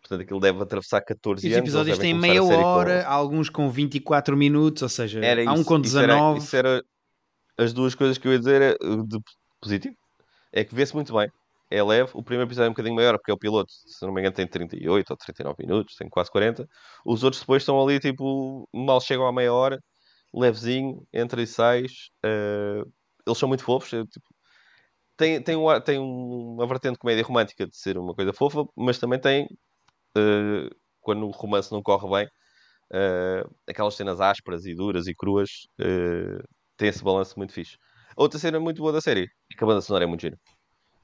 Portanto, 0.00 0.22
aquilo 0.22 0.40
deve 0.40 0.62
atravessar 0.62 1.00
14 1.02 1.46
E 1.46 1.50
os 1.50 1.56
anos. 1.56 1.56
eles 1.56 1.74
episódios 1.74 1.98
têm 1.98 2.14
meia 2.14 2.40
a 2.40 2.44
série 2.46 2.62
com- 2.62 2.68
hora, 2.68 3.06
alguns 3.06 3.50
com 3.50 3.70
24 3.70 4.36
minutos, 4.36 4.82
ou 4.82 4.88
seja, 4.88 5.22
Era 5.24 5.48
há 5.48 5.52
um 5.52 5.56
isso, 5.56 5.64
com 5.64 5.78
isso 5.80 5.98
era- 5.98 6.06
19. 6.14 6.38
Isso 6.38 6.56
era, 6.56 6.84
as 7.58 7.72
duas 7.72 7.94
coisas 7.94 8.18
que 8.18 8.28
eu 8.28 8.32
ia 8.32 8.38
dizer 8.38 8.62
é, 8.62 8.72
de 9.06 9.18
positivo. 9.60 9.96
É 10.52 10.64
que 10.64 10.74
vê-se 10.74 10.94
muito 10.94 11.12
bem. 11.14 11.30
É 11.70 11.82
leve. 11.82 12.10
O 12.14 12.22
primeiro 12.22 12.48
episódio 12.48 12.68
é 12.68 12.70
um 12.70 12.72
bocadinho 12.74 12.94
maior 12.96 13.14
porque 13.18 13.30
é 13.30 13.34
o 13.34 13.38
piloto. 13.38 13.72
Se 13.72 14.04
não 14.06 14.12
me 14.14 14.20
engano, 14.20 14.34
tem 14.36 14.46
38 14.46 15.10
ou 15.10 15.16
39 15.16 15.56
minutos, 15.66 15.96
tem 15.96 16.08
quase 16.08 16.30
40. 16.30 16.68
Os 17.04 17.24
outros 17.24 17.40
depois 17.42 17.62
estão 17.62 17.80
ali, 17.82 18.00
tipo, 18.00 18.68
mal 18.74 19.00
chegam 19.00 19.26
à 19.26 19.32
meia 19.32 19.52
hora, 19.52 19.78
levezinho, 20.34 21.06
entra 21.12 21.42
e 21.42 21.46
sais. 21.46 21.92
uh, 22.24 22.90
eles 23.26 23.38
são 23.38 23.48
muito 23.48 23.64
fofos. 23.64 23.92
é, 23.94 24.04
tipo, 24.04 24.26
tem, 25.16 25.42
tem, 25.42 25.56
um, 25.56 25.80
tem 25.80 25.98
um- 25.98 26.54
uma 26.54 26.66
vertente 26.66 26.94
de 26.94 26.98
comédia 27.00 27.24
romântica 27.24 27.66
de 27.66 27.76
ser 27.76 27.98
uma 27.98 28.14
coisa 28.14 28.32
fofa, 28.32 28.64
mas 28.76 28.98
também 28.98 29.20
tem, 29.20 29.44
uh, 30.18 30.70
quando 31.00 31.26
o 31.26 31.30
romance 31.30 31.72
não 31.72 31.82
corre 31.82 32.08
bem, 32.10 32.26
uh, 32.92 33.54
aquelas 33.68 33.94
cenas 33.96 34.20
ásperas 34.20 34.66
e 34.66 34.74
duras 34.74 35.06
e 35.08 35.14
cruas, 35.14 35.50
tem 36.78 36.88
esse 36.88 37.04
balanço 37.04 37.34
muito 37.38 37.52
fixe. 37.52 37.76
A 38.16 38.22
outra 38.22 38.38
cena 38.40 38.60
muito 38.60 38.80
boa 38.82 38.92
da 38.92 39.00
série 39.02 39.24
é 39.52 39.56
que 39.56 39.64
a 39.64 39.66
banda 39.66 39.82
sonora 39.82 40.04
é 40.04 40.08
muito 40.08 40.22
gira. 40.22 40.38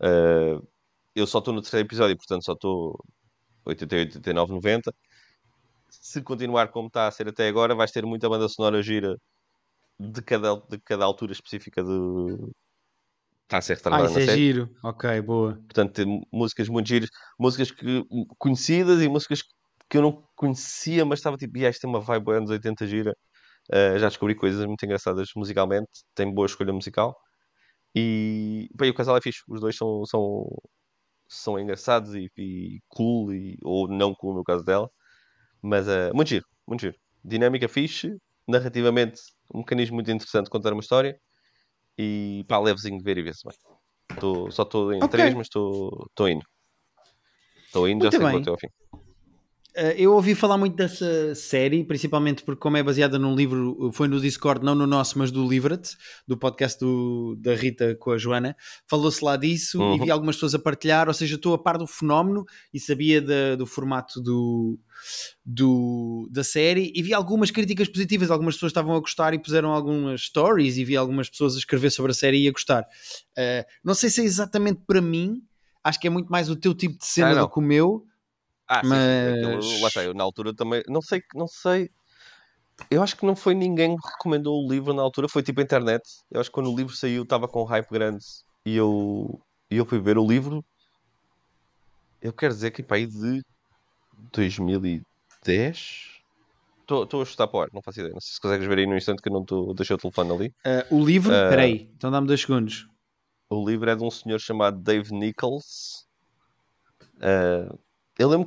Uh, 0.00 0.66
eu 1.14 1.26
só 1.26 1.38
estou 1.40 1.54
no 1.54 1.62
terceiro 1.62 1.86
episódio, 1.86 2.16
portanto 2.16 2.44
só 2.44 2.52
estou 2.54 2.98
88, 3.66 4.18
89, 4.18 4.52
90. 4.54 4.92
Se 5.90 6.22
continuar 6.22 6.68
como 6.68 6.88
está 6.88 7.06
a 7.06 7.10
ser 7.10 7.28
até 7.28 7.48
agora, 7.48 7.74
vais 7.74 7.90
ter 7.92 8.04
muita 8.04 8.28
banda 8.28 8.48
sonora 8.48 8.82
gira 8.82 9.16
de 10.00 10.22
cada, 10.22 10.56
de 10.68 10.78
cada 10.80 11.04
altura 11.04 11.32
específica 11.32 11.82
do. 11.84 12.50
Está 13.44 13.58
a 13.58 13.62
ser 13.62 13.74
Ah, 13.74 13.76
retardada 13.76 14.04
isso 14.06 14.14
na 14.14 14.20
é 14.20 14.26
série. 14.26 14.38
giro. 14.40 14.70
Ok, 14.82 15.20
boa. 15.22 15.54
Portanto, 15.54 15.92
tem 15.92 16.22
músicas 16.32 16.68
muito 16.68 16.88
giras, 16.88 17.10
músicas 17.38 17.70
que, 17.70 18.04
conhecidas 18.38 19.02
e 19.02 19.08
músicas 19.08 19.42
que 19.88 19.98
eu 19.98 20.02
não 20.02 20.26
conhecia, 20.34 21.04
mas 21.04 21.18
estava 21.20 21.36
tipo, 21.36 21.56
"Ya, 21.58 21.68
isto 21.70 21.82
tem 21.82 21.90
uma 21.90 22.00
vibe 22.00 22.32
anos 22.32 22.50
80 22.50 22.86
gira. 22.86 23.14
Uh, 23.72 23.98
já 23.98 24.08
descobri 24.08 24.34
coisas 24.34 24.64
muito 24.66 24.84
engraçadas 24.84 25.28
musicalmente, 25.36 25.88
tem 26.14 26.32
boa 26.32 26.46
escolha 26.46 26.72
musical. 26.72 27.16
E, 27.94 28.68
bem, 28.74 28.90
o 28.90 28.94
casal 28.94 29.16
é 29.16 29.20
fixe, 29.20 29.40
os 29.48 29.60
dois 29.60 29.76
são, 29.76 30.04
são, 30.06 30.46
são 31.28 31.58
engraçados 31.58 32.14
e, 32.14 32.30
e 32.36 32.80
cool, 32.88 33.32
e, 33.32 33.56
ou 33.62 33.88
não 33.88 34.14
cool 34.14 34.34
no 34.34 34.44
caso 34.44 34.64
dela, 34.64 34.90
mas 35.62 35.88
uh, 35.88 36.14
muito 36.14 36.28
giro, 36.28 36.46
muito 36.66 36.82
giro. 36.82 36.96
Dinâmica 37.24 37.68
fixe, 37.68 38.16
narrativamente, 38.48 39.20
um 39.54 39.58
mecanismo 39.60 39.96
muito 39.96 40.10
interessante 40.10 40.46
de 40.46 40.50
contar 40.50 40.72
uma 40.72 40.80
história 40.80 41.18
e 41.98 42.44
pá, 42.48 42.58
levezinho 42.58 42.98
de 42.98 43.04
ver 43.04 43.18
e 43.18 43.22
ver-se 43.22 43.46
bem. 43.46 43.56
Tô, 44.20 44.50
só 44.50 44.62
estou 44.62 44.92
em 44.92 45.00
Ok. 45.00 45.10
três, 45.10 45.34
mas 45.34 45.46
estou 45.46 46.28
indo. 46.28 46.44
Estou 47.66 47.88
indo, 47.88 48.04
já 48.04 48.10
Muito 48.10 48.12
sei 48.12 48.26
que 48.26 48.30
vou 48.30 48.36
bem. 48.36 48.42
até 48.42 48.50
ao 48.50 48.58
fim. 48.58 48.68
Eh, 49.76 49.94
eu 49.98 50.12
ouvi 50.14 50.34
falar 50.34 50.56
muito 50.56 50.76
dessa 50.76 51.34
série, 51.34 51.82
principalmente 51.84 52.42
porque, 52.44 52.60
como 52.60 52.76
é 52.76 52.82
baseada 52.82 53.18
num 53.18 53.34
livro, 53.34 53.90
foi 53.92 54.06
no 54.08 54.20
Discord, 54.20 54.64
não 54.64 54.74
no 54.74 54.86
nosso, 54.86 55.18
mas 55.18 55.30
do 55.30 55.46
Livret, 55.48 55.82
do 56.26 56.36
podcast 56.36 56.78
do- 56.78 57.36
da 57.38 57.54
Rita 57.54 57.94
com 57.96 58.10
a 58.12 58.18
Joana. 58.18 58.56
Falou-se 58.88 59.24
lá 59.24 59.36
disso 59.36 59.80
Uhum. 59.80 59.96
e 59.96 60.00
vi 60.04 60.10
algumas 60.10 60.36
pessoas 60.36 60.54
a 60.54 60.58
partilhar, 60.58 61.08
ou 61.08 61.14
seja, 61.14 61.34
estou 61.36 61.54
a 61.54 61.58
par 61.58 61.76
do 61.78 61.86
fenómeno 61.86 62.44
e 62.72 62.78
sabia 62.80 63.20
da- 63.20 63.56
do 63.56 63.66
formato 63.66 64.20
do, 64.20 64.78
do- 65.44 66.28
da 66.30 66.44
série 66.44 66.92
e 66.94 67.02
vi 67.02 67.12
algumas 67.12 67.50
críticas 67.50 67.88
positivas. 67.88 68.30
Algumas 68.30 68.54
pessoas 68.54 68.70
estavam 68.70 68.94
a 68.94 69.00
gostar 69.00 69.34
e 69.34 69.38
puseram 69.38 69.70
algumas 69.72 70.22
stories 70.22 70.76
e 70.78 70.84
vi 70.84 70.96
algumas 70.96 71.28
pessoas 71.28 71.54
a 71.54 71.58
escrever 71.58 71.90
sobre 71.90 72.12
a 72.12 72.14
série 72.14 72.42
e 72.44 72.48
a 72.48 72.52
gostar. 72.52 72.84
Eh, 73.36 73.66
não 73.84 73.94
sei 73.94 74.10
se 74.10 74.20
é 74.20 74.24
exatamente 74.24 74.80
para 74.86 75.00
mim, 75.00 75.42
acho 75.82 76.00
que 76.00 76.06
é 76.06 76.10
muito 76.10 76.28
mais 76.30 76.48
o 76.48 76.56
teu 76.56 76.74
tipo 76.74 76.98
de 76.98 77.06
cena 77.06 77.32
Ah, 77.32 77.42
do 77.42 77.48
que 77.50 77.58
o 77.58 77.62
meu. 77.62 78.04
Ah, 78.68 78.80
sim, 78.82 78.88
sim, 78.90 79.34
aquilo- 79.34 79.56
Mas- 79.56 79.80
lá 79.82 79.88
está, 79.88 80.04
eu 80.04 80.14
na 80.14 80.24
altura 80.24 80.54
também, 80.54 80.82
não 80.88 81.02
sei, 81.02 81.20
não 81.34 81.46
sei, 81.46 81.90
eu 82.90 83.02
acho 83.02 83.16
que 83.16 83.26
não 83.26 83.36
foi 83.36 83.54
ninguém 83.54 83.96
que 83.96 84.08
recomendou 84.08 84.64
o 84.64 84.70
livro 84.70 84.92
na 84.94 85.02
altura, 85.02 85.28
foi 85.28 85.42
tipo 85.42 85.60
a 85.60 85.62
internet, 85.64 86.02
eu 86.30 86.40
acho 86.40 86.50
que 86.50 86.54
quando 86.54 86.72
o 86.72 86.76
livro 86.76 86.94
saiu 86.96 87.22
estava 87.24 87.46
com 87.46 87.62
um 87.62 87.66
hype 87.66 87.90
grande 87.90 88.24
e 88.64 88.74
eu, 88.76 89.40
e 89.70 89.76
eu 89.76 89.84
fui 89.84 90.00
ver 90.00 90.16
o 90.18 90.26
livro, 90.26 90.64
eu 92.22 92.32
quero 92.32 92.54
dizer 92.54 92.70
que 92.70 92.82
para 92.82 92.96
aí 92.96 93.06
de 93.06 93.42
2010, 94.32 96.20
estou 96.80 97.22
a 97.22 97.24
chutar 97.24 97.46
para 97.48 97.58
o 97.58 97.62
ar, 97.62 97.68
não 97.72 97.82
faço 97.82 98.00
ideia, 98.00 98.12
não 98.14 98.20
sei 98.20 98.32
se 98.34 98.40
consegues 98.40 98.66
ver 98.66 98.78
aí 98.78 98.86
no 98.86 98.96
instante 98.96 99.20
que 99.22 99.28
eu 99.28 99.32
não 99.32 99.42
estou, 99.42 99.74
deixei 99.74 99.94
o 99.94 99.98
telefone 99.98 100.32
ali, 100.32 100.54
Eh, 100.64 100.86
o 100.90 101.04
livro, 101.04 101.32
Ah. 101.34 101.48
peraí, 101.48 101.90
então 101.94 102.10
dá-me 102.10 102.26
dois 102.26 102.40
segundos. 102.40 102.88
O 103.50 103.68
livro 103.68 103.88
é 103.90 103.94
de 103.94 104.02
um 104.02 104.10
senhor 104.10 104.38
chamado 104.40 104.78
Dave 104.80 105.12
Nichols. 105.14 106.06
Ah, 107.20 107.72
eu 108.18 108.28
lembro 108.28 108.46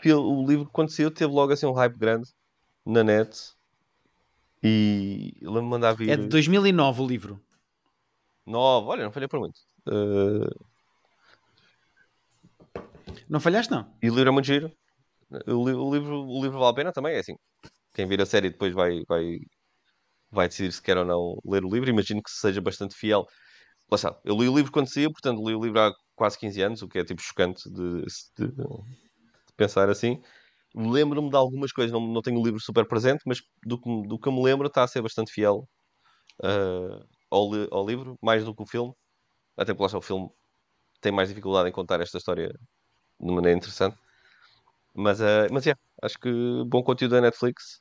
que 0.00 0.12
o 0.12 0.46
livro, 0.46 0.68
quando 0.72 0.90
saiu, 0.90 1.10
teve 1.10 1.32
logo 1.32 1.52
assim 1.52 1.66
um 1.66 1.72
hype 1.72 1.96
grande 1.96 2.28
na 2.84 3.04
net. 3.04 3.52
E 4.62 5.34
eu 5.40 5.50
lembro-me 5.50 5.66
de 5.68 5.70
mandar 5.70 5.92
vir 5.94 6.10
É 6.10 6.16
de 6.16 6.28
2009 6.28 7.02
o 7.02 7.06
livro. 7.06 7.40
nove. 8.46 8.88
Olha, 8.88 9.04
não 9.04 9.12
falhei 9.12 9.28
por 9.28 9.40
muito. 9.40 9.60
Ah, 9.86 10.48
Não 13.28 13.40
falhaste, 13.40 13.70
não? 13.72 13.86
e 14.02 14.10
o 14.10 14.14
livro 14.14 14.28
é 14.28 14.32
muito 14.32 14.46
giro. 14.46 14.72
O, 15.46 15.66
li- 15.68 15.74
o 15.74 15.92
livro, 15.94 16.22
o 16.26 16.42
livro 16.42 16.58
vale 16.58 16.70
a 16.72 16.74
pena 16.74 16.92
também, 16.92 17.14
é 17.14 17.20
assim. 17.20 17.34
Quem 17.94 18.06
vir 18.06 18.20
a 18.20 18.26
série 18.26 18.50
depois 18.50 18.72
vai, 18.74 19.02
vai, 19.08 19.38
vai 20.30 20.48
decidir 20.48 20.72
se 20.72 20.82
quer 20.82 20.96
ou 20.98 21.04
não 21.04 21.38
ler 21.44 21.64
o 21.64 21.70
livro. 21.70 21.90
Imagino 21.90 22.22
que 22.22 22.30
seja 22.30 22.60
bastante 22.60 22.94
fiel. 22.94 23.26
Lá 23.90 23.96
está, 23.96 24.18
eu 24.24 24.36
li 24.36 24.48
o 24.48 24.56
livro 24.56 24.72
quando 24.72 24.92
saiu, 24.92 25.12
portanto 25.12 25.46
li 25.46 25.54
o 25.54 25.62
livro 25.62 25.80
há 25.80 25.92
quase 26.14 26.38
15 26.38 26.62
anos, 26.62 26.82
o 26.82 26.88
que 26.88 26.98
é 26.98 27.04
tipo 27.04 27.20
chocante 27.22 27.68
de, 27.70 28.02
de- 28.38 28.52
de 28.52 29.52
pensar 29.56 29.88
assim. 29.90 30.20
Lembro-me 30.74 31.30
de 31.30 31.36
algumas 31.36 31.72
coisas, 31.72 31.92
não, 31.92 32.00
não 32.00 32.22
tenho 32.22 32.40
o 32.40 32.44
livro 32.44 32.60
super 32.60 32.86
presente, 32.86 33.22
mas 33.26 33.40
do 33.64 33.80
que, 33.80 34.08
do 34.08 34.18
que 34.18 34.28
eu 34.28 34.32
me 34.32 34.42
lembro 34.42 34.66
está 34.68 34.82
a 34.84 34.88
ser 34.88 35.02
bastante 35.02 35.32
fiel 35.32 35.68
ah, 36.42 37.04
ao, 37.30 37.52
li- 37.54 37.68
ao 37.70 37.86
livro, 37.86 38.16
mais 38.22 38.44
do 38.44 38.54
que 38.54 38.62
o 38.62 38.66
filme. 38.66 38.92
Até 39.56 39.74
porque 39.74 39.92
lá 39.94 39.98
o 39.98 40.02
filme 40.02 40.30
tem 41.00 41.12
mais 41.12 41.28
dificuldade 41.30 41.68
em 41.68 41.72
contar 41.72 42.00
esta 42.00 42.18
história 42.18 42.48
de 43.20 43.32
maneira 43.32 43.56
interessante. 43.58 43.96
Mas, 44.94 45.20
ah, 45.20 45.46
mas 45.50 45.66
é, 45.66 45.74
acho 46.02 46.18
que 46.18 46.30
bom 46.66 46.82
conteúdo 46.82 47.12
da 47.12 47.20
Netflix, 47.20 47.80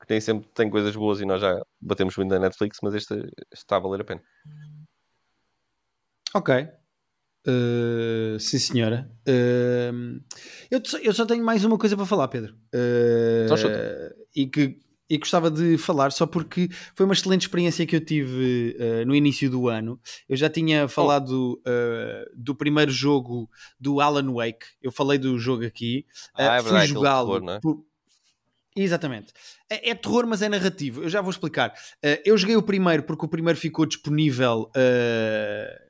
que 0.00 0.06
nem 0.10 0.20
sempre 0.20 0.48
tem 0.54 0.70
coisas 0.70 0.94
boas 0.96 1.20
e 1.20 1.26
nós 1.26 1.40
já 1.40 1.60
batemos 1.80 2.16
muito 2.16 2.30
na 2.30 2.38
Netflix, 2.38 2.78
mas 2.82 2.94
este, 2.94 3.14
este 3.14 3.30
está 3.64 3.76
a 3.76 3.80
valer 3.80 4.00
a 4.02 4.04
pena. 4.04 4.22
Ok. 6.34 6.77
Uh, 7.48 8.38
sim, 8.38 8.58
senhora. 8.58 9.10
Uh, 9.26 10.20
eu, 10.70 10.80
só- 10.84 10.98
eu 10.98 11.12
só 11.14 11.24
tenho 11.24 11.42
mais 11.44 11.64
uma 11.64 11.78
coisa 11.78 11.96
para 11.96 12.04
falar, 12.06 12.28
Pedro. 12.28 12.52
Uh, 12.74 13.44
Então 13.46 13.56
chuta. 13.56 14.14
e 14.36 14.46
que 14.46 14.78
e 15.10 15.16
gostava 15.16 15.50
de 15.50 15.78
falar 15.78 16.12
só 16.12 16.26
porque 16.26 16.68
foi 16.94 17.06
uma 17.06 17.14
excelente 17.14 17.40
experiência 17.40 17.86
que 17.86 17.96
eu 17.96 18.04
tive 18.04 18.76
uh, 18.78 19.06
no 19.06 19.14
início 19.16 19.48
do 19.50 19.66
ano. 19.66 19.98
Eu 20.28 20.36
já 20.36 20.50
tinha 20.50 20.84
Oh. 20.84 20.88
falado 20.88 21.54
uh, 21.66 22.30
do 22.36 22.54
primeiro 22.54 22.90
jogo 22.90 23.48
do 23.80 24.02
Alan 24.02 24.30
Wake. 24.34 24.66
Eu 24.82 24.92
falei 24.92 25.16
do 25.16 25.38
jogo 25.38 25.64
aqui. 25.64 26.04
Ah, 26.34 26.56
Uh, 26.56 26.58
é 26.58 26.62
fui 26.62 26.86
jogá-lo 26.88 27.50
é? 27.50 27.58
por- 27.58 27.82
Exatamente. 28.76 29.32
É, 29.70 29.90
é 29.90 29.94
terror, 29.94 30.26
mas 30.26 30.42
é 30.42 30.48
narrativo. 30.50 31.02
Eu 31.02 31.08
já 31.08 31.22
vou 31.22 31.30
explicar. 31.30 31.72
Eu 32.24 32.36
joguei 32.36 32.54
o 32.56 32.62
primeiro 32.62 33.02
porque 33.02 33.24
o 33.24 33.28
primeiro 33.28 33.58
ficou 33.58 33.86
disponível 33.86 34.70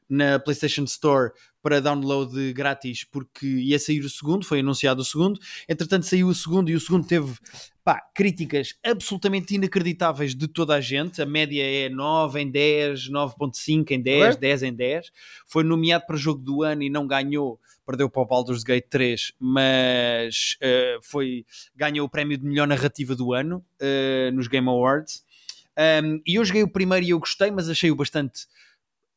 na 0.08 0.38
PlayStation 0.38 0.84
Store 0.84 1.32
para 1.62 1.80
download 1.80 2.52
grátis 2.52 3.04
porque 3.04 3.46
ia 3.46 3.78
sair 3.78 4.00
o 4.00 4.08
segundo, 4.08 4.46
foi 4.46 4.60
anunciado 4.60 5.02
o 5.02 5.04
segundo. 5.04 5.38
Entretanto, 5.68 6.06
saiu 6.06 6.28
o 6.28 6.34
segundo 6.34 6.70
e 6.70 6.74
o 6.74 6.80
segundo 6.80 7.06
teve 7.06 7.34
pá, 7.84 8.02
críticas 8.14 8.74
absolutamente 8.84 9.54
inacreditáveis 9.54 10.34
de 10.34 10.46
toda 10.48 10.74
a 10.74 10.80
gente. 10.80 11.20
A 11.20 11.26
média 11.26 11.62
é 11.62 11.88
9 11.88 12.40
em 12.40 12.50
10, 12.50 13.10
9.5 13.10 13.90
em 13.90 14.00
10, 14.00 14.34
Ué? 14.34 14.36
10 14.36 14.62
em 14.62 14.74
10. 14.74 15.10
Foi 15.46 15.64
nomeado 15.64 16.06
para 16.06 16.16
jogo 16.16 16.42
do 16.42 16.62
ano 16.62 16.82
e 16.82 16.90
não 16.90 17.06
ganhou, 17.06 17.60
perdeu 17.84 18.08
para 18.08 18.22
o 18.22 18.26
Baldur's 18.26 18.62
Gate 18.62 18.86
3, 18.88 19.32
mas 19.38 20.56
uh, 20.62 21.02
foi, 21.02 21.44
ganhou 21.74 22.06
o 22.06 22.10
prémio 22.10 22.38
de 22.38 22.44
melhor 22.44 22.66
narrativa 22.66 23.14
do 23.14 23.32
ano 23.32 23.64
uh, 23.80 24.32
nos 24.32 24.48
Game 24.48 24.68
Awards. 24.68 25.24
Um, 25.78 26.20
e 26.26 26.34
eu 26.34 26.44
joguei 26.44 26.62
o 26.64 26.68
primeiro 26.68 27.06
e 27.06 27.10
eu 27.10 27.18
gostei, 27.20 27.50
mas 27.50 27.68
achei-o 27.68 27.94
bastante 27.94 28.46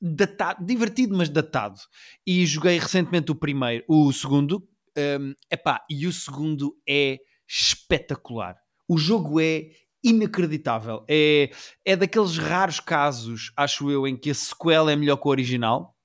datado, 0.01 0.65
divertido, 0.65 1.15
mas 1.15 1.29
datado. 1.29 1.79
E 2.25 2.45
joguei 2.45 2.79
recentemente 2.79 3.31
o 3.31 3.35
primeiro, 3.35 3.83
o 3.87 4.11
segundo, 4.11 4.67
um, 4.97 5.33
epá, 5.51 5.85
e 5.89 6.07
o 6.07 6.11
segundo 6.11 6.75
é 6.87 7.19
espetacular. 7.47 8.55
O 8.87 8.97
jogo 8.97 9.39
é 9.39 9.69
inacreditável. 10.03 11.05
É, 11.07 11.51
é 11.85 11.95
daqueles 11.95 12.37
raros 12.37 12.79
casos, 12.79 13.51
acho 13.55 13.91
eu, 13.91 14.07
em 14.07 14.17
que 14.17 14.31
a 14.31 14.33
sequela 14.33 14.91
é 14.91 14.95
melhor 14.95 15.17
que 15.17 15.27
o 15.27 15.31
original. 15.31 15.95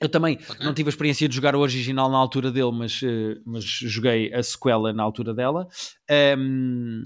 Eu 0.00 0.08
também 0.08 0.38
não 0.60 0.74
tive 0.74 0.88
a 0.88 0.90
experiência 0.90 1.28
de 1.28 1.34
jogar 1.34 1.54
o 1.54 1.60
original 1.60 2.10
na 2.10 2.18
altura 2.18 2.50
dele, 2.50 2.72
mas, 2.72 3.00
uh, 3.00 3.40
mas 3.46 3.64
joguei 3.64 4.34
a 4.34 4.42
sequela 4.42 4.92
na 4.92 5.02
altura 5.02 5.32
dela. 5.32 5.66
Um, 6.36 7.02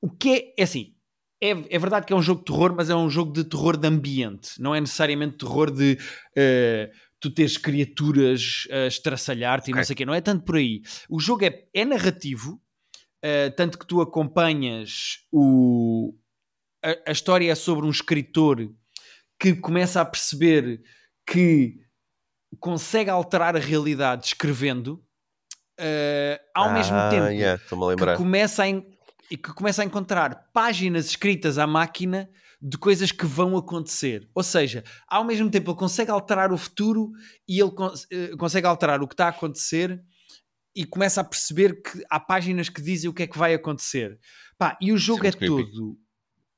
o 0.00 0.08
que 0.08 0.30
é, 0.30 0.54
é 0.60 0.62
assim, 0.62 0.94
é, 1.42 1.50
é, 1.50 1.78
verdade 1.78 2.06
que 2.06 2.12
é 2.12 2.16
um 2.16 2.22
jogo 2.22 2.38
de 2.38 2.52
terror, 2.52 2.72
mas 2.72 2.88
é 2.88 2.94
um 2.94 3.10
jogo 3.10 3.32
de 3.32 3.42
terror 3.42 3.76
de 3.76 3.88
ambiente, 3.88 4.62
não 4.62 4.72
é 4.72 4.80
necessariamente 4.80 5.38
terror 5.38 5.72
de 5.72 5.98
uh, 6.38 6.92
tu 7.18 7.30
teres 7.30 7.56
criaturas 7.56 8.68
a 8.70 8.86
estraçalhar-te 8.86 9.72
e 9.72 9.74
não 9.74 9.82
sei 9.82 9.94
o 9.94 9.96
quê, 9.96 10.06
não 10.06 10.14
é 10.14 10.20
tanto 10.20 10.44
por 10.44 10.56
aí. 10.56 10.82
O 11.08 11.18
jogo 11.18 11.44
é, 11.44 11.64
é 11.74 11.84
narrativo, 11.84 12.60
uh, 13.24 13.50
tanto 13.56 13.76
que 13.76 13.86
tu 13.86 14.00
acompanhas 14.00 15.18
o. 15.32 16.14
A, 16.84 17.10
a, 17.10 17.12
história 17.12 17.50
é 17.50 17.54
sobre 17.56 17.86
um 17.86 17.90
escritor 17.90 18.68
que 19.38 19.54
começa 19.54 20.00
a 20.00 20.04
perceber 20.04 20.80
que 21.26 21.76
consegue 22.60 23.10
alterar 23.10 23.56
a 23.56 23.60
realidade 23.60 24.26
escrevendo. 24.26 25.04
Uh, 25.80 26.38
ao 26.54 26.68
ah, 26.68 26.72
mesmo 26.72 26.96
tempo 27.10 27.26
yeah, 27.28 27.60
que 27.60 28.16
começa 28.16 28.62
a, 28.62 28.66
e 29.32 29.36
que 29.38 29.50
começa 29.50 29.80
a 29.80 29.84
encontrar 29.86 30.50
páginas 30.52 31.06
escritas 31.06 31.56
à 31.56 31.66
máquina 31.66 32.28
de 32.60 32.76
coisas 32.76 33.10
que 33.10 33.24
vão 33.24 33.56
acontecer. 33.56 34.28
Ou 34.34 34.42
seja, 34.42 34.84
ao 35.08 35.24
mesmo 35.24 35.50
tempo 35.50 35.70
ele 35.70 35.78
consegue 35.78 36.10
alterar 36.10 36.52
o 36.52 36.58
futuro 36.58 37.12
e 37.48 37.58
ele 37.58 37.70
cons 37.70 38.06
consegue 38.38 38.66
alterar 38.66 39.02
o 39.02 39.08
que 39.08 39.14
está 39.14 39.24
a 39.24 39.30
acontecer 39.30 39.98
e 40.76 40.84
começa 40.84 41.22
a 41.22 41.24
perceber 41.24 41.80
que 41.80 42.04
há 42.10 42.20
páginas 42.20 42.68
que 42.68 42.82
dizem 42.82 43.08
o 43.08 43.14
que 43.14 43.22
é 43.22 43.26
que 43.26 43.38
vai 43.38 43.54
acontecer. 43.54 44.20
Pá, 44.58 44.76
e 44.82 44.92
o 44.92 44.98
jogo 44.98 45.24
é, 45.24 45.30
é 45.30 45.32
todo 45.32 45.98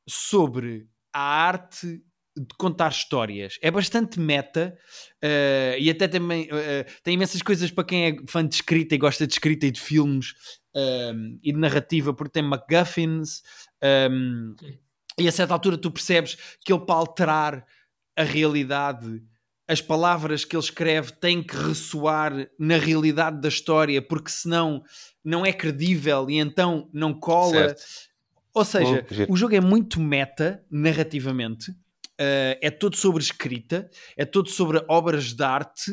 sobre 0.09 0.89
a 1.13 1.21
arte 1.21 2.03
de 2.37 2.55
contar 2.59 2.91
histórias. 2.91 3.57
É 3.63 3.71
bastante 3.71 4.19
meta 4.19 4.77
uh, 5.23 5.79
e 5.79 5.89
até 5.89 6.09
também 6.09 6.47
uh, 6.47 6.85
tem 7.05 7.15
imensas 7.15 7.41
coisas 7.41 7.71
para 7.71 7.85
quem 7.85 8.07
é 8.07 8.17
fã 8.27 8.45
de 8.45 8.57
escrita 8.57 8.97
e 8.97 8.99
gosta 8.99 9.29
de 9.29 9.33
escrita 9.33 9.65
e 9.65 9.71
de 9.71 9.81
filmes 9.81 10.35
um, 10.75 11.39
e 11.43 11.53
de 11.53 11.59
narrativa, 11.59 12.13
porque 12.13 12.33
tem 12.33 12.43
MacGuffins. 12.43 13.43
Um, 14.11 14.55
e 15.19 15.29
a 15.29 15.33
certa 15.33 15.55
altura 15.55 15.79
tu 15.79 15.91
percebes 15.91 16.37
que 16.65 16.73
ele 16.73 16.85
para 16.85 16.95
alterar 16.97 17.67
a 18.17 18.23
realidade 18.23 19.23
as 19.67 19.81
palavras 19.81 20.45
que 20.45 20.55
ele 20.55 20.63
escreve 20.63 21.13
têm 21.13 21.43
que 21.43 21.57
ressoar 21.57 22.49
na 22.59 22.77
realidade 22.77 23.41
da 23.41 23.49
história 23.49 24.01
porque 24.03 24.31
senão 24.31 24.83
não 25.25 25.45
é 25.45 25.53
credível 25.53 26.29
e 26.29 26.39
então 26.39 26.89
não 26.93 27.15
cola. 27.15 27.69
Certo. 27.69 27.83
ou 28.53 28.65
seja, 28.65 29.07
o 29.29 29.37
jogo 29.37 29.55
é 29.55 29.61
muito 29.61 30.01
meta 30.01 30.63
narrativamente. 30.71 31.71
Uh, 31.71 32.55
é 32.63 32.71
todo 32.71 32.95
sobre 32.95 33.21
escrita 33.21 33.91
é 34.17 34.25
todo 34.25 34.49
sobre 34.49 34.85
obras 34.89 35.35
de 35.35 35.43
arte 35.43 35.91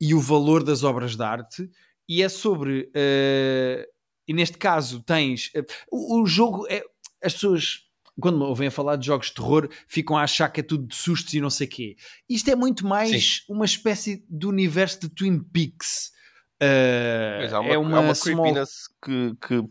e 0.00 0.14
o 0.14 0.20
valor 0.20 0.62
das 0.62 0.84
obras 0.84 1.16
de 1.16 1.24
arte 1.24 1.68
e 2.08 2.22
é 2.22 2.28
sobre 2.28 2.82
uh, 2.82 3.95
e 4.26 4.32
neste 4.32 4.58
caso 4.58 5.00
tens 5.00 5.50
uh, 5.54 5.64
o, 5.90 6.22
o, 6.22 6.26
jogo 6.26 6.66
é 6.68 6.82
as 7.22 7.34
pessoas 7.34 7.86
quando 8.20 8.42
ouvem 8.42 8.68
a 8.68 8.70
falar 8.70 8.96
de 8.96 9.06
jogos 9.06 9.28
de 9.28 9.34
terror 9.34 9.68
ficam 9.86 10.16
a 10.16 10.22
achar 10.22 10.48
que 10.48 10.60
é 10.60 10.62
tudo 10.62 10.86
de 10.86 10.96
sustos 10.96 11.34
e 11.34 11.40
não 11.40 11.50
sei 11.50 11.66
quê 11.66 11.96
isto 12.28 12.50
é 12.50 12.56
muito 12.56 12.86
mais 12.86 13.36
Sim. 13.38 13.52
uma 13.52 13.64
espécie 13.64 14.24
de 14.28 14.46
universo 14.46 15.00
de 15.00 15.08
Twin 15.08 15.38
Peaks 15.38 16.14
Uh, 16.56 17.40
Pois, 17.40 17.52
há 17.52 17.60
uma, 17.60 17.68
é 17.68 17.74
há 17.74 17.78
uma, 17.78 18.00
uma 18.00 18.14
small 18.14 18.36
creepiness 18.36 18.88
que, 19.04 19.36
que, 19.46 19.62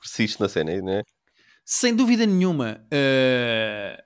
persiste 0.00 0.40
na 0.40 0.48
cena, 0.48 0.76
não 0.82 0.92
é? 0.92 1.02
Sem 1.64 1.94
dúvida 1.94 2.26
nenhuma. 2.26 2.86
eh, 2.90 4.04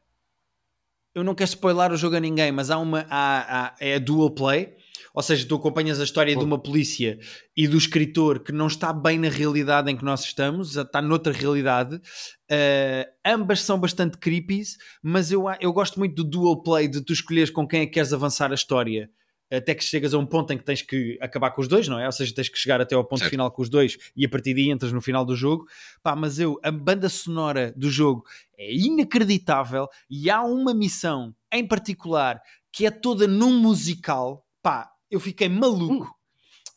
eu 1.12 1.24
não 1.24 1.34
quero 1.34 1.48
spoiler 1.48 1.90
o 1.90 1.96
jogo 1.96 2.14
a 2.14 2.20
ninguém, 2.20 2.52
mas 2.52 2.70
há 2.70 2.78
uma. 2.78 3.04
Há, 3.10 3.66
há- 3.66 3.76
é 3.80 3.96
a 3.96 3.98
dual 3.98 4.30
play. 4.30 4.76
Ou 5.18 5.22
seja, 5.22 5.44
tu 5.44 5.56
acompanhas 5.56 5.98
a 5.98 6.04
história 6.04 6.36
de 6.36 6.44
uma 6.44 6.62
polícia 6.62 7.18
e 7.56 7.66
do 7.66 7.76
escritor 7.76 8.38
que 8.38 8.52
não 8.52 8.68
está 8.68 8.92
bem 8.92 9.18
na 9.18 9.28
realidade 9.28 9.90
em 9.90 9.96
que 9.96 10.04
nós 10.04 10.22
estamos, 10.22 10.76
está 10.76 11.02
noutra 11.02 11.32
realidade. 11.32 12.00
Eh, 12.48 13.04
ambas 13.26 13.62
são 13.62 13.80
bastante 13.80 14.16
creepy, 14.16 14.62
mas 15.02 15.32
eu, 15.32 15.46
eu 15.60 15.72
gosto 15.72 15.98
muito 15.98 16.14
do 16.14 16.22
dual 16.22 16.62
play, 16.62 16.86
de 16.86 17.00
tu 17.00 17.12
escolheres 17.12 17.50
com 17.50 17.66
quem 17.66 17.80
é 17.80 17.86
que 17.86 17.94
queres 17.94 18.12
avançar 18.12 18.52
a 18.52 18.54
história. 18.54 19.10
Até 19.50 19.74
que 19.74 19.82
chegas 19.82 20.14
a 20.14 20.18
um 20.18 20.24
ponto 20.24 20.52
em 20.52 20.58
que 20.58 20.62
tens 20.62 20.82
que 20.82 21.18
acabar 21.20 21.50
com 21.50 21.62
os 21.62 21.66
dois, 21.66 21.88
não 21.88 21.98
é? 21.98 22.06
Ou 22.06 22.12
seja, 22.12 22.32
tens 22.32 22.48
que 22.48 22.56
chegar 22.56 22.80
até 22.80 22.94
ao 22.94 23.04
ponto 23.04 23.18
Certo. 23.18 23.30
final 23.30 23.50
com 23.50 23.60
os 23.60 23.68
dois 23.68 23.98
e 24.16 24.24
a 24.24 24.28
partir 24.28 24.54
daí 24.54 24.70
entras 24.70 24.92
no 24.92 25.00
final 25.00 25.24
do 25.24 25.34
jogo. 25.34 25.66
Pá, 26.00 26.14
mas 26.14 26.38
eu, 26.38 26.60
a 26.62 26.70
banda 26.70 27.08
sonora 27.08 27.74
do 27.76 27.90
jogo 27.90 28.22
é 28.56 28.72
inacreditável 28.72 29.88
e 30.08 30.30
há 30.30 30.44
uma 30.44 30.72
missão 30.72 31.34
em 31.52 31.66
particular 31.66 32.40
que 32.70 32.86
é 32.86 32.90
toda 32.92 33.26
num 33.26 33.58
musical. 33.58 34.46
Pá, 34.62 34.92
eu 35.10 35.20
fiquei 35.20 35.48
maluco. 35.48 36.14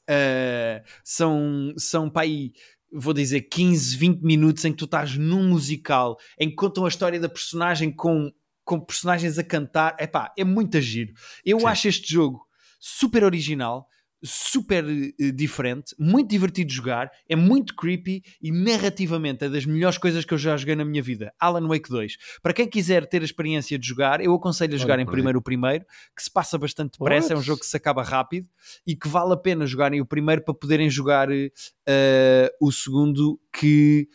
Uh, 0.09 0.83
são, 1.03 1.73
são 1.77 2.09
pá, 2.09 2.21
aí, 2.21 2.51
vou 2.91 3.13
dizer, 3.13 3.41
15, 3.41 3.95
20 3.97 4.21
minutos 4.21 4.65
em 4.65 4.71
que 4.71 4.77
tu 4.77 4.85
estás 4.85 5.15
num 5.17 5.49
musical, 5.49 6.17
em 6.39 6.49
que 6.49 6.55
contam 6.55 6.85
a 6.85 6.89
história 6.89 7.19
da 7.19 7.29
personagem 7.29 7.91
com, 7.91 8.31
com 8.63 8.79
personagens 8.79 9.37
a 9.37 9.43
cantar. 9.43 9.95
É 9.99 10.07
pá, 10.07 10.33
é 10.37 10.43
muito 10.43 10.79
giro. 10.81 11.13
Eu 11.45 11.61
Sim. 11.61 11.65
acho 11.67 11.87
este 11.87 12.13
jogo 12.13 12.45
super 12.79 13.23
original, 13.23 13.87
super 14.23 14.85
eh, 14.85 15.31
diferente, 15.31 15.95
muito 15.97 16.29
divertido 16.29 16.69
de 16.69 16.75
jogar, 16.75 17.11
é 17.27 17.35
muito 17.35 17.75
creepy 17.75 18.23
e 18.41 18.51
narrativamente 18.51 19.45
é 19.45 19.49
das 19.49 19.65
melhores 19.65 19.97
coisas 19.97 20.23
que 20.23 20.33
eu 20.33 20.37
já 20.37 20.55
joguei 20.57 20.75
na 20.75 20.85
minha 20.85 21.01
vida. 21.01 21.33
Alan 21.39 21.67
Wake 21.67 21.89
2. 21.89 22.17
Para 22.41 22.53
quem 22.53 22.67
quiser 22.67 23.05
ter 23.05 23.21
a 23.21 23.25
experiência 23.25 23.77
de 23.77 23.87
jogar, 23.87 24.21
eu 24.21 24.33
aconselho 24.33 24.75
a 24.75 24.77
jogar 24.77 24.99
em 24.99 25.05
primeiro 25.05 25.39
o 25.39 25.41
primeiro, 25.41 25.85
que 26.15 26.23
se 26.23 26.31
passa 26.31 26.57
bastante 26.57 26.99
depressa, 26.99 27.33
é 27.33 27.35
um 27.35 27.39
What? 27.39 27.47
jogo 27.47 27.59
que 27.61 27.65
se 27.67 27.77
acaba 27.77 28.03
rápido 28.03 28.47
e 28.85 28.95
que 28.95 29.07
vale 29.07 29.33
a 29.33 29.37
pena 29.37 29.65
jogarem 29.65 30.01
o 30.01 30.05
primeiro 30.05 30.43
para 30.43 30.53
poderem 30.53 30.89
jogar 30.89 31.29
eh, 31.31 32.51
o 32.61 32.71
segundo 32.71 33.39
que 33.51 34.07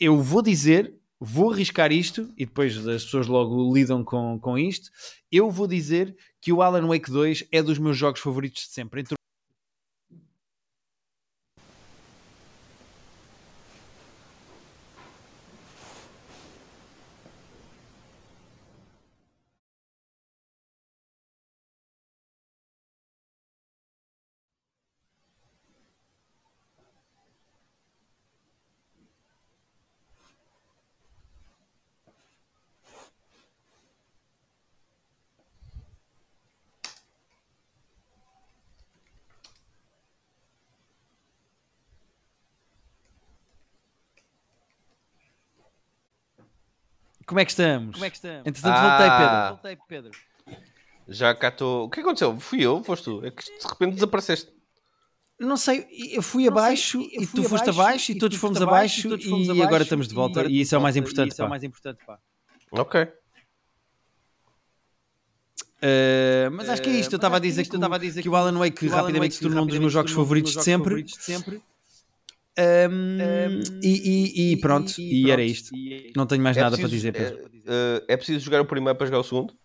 eu 0.00 0.20
vou 0.20 0.42
dizer, 0.42 0.94
vou 1.20 1.52
arriscar 1.52 1.92
isto 1.92 2.32
e 2.36 2.44
depois 2.44 2.76
as 2.86 3.04
pessoas 3.04 3.26
logo 3.26 3.72
lidam 3.74 4.04
com, 4.04 4.38
com 4.40 4.58
isto. 4.58 4.90
Eu 5.30 5.50
vou 5.50 5.66
dizer 5.66 6.16
que 6.40 6.52
o 6.52 6.62
Alan 6.62 6.86
Wake 6.86 7.10
2 7.10 7.48
é 7.52 7.62
dos 7.62 7.78
meus 7.78 7.96
jogos 7.96 8.20
favoritos 8.20 8.62
de 8.62 8.72
sempre. 8.72 9.00
Entre 9.00 9.17
Como 47.28 47.38
é 47.40 47.44
que 47.44 47.50
estamos? 47.52 47.92
Como 47.94 48.04
é 48.04 48.10
que 48.10 48.16
estamos? 48.16 48.46
Entretanto, 48.46 48.74
Ah. 48.74 48.88
voltei, 48.88 49.76
Pedro. 49.76 49.78
Voltei, 49.86 50.10
Pedro. 50.56 50.68
Já 51.08 51.34
cá 51.34 51.48
estou. 51.48 51.84
O 51.84 51.90
que 51.90 52.00
aconteceu? 52.00 52.40
Fui 52.40 52.60
eu? 52.64 52.82
Foste 52.82 53.04
tu? 53.04 53.24
É 53.24 53.30
que 53.30 53.44
de 53.44 53.66
repente 53.68 53.94
desapareceste. 53.94 54.50
Não 55.38 55.56
sei, 55.56 55.86
eu 56.12 56.20
fui 56.22 56.44
Não 56.44 56.52
abaixo 56.52 56.98
sei, 57.00 57.16
eu 57.16 57.22
e 57.22 57.26
fui 57.26 57.42
tu 57.42 57.48
foste 57.48 57.70
abaixo, 57.70 58.10
e 58.10 58.16
e 58.16 58.18
todos 58.18 58.36
fomos 58.36 58.60
abaixo 58.60 59.06
e 59.06 59.10
todos 59.10 59.24
e 59.24 59.28
fomos 59.28 59.48
agora 59.48 59.66
abaixo, 59.66 59.82
estamos 59.84 60.08
de 60.08 60.12
e 60.12 60.16
volta 60.16 60.40
agora 60.40 60.52
e 60.52 60.60
isso 60.60 60.74
é 60.74 60.78
o 60.78 60.80
mais 60.82 60.96
estamos 60.96 61.10
de 61.14 61.16
volta, 61.16 61.28
importante. 61.28 61.28
e 61.28 61.32
isso 61.32 61.42
é 61.42 61.44
o 61.44 61.48
mais 61.48 61.62
importante, 61.64 62.04
pá. 62.04 62.18
Ok. 62.72 63.02
Uh, 65.80 66.50
mas 66.50 66.68
acho 66.68 66.82
que 66.82 66.88
é 66.90 66.92
isto. 66.94 67.12
Eu 67.12 67.16
Eh, 67.16 67.18
estava 67.18 67.36
a 67.36 67.38
mas 67.38 67.46
acho 67.46 67.50
dizer 67.52 67.62
que, 67.70 67.76
a 67.76 68.22
que 68.22 68.28
o 68.28 68.34
Alan 68.34 68.58
Wake 68.58 68.88
rapidamente 68.88 69.34
se 69.36 69.40
tornou 69.40 69.62
um 69.62 69.66
dos 69.66 69.78
meus 69.78 69.92
jogos 69.92 70.10
favoritos 70.10 70.54
de 70.54 70.64
sempre. 70.64 71.04
Um, 72.58 72.92
Um, 72.92 73.60
e, 73.82 73.88
e- 73.88 74.52
e 74.52 74.56
pronto, 74.56 74.92
e, 75.00 75.30
era 75.30 75.42
isto. 75.42 75.74
E- 75.76 76.12
Não 76.16 76.26
tenho 76.26 76.42
mais 76.42 76.56
É 76.56 76.60
nada 76.60 76.76
para 76.76 76.88
preciso- 76.88 77.12
dizer, 77.12 77.12
Pedro. 77.12 77.50
É, 78.08 78.14
é 78.14 78.16
preciso 78.16 78.40
jogar 78.40 78.60
o 78.60 78.64
primeiro 78.66 78.96
para 78.98 79.06
jogar 79.06 79.20
o 79.20 79.24
segundo? 79.24 79.56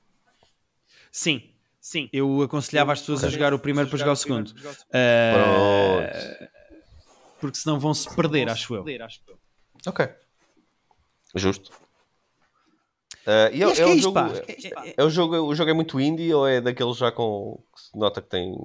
Sim, 1.12 1.50
Sim. 1.82 2.10
eu 2.14 2.42
aconselhava 2.44 2.94
as 2.94 3.00
pessoas 3.00 3.24
a 3.24 3.28
Ok. 3.28 3.34
jogar 3.34 3.54
o 3.54 3.60
primeiro 3.60 3.90
para 3.90 3.98
jogar 4.00 4.12
o 4.12 4.16
segundo. 4.16 4.50
Uh, 4.50 6.48
porque 7.40 7.58
senão 7.58 7.80
vão 7.80 7.94
se 7.94 8.14
perder, 8.16 8.44
para 8.46 8.54
acho 8.54 8.76
eu. 8.76 8.84
perder, 8.84 9.02
acho 9.02 9.20
eu. 9.28 9.40
Ok. 9.88 10.08
Justo. 11.36 11.72
Ah, 13.26 13.50
e 13.52 13.58
E 13.60 13.64
é, 13.64 13.66
acho 13.66 13.76
que 13.76 13.82
é 13.82 13.84
é 13.84 13.88
um 13.88 13.96
isto, 13.96 14.04
jogo, 14.04 14.20
é, 14.20 14.94
é 14.98 15.04
um 15.04 15.10
jogo, 15.10 15.36
o 15.38 15.56
jogo 15.56 15.72
é 15.72 15.74
muito 15.74 16.00
indie 16.00 16.34
ou 16.34 16.48
é 16.48 16.60
daqueles 16.62 16.98
já 16.98 17.12
com 17.12 17.64
que 17.74 17.82
se 17.82 17.98
nota 17.98 18.22
que 18.22 18.30
tem 18.30 18.56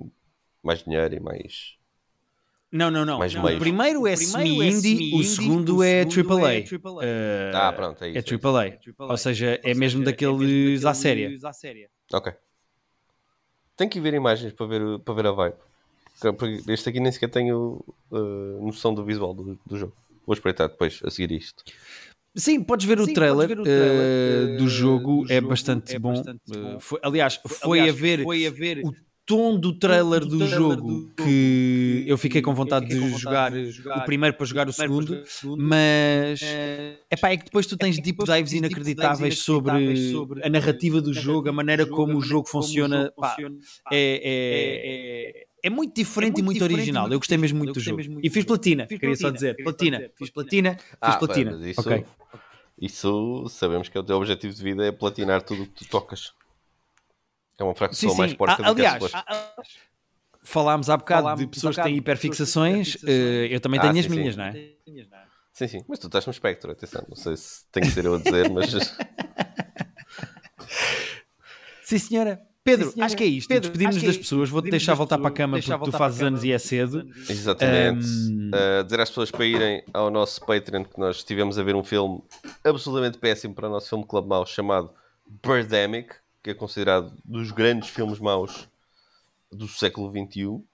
mais 0.63 0.83
dinheiro 0.83 1.15
e 1.15 1.21
mais. 1.21 1.78
Não, 2.71 2.91
não, 2.91 3.05
não. 3.05 3.19
Não. 3.19 3.45
O 3.57 3.59
primeiro 3.59 4.07
é 4.07 4.11
O 4.11 4.13
é 4.13 4.17
semi-indie, 4.17 5.11
o 5.15 5.23
segundo 5.25 5.77
o 5.79 5.83
é 5.83 6.03
AAA. 6.03 6.55
é 6.55 6.65
AAA. 6.65 7.05
Uh, 7.05 7.57
Ah, 7.57 7.73
pronto, 7.73 8.05
é 8.05 8.09
isso. 8.11 8.19
É 8.19 8.21
é 8.21 8.37
isso. 8.37 8.47
AAA. 8.47 8.65
AAA. 8.99 9.11
Ou 9.11 9.17
seja, 9.17 9.61
é 9.65 9.69
Ou 9.71 9.75
mesmo 9.77 10.01
seja, 10.01 10.11
daqueles 10.11 10.85
à 10.85 10.93
séria. 10.93 11.25
daqueles 11.25 11.45
à 11.45 11.53
séria. 11.53 11.89
Ok. 12.13 12.33
Tenho 13.77 13.91
que 13.91 14.01
ver 14.01 14.15
imagens 14.15 14.53
para 14.53 14.67
ver, 14.67 14.83
o- 14.83 14.99
para 14.99 15.15
ver 15.15 15.27
a 15.27 15.33
vibe. 15.33 15.57
Porque- 16.21 16.63
Este 16.73 16.89
aqui 16.91 17.01
nem 17.01 17.13
sequer 17.13 17.29
tenho 17.31 17.83
ah, 18.13 18.17
noção 18.61 18.93
do 18.93 19.05
visual 19.05 19.33
do, 19.33 19.59
do 19.65 19.77
jogo. 19.79 19.95
Vou 20.27 20.35
espreitar 20.35 20.69
depois 20.69 21.01
a 21.05 21.11
seguir 21.11 21.33
isto. 21.35 21.65
Sim, 22.37 22.63
podes 22.63 22.87
ver 22.87 23.01
o 23.01 23.07
Sim, 23.07 23.15
trailer, 23.15 23.49
podes 23.49 23.57
ver 23.57 23.61
o 23.61 23.65
trailer, 23.65 24.07
eh, 24.07 24.55
eh, 24.55 24.57
do 24.59 24.69
jogo, 24.69 25.25
do 25.25 25.33
é 25.33 25.37
jogo, 25.37 25.49
bastante 25.49 25.97
é 25.97 25.99
bom. 25.99 26.13
bastante 26.13 26.41
Eh, 26.53 26.59
bom. 26.59 26.81
foi- 26.81 27.01
aliás, 27.03 27.41
foi, 27.47 27.81
Aliás, 27.81 27.97
a 27.97 28.01
ver 28.01 28.23
foi 28.23 28.47
a 28.47 28.51
ver 28.51 28.79
o 28.85 28.93
tom 29.29 29.61
do 29.61 29.73
trailer 29.79 30.21
do 30.21 30.27
do 30.31 30.39
trailer 30.39 30.57
jogo 30.59 30.77
do 31.05 31.23
que 31.23 32.05
eu 32.07 32.17
fiquei 32.17 32.41
com 32.41 32.55
vontade 32.55 32.87
fiquei 32.87 32.99
de 32.99 33.03
com 33.05 33.09
vontade 33.11 33.23
jogar 33.23 33.51
de 33.53 33.71
jogar 33.71 33.99
o 33.99 34.05
primeiro 34.07 34.35
para 34.37 34.47
jogar 34.47 34.63
o 34.69 34.75
para 34.75 34.85
segundo, 34.87 35.07
jogar 35.09 35.23
o 35.23 35.27
segundo, 35.27 35.63
mas 35.65 36.41
é 36.43 37.17
pá, 37.21 37.29
é 37.31 37.37
que 37.37 37.45
depois 37.45 37.67
tu 37.67 37.77
tens 37.77 37.97
é 37.99 37.99
que 37.99 38.03
deep 38.05 38.19
dives 38.19 38.29
tens 38.37 38.51
deep 38.51 38.59
inacreditáveis 38.67 39.19
dives 39.35 39.39
sobre, 39.45 39.71
inacreditáveis 39.73 40.11
sobre 40.13 40.47
a 40.47 40.49
narrativa 40.49 41.01
do 41.03 41.13
jogo, 41.13 41.49
a 41.49 41.53
maneira 41.53 41.87
como 41.87 42.17
o 42.17 42.23
jogo 42.23 42.49
funciona. 42.49 43.13
pá. 43.17 43.37
Pá, 43.37 43.91
é, 43.93 44.21
é, 44.25 45.41
é, 45.43 45.47
é 45.65 45.71
muito 45.71 45.95
diferente 45.95 46.39
é 46.39 46.41
e 46.41 46.43
muito 46.43 46.55
diferente 46.55 46.73
e 46.73 46.81
original. 46.81 47.03
muito 47.03 47.13
Eu 47.15 47.19
gostei 47.19 47.37
mesmo 47.37 47.59
muito 47.59 47.75
do 47.75 47.81
jogo. 47.81 47.97
muito 48.11 48.25
E 48.27 48.31
fiz 48.31 48.45
platina, 48.45 48.87
Fiz 48.89 48.99
queria 48.99 49.15
só 49.17 49.29
platina, 49.31 49.35
dizer. 49.35 49.55
queria 49.57 49.65
só 49.65 49.71
Platina, 49.77 49.97
dizer. 49.99 50.13
fiz 50.17 50.31
platina, 50.31 50.77
fiz 50.79 50.97
Ah, 51.03 51.17
platina. 51.19 51.51
mas 51.53 51.67
isso- 51.67 51.81
Ok. 51.81 52.05
Isso 52.81 53.47
sabemos 53.51 53.89
que 53.89 53.99
é 53.99 54.01
o 54.01 54.05
teu 54.05 54.17
objetivo 54.17 54.55
de 54.55 54.63
vida 54.63 54.87
é 54.87 54.93
platinar 54.93 55.43
tudo 55.43 55.65
o 55.65 55.67
que 55.67 55.85
tu 55.85 55.89
tocas. 55.91 56.33
É 57.59 57.65
uma 57.65 57.75
Sim, 57.93 58.09
soa 58.09 58.15
mais 58.17 58.31
sim. 58.31 58.37
porca 58.37 58.55
Ah, 58.55 58.57
do 58.57 58.63
que 58.77 58.83
é 58.83 58.87
aliás, 58.87 59.03
suposto. 59.05 59.19
Falámos 60.43 60.89
há 60.89 60.97
bocado 60.97 61.23
Falámos 61.23 61.41
de 61.41 61.47
pessoas 61.49 61.77
que 61.77 61.83
têm 61.83 61.97
hiperfixações, 61.97 62.97
eh, 63.05 63.49
eu 63.51 63.61
também 63.61 63.79
Ah, 63.81 63.83
tenho 63.83 63.95
sim, 63.95 64.01
as 64.01 64.07
sim. 64.07 64.11
minhas, 64.19 64.37
não 64.37 64.45
é? 64.45 64.53
Sim, 65.53 65.67
sim. 65.69 65.85
Mas 65.89 65.99
tu 65.99 66.07
estás 66.07 66.25
no 66.25 66.31
espectro, 66.31 66.71
atenção. 66.71 67.05
Não 67.09 67.17
sei 67.17 67.37
se 67.37 67.67
tem 67.73 67.83
que 67.83 67.91
ser 67.91 68.05
eu 68.05 68.15
a 68.15 68.19
dizer, 68.19 68.49
mas. 68.53 68.71
Sim, 71.83 71.99
senhora. 71.99 72.41
Pedro, 72.63 72.87
Sim, 72.87 72.93
senhora. 72.93 73.07
acho 73.07 73.17
que 73.17 73.25
é 73.25 73.27
isto. 73.27 73.49
Pedro, 73.49 73.71
Despedimos 73.71 73.97
é 73.97 74.01
das 74.01 74.11
isto. 74.11 74.21
pessoas. 74.21 74.51
Vou-te 74.51 74.71
deixar 74.71 74.95
voltar 74.95 75.19
para 75.19 75.29
a 75.29 75.33
cama 75.33 75.59
porque 75.59 75.73
tu 75.73 75.79
voltar 75.79 75.99
fazes 75.99 76.23
a 76.23 76.27
anos 76.27 76.45
e 76.45 76.53
é 76.53 76.59
cedo. 76.59 77.07
Exatamente. 77.29 78.07
Um, 78.07 78.39
Uh, 78.49 78.83
dizer 78.85 79.01
às 79.01 79.09
pessoas 79.11 79.31
para 79.31 79.45
irem 79.45 79.83
ao 79.93 80.11
nosso 80.11 80.41
Patreon 80.45 80.83
que 80.85 80.99
nós 80.99 81.17
estivemos 81.17 81.59
a 81.59 81.63
ver 81.63 81.75
um 81.75 81.85
filme 81.85 82.23
absolutamente 82.65 83.19
péssimo 83.19 83.55
para 83.55 83.69
o 83.69 83.71
nosso 83.71 83.89
filme 83.91 84.07
Club 84.07 84.27
Mau 84.27 84.47
chamado 84.47 84.91
Birdemic, 85.45 86.15
que 86.43 86.51
é 86.51 86.55
considerado 86.55 87.13
dos 87.25 87.51
grandes 87.51 87.89
filmes 87.89 88.19
maus 88.19 88.69
do 89.51 89.67
século 89.69 90.11
XXI. 90.11 90.47
Uh, 90.47 90.65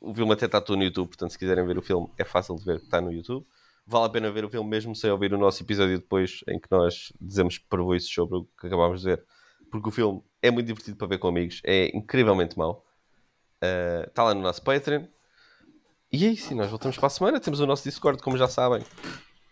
o 0.00 0.14
filme 0.14 0.32
até 0.32 0.46
está 0.46 0.60
todo 0.60 0.76
no 0.76 0.84
YouTube, 0.84 1.08
portanto, 1.08 1.30
se 1.30 1.38
quiserem 1.38 1.66
ver 1.66 1.78
o 1.78 1.82
filme, 1.82 2.10
é 2.18 2.24
fácil 2.24 2.56
de 2.56 2.64
ver 2.64 2.76
está 2.76 3.00
no 3.00 3.12
YouTube. 3.12 3.46
Vale 3.86 4.06
a 4.06 4.08
pena 4.08 4.30
ver 4.30 4.44
o 4.44 4.48
filme 4.48 4.68
mesmo 4.68 4.94
sem 4.94 5.10
ouvir 5.10 5.32
o 5.34 5.38
nosso 5.38 5.62
episódio 5.62 5.98
depois, 5.98 6.40
em 6.48 6.58
que 6.58 6.68
nós 6.70 7.12
dizemos 7.20 7.58
parvoices 7.58 8.10
sobre 8.10 8.38
o 8.38 8.44
que 8.58 8.66
acabámos 8.66 9.00
de 9.00 9.08
ver, 9.08 9.24
porque 9.70 9.88
o 9.88 9.92
filme 9.92 10.22
é 10.40 10.50
muito 10.50 10.66
divertido 10.66 10.96
para 10.96 11.06
ver 11.06 11.18
com 11.18 11.28
amigos, 11.28 11.60
é 11.64 11.94
incrivelmente 11.96 12.56
mau. 12.58 12.84
Uh, 13.62 14.08
está 14.08 14.24
lá 14.24 14.34
no 14.34 14.40
nosso 14.40 14.62
Patreon. 14.62 15.04
E 16.12 16.26
é 16.26 16.28
isso, 16.28 16.54
nós 16.54 16.70
voltamos 16.70 16.96
para 16.96 17.08
a 17.08 17.10
semana. 17.10 17.40
Temos 17.40 17.60
o 17.60 17.66
nosso 17.66 17.82
Discord, 17.82 18.22
como 18.22 18.36
já 18.36 18.46
sabem, 18.46 18.84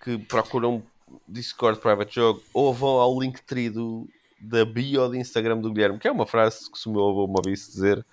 que 0.02 0.16
procuram 0.18 0.82
Discord 1.26 1.80
Private 1.80 2.14
Jogo 2.14 2.42
ou 2.54 2.72
vão 2.72 3.00
ao 3.00 3.18
Linktree 3.20 3.68
do, 3.68 4.08
da 4.42 4.64
bio 4.64 5.08
de 5.08 5.18
Instagram 5.18 5.58
do 5.58 5.72
Guilherme, 5.72 5.98
que 5.98 6.08
é 6.08 6.12
uma 6.12 6.26
frase 6.26 6.70
que 6.70 6.78
se 6.78 6.88
o 6.88 6.92
meu 6.92 7.08
avô 7.08 7.26
me 7.26 7.34
ouvisse 7.36 7.70
dizer 7.70 8.04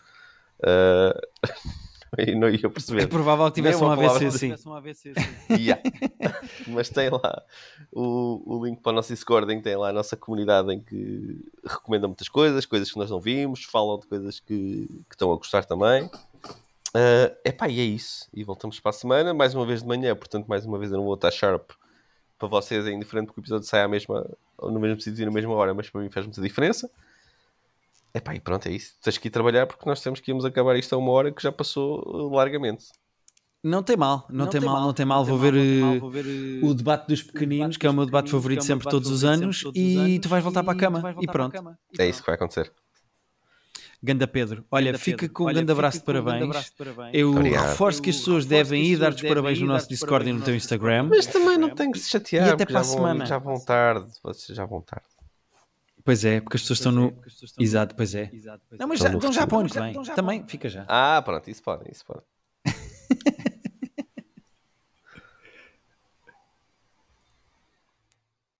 Ah, 0.64 1.20
e 2.18 2.34
não 2.36 2.50
ia 2.50 2.66
É 2.66 2.70
perceber. 2.70 3.08
provável 3.08 3.46
que 3.48 3.54
tivesse 3.54 3.82
um 3.84 3.88
uma 3.88 3.96
palavra 3.96 4.28
AVC, 4.28 4.48
de- 4.48 4.56
sim. 4.58 5.54
Yeah. 5.54 5.82
Mas 6.68 6.90
tem 6.90 7.10
lá 7.10 7.44
o, 7.92 8.42
o 8.58 8.66
link 8.66 8.82
para 8.82 8.92
o 8.92 8.96
nosso 8.96 9.14
Discord, 9.14 9.52
em 9.54 9.58
que 9.58 9.64
tem 9.64 9.76
lá 9.76 9.90
a 9.90 9.94
nossa 9.94 10.18
comunidade 10.18 10.74
em 10.74 10.80
que 10.80 11.40
recomenda 11.66 12.08
muitas 12.08 12.28
coisas, 12.28 12.66
coisas 12.66 12.92
que 12.92 12.98
nós 12.98 13.10
não 13.12 13.20
vimos, 13.20 13.64
falam 13.64 14.00
de 14.00 14.08
coisas 14.08 14.40
que, 14.40 14.88
que 15.08 15.14
estão 15.16 15.32
a 15.32 15.36
gostar 15.36 15.66
também. 15.66 16.10
É 16.96 17.38
epá, 17.46 17.68
e 17.70 17.80
é 17.80 17.84
isso. 17.84 18.28
E 18.34 18.44
voltamos 18.44 18.80
para 18.80 18.90
a 18.90 18.94
semana, 18.94 19.32
mais 19.34 19.54
uma 19.54 19.66
vez 19.66 19.82
de 19.84 19.88
manhã, 19.88 20.16
portanto, 20.16 20.48
mais 20.48 20.66
uma 20.66 20.80
vez 20.80 20.92
eu 20.92 20.98
não 20.98 21.06
vou 21.06 21.14
estar 21.14 21.30
sharp. 21.32 21.70
Para 22.40 22.48
vocês 22.48 22.88
é 22.88 22.92
indiferente 22.92 23.28
porque 23.28 23.40
o 23.40 23.44
episódio 23.44 23.68
sai 23.68 23.84
à 23.84 23.88
mesma, 23.88 24.26
no 24.62 24.80
mesmo 24.80 24.99
sítio 25.01 25.22
e 25.22 25.26
na 25.26 25.32
mesma 25.32 25.53
hora, 25.53 25.74
mas 25.74 25.89
para 25.89 26.01
mim 26.01 26.10
faz 26.10 26.26
muita 26.26 26.41
diferença. 26.41 26.89
Epá, 28.14 28.34
e 28.34 28.39
pronto, 28.39 28.68
é 28.68 28.72
isso. 28.72 28.95
Tens 29.01 29.18
que 29.18 29.28
ir 29.28 29.32
trabalhar 29.32 29.68
porque 29.68 29.88
nós 29.88 30.01
temos 30.01 30.20
que 30.20 30.32
íamos 30.32 30.43
acabar 30.43 30.76
isto 30.76 30.93
a 30.93 30.97
uma 30.97 31.12
hora 31.12 31.32
que 31.32 31.41
já 31.41 31.51
passou 31.51 32.01
uh, 32.07 32.36
largamente. 32.36 32.86
Não 33.62 33.84
tem 33.84 33.97
mal, 33.97 34.26
não, 34.30 34.47
tem, 34.47 34.62
mal, 34.62 34.82
não 34.82 34.93
tem 34.93 35.05
mal. 35.05 35.26
Vou 35.26 35.38
ver, 35.38 35.53
eh, 35.53 36.64
o 36.64 36.74
debate 36.74 37.10
dos 37.10 37.22
pequeninos, 37.22 37.76
que 37.76 37.86
é 37.86 37.89
o 37.89 37.93
meu 37.93 38.05
debate 38.05 38.32
favorito 38.32 38.64
sempre 38.64 38.89
todos 38.89 39.10
os 39.10 39.26
anos, 39.26 39.66
e 39.76 40.18
tu 40.20 40.30
vais 40.30 40.41
voltar 40.41 40.64
para 40.64 40.72
a 40.72 40.78
cama. 40.78 41.16
E 41.20 41.28
pronto. 41.28 41.62
É 41.99 42.07
isso 42.07 42.22
que 42.22 42.28
vai 42.28 42.36
acontecer. 42.36 42.72
Ganda 44.02 44.26
Pedro, 44.26 44.64
olha, 44.72 44.97
fica 44.97 45.28
com 45.28 45.43
um 45.43 45.47
grande 45.47 45.70
abraço 45.72 46.00
de 46.00 46.06
parabéns. 46.06 46.74
Eu 47.12 47.32
Obrigado. 47.32 47.68
reforço 47.70 48.02
que 48.02 48.10
as 48.10 48.16
pessoas 48.18 48.45
devem 48.45 48.82
ir 48.86 48.97
dar-te 48.97 49.28
parabéns 49.28 49.60
no 49.60 49.68
nosso 49.68 49.89
Discord 49.89 50.30
e 50.30 50.32
no 50.34 50.41
teu 50.41 50.56
Instagram. 50.56 51.04
Mas 51.10 51.26
também 51.28 51.58
não 51.58 51.70
tenho 51.70 51.91
que 51.91 52.00
se 52.00 52.10
chatear. 52.10 52.47
E 52.47 52.52
até 52.52 52.66
para 52.66 52.80
a 52.80 52.84
já 52.84 52.88
vão- 52.88 52.95
semana. 52.97 53.26
Já 53.26 53.38
vão 53.38 53.60
tarde. 53.60 54.08
Vocês 54.24 54.56
já 54.56 54.66
vão 54.66 54.82
tarde. 54.82 55.06
Pois 56.02 56.24
é, 56.24 56.39
porque 56.39 56.56
as 56.56 56.62
pessoas 56.62 56.80
estão 56.80 56.91
no. 56.93 57.14
Exato, 57.60 57.93
pois 57.93 58.16
é. 58.16 58.32
Não, 58.80 58.88
mas 58.88 59.00
já, 59.00 59.10
então 59.14 59.34
já 59.34 59.45
para 59.45 59.58
o 59.58 59.60
ano 59.60 59.70
que 59.70 59.80
vem. 59.80 59.93
Também, 60.16 60.43
fica 60.47 60.70
já. 60.70 60.86
Ah, 60.88 61.22
pronto, 61.22 61.50
isso 61.50 61.62
pode, 61.62 61.91
isso 61.91 62.06
pode. 62.06 62.22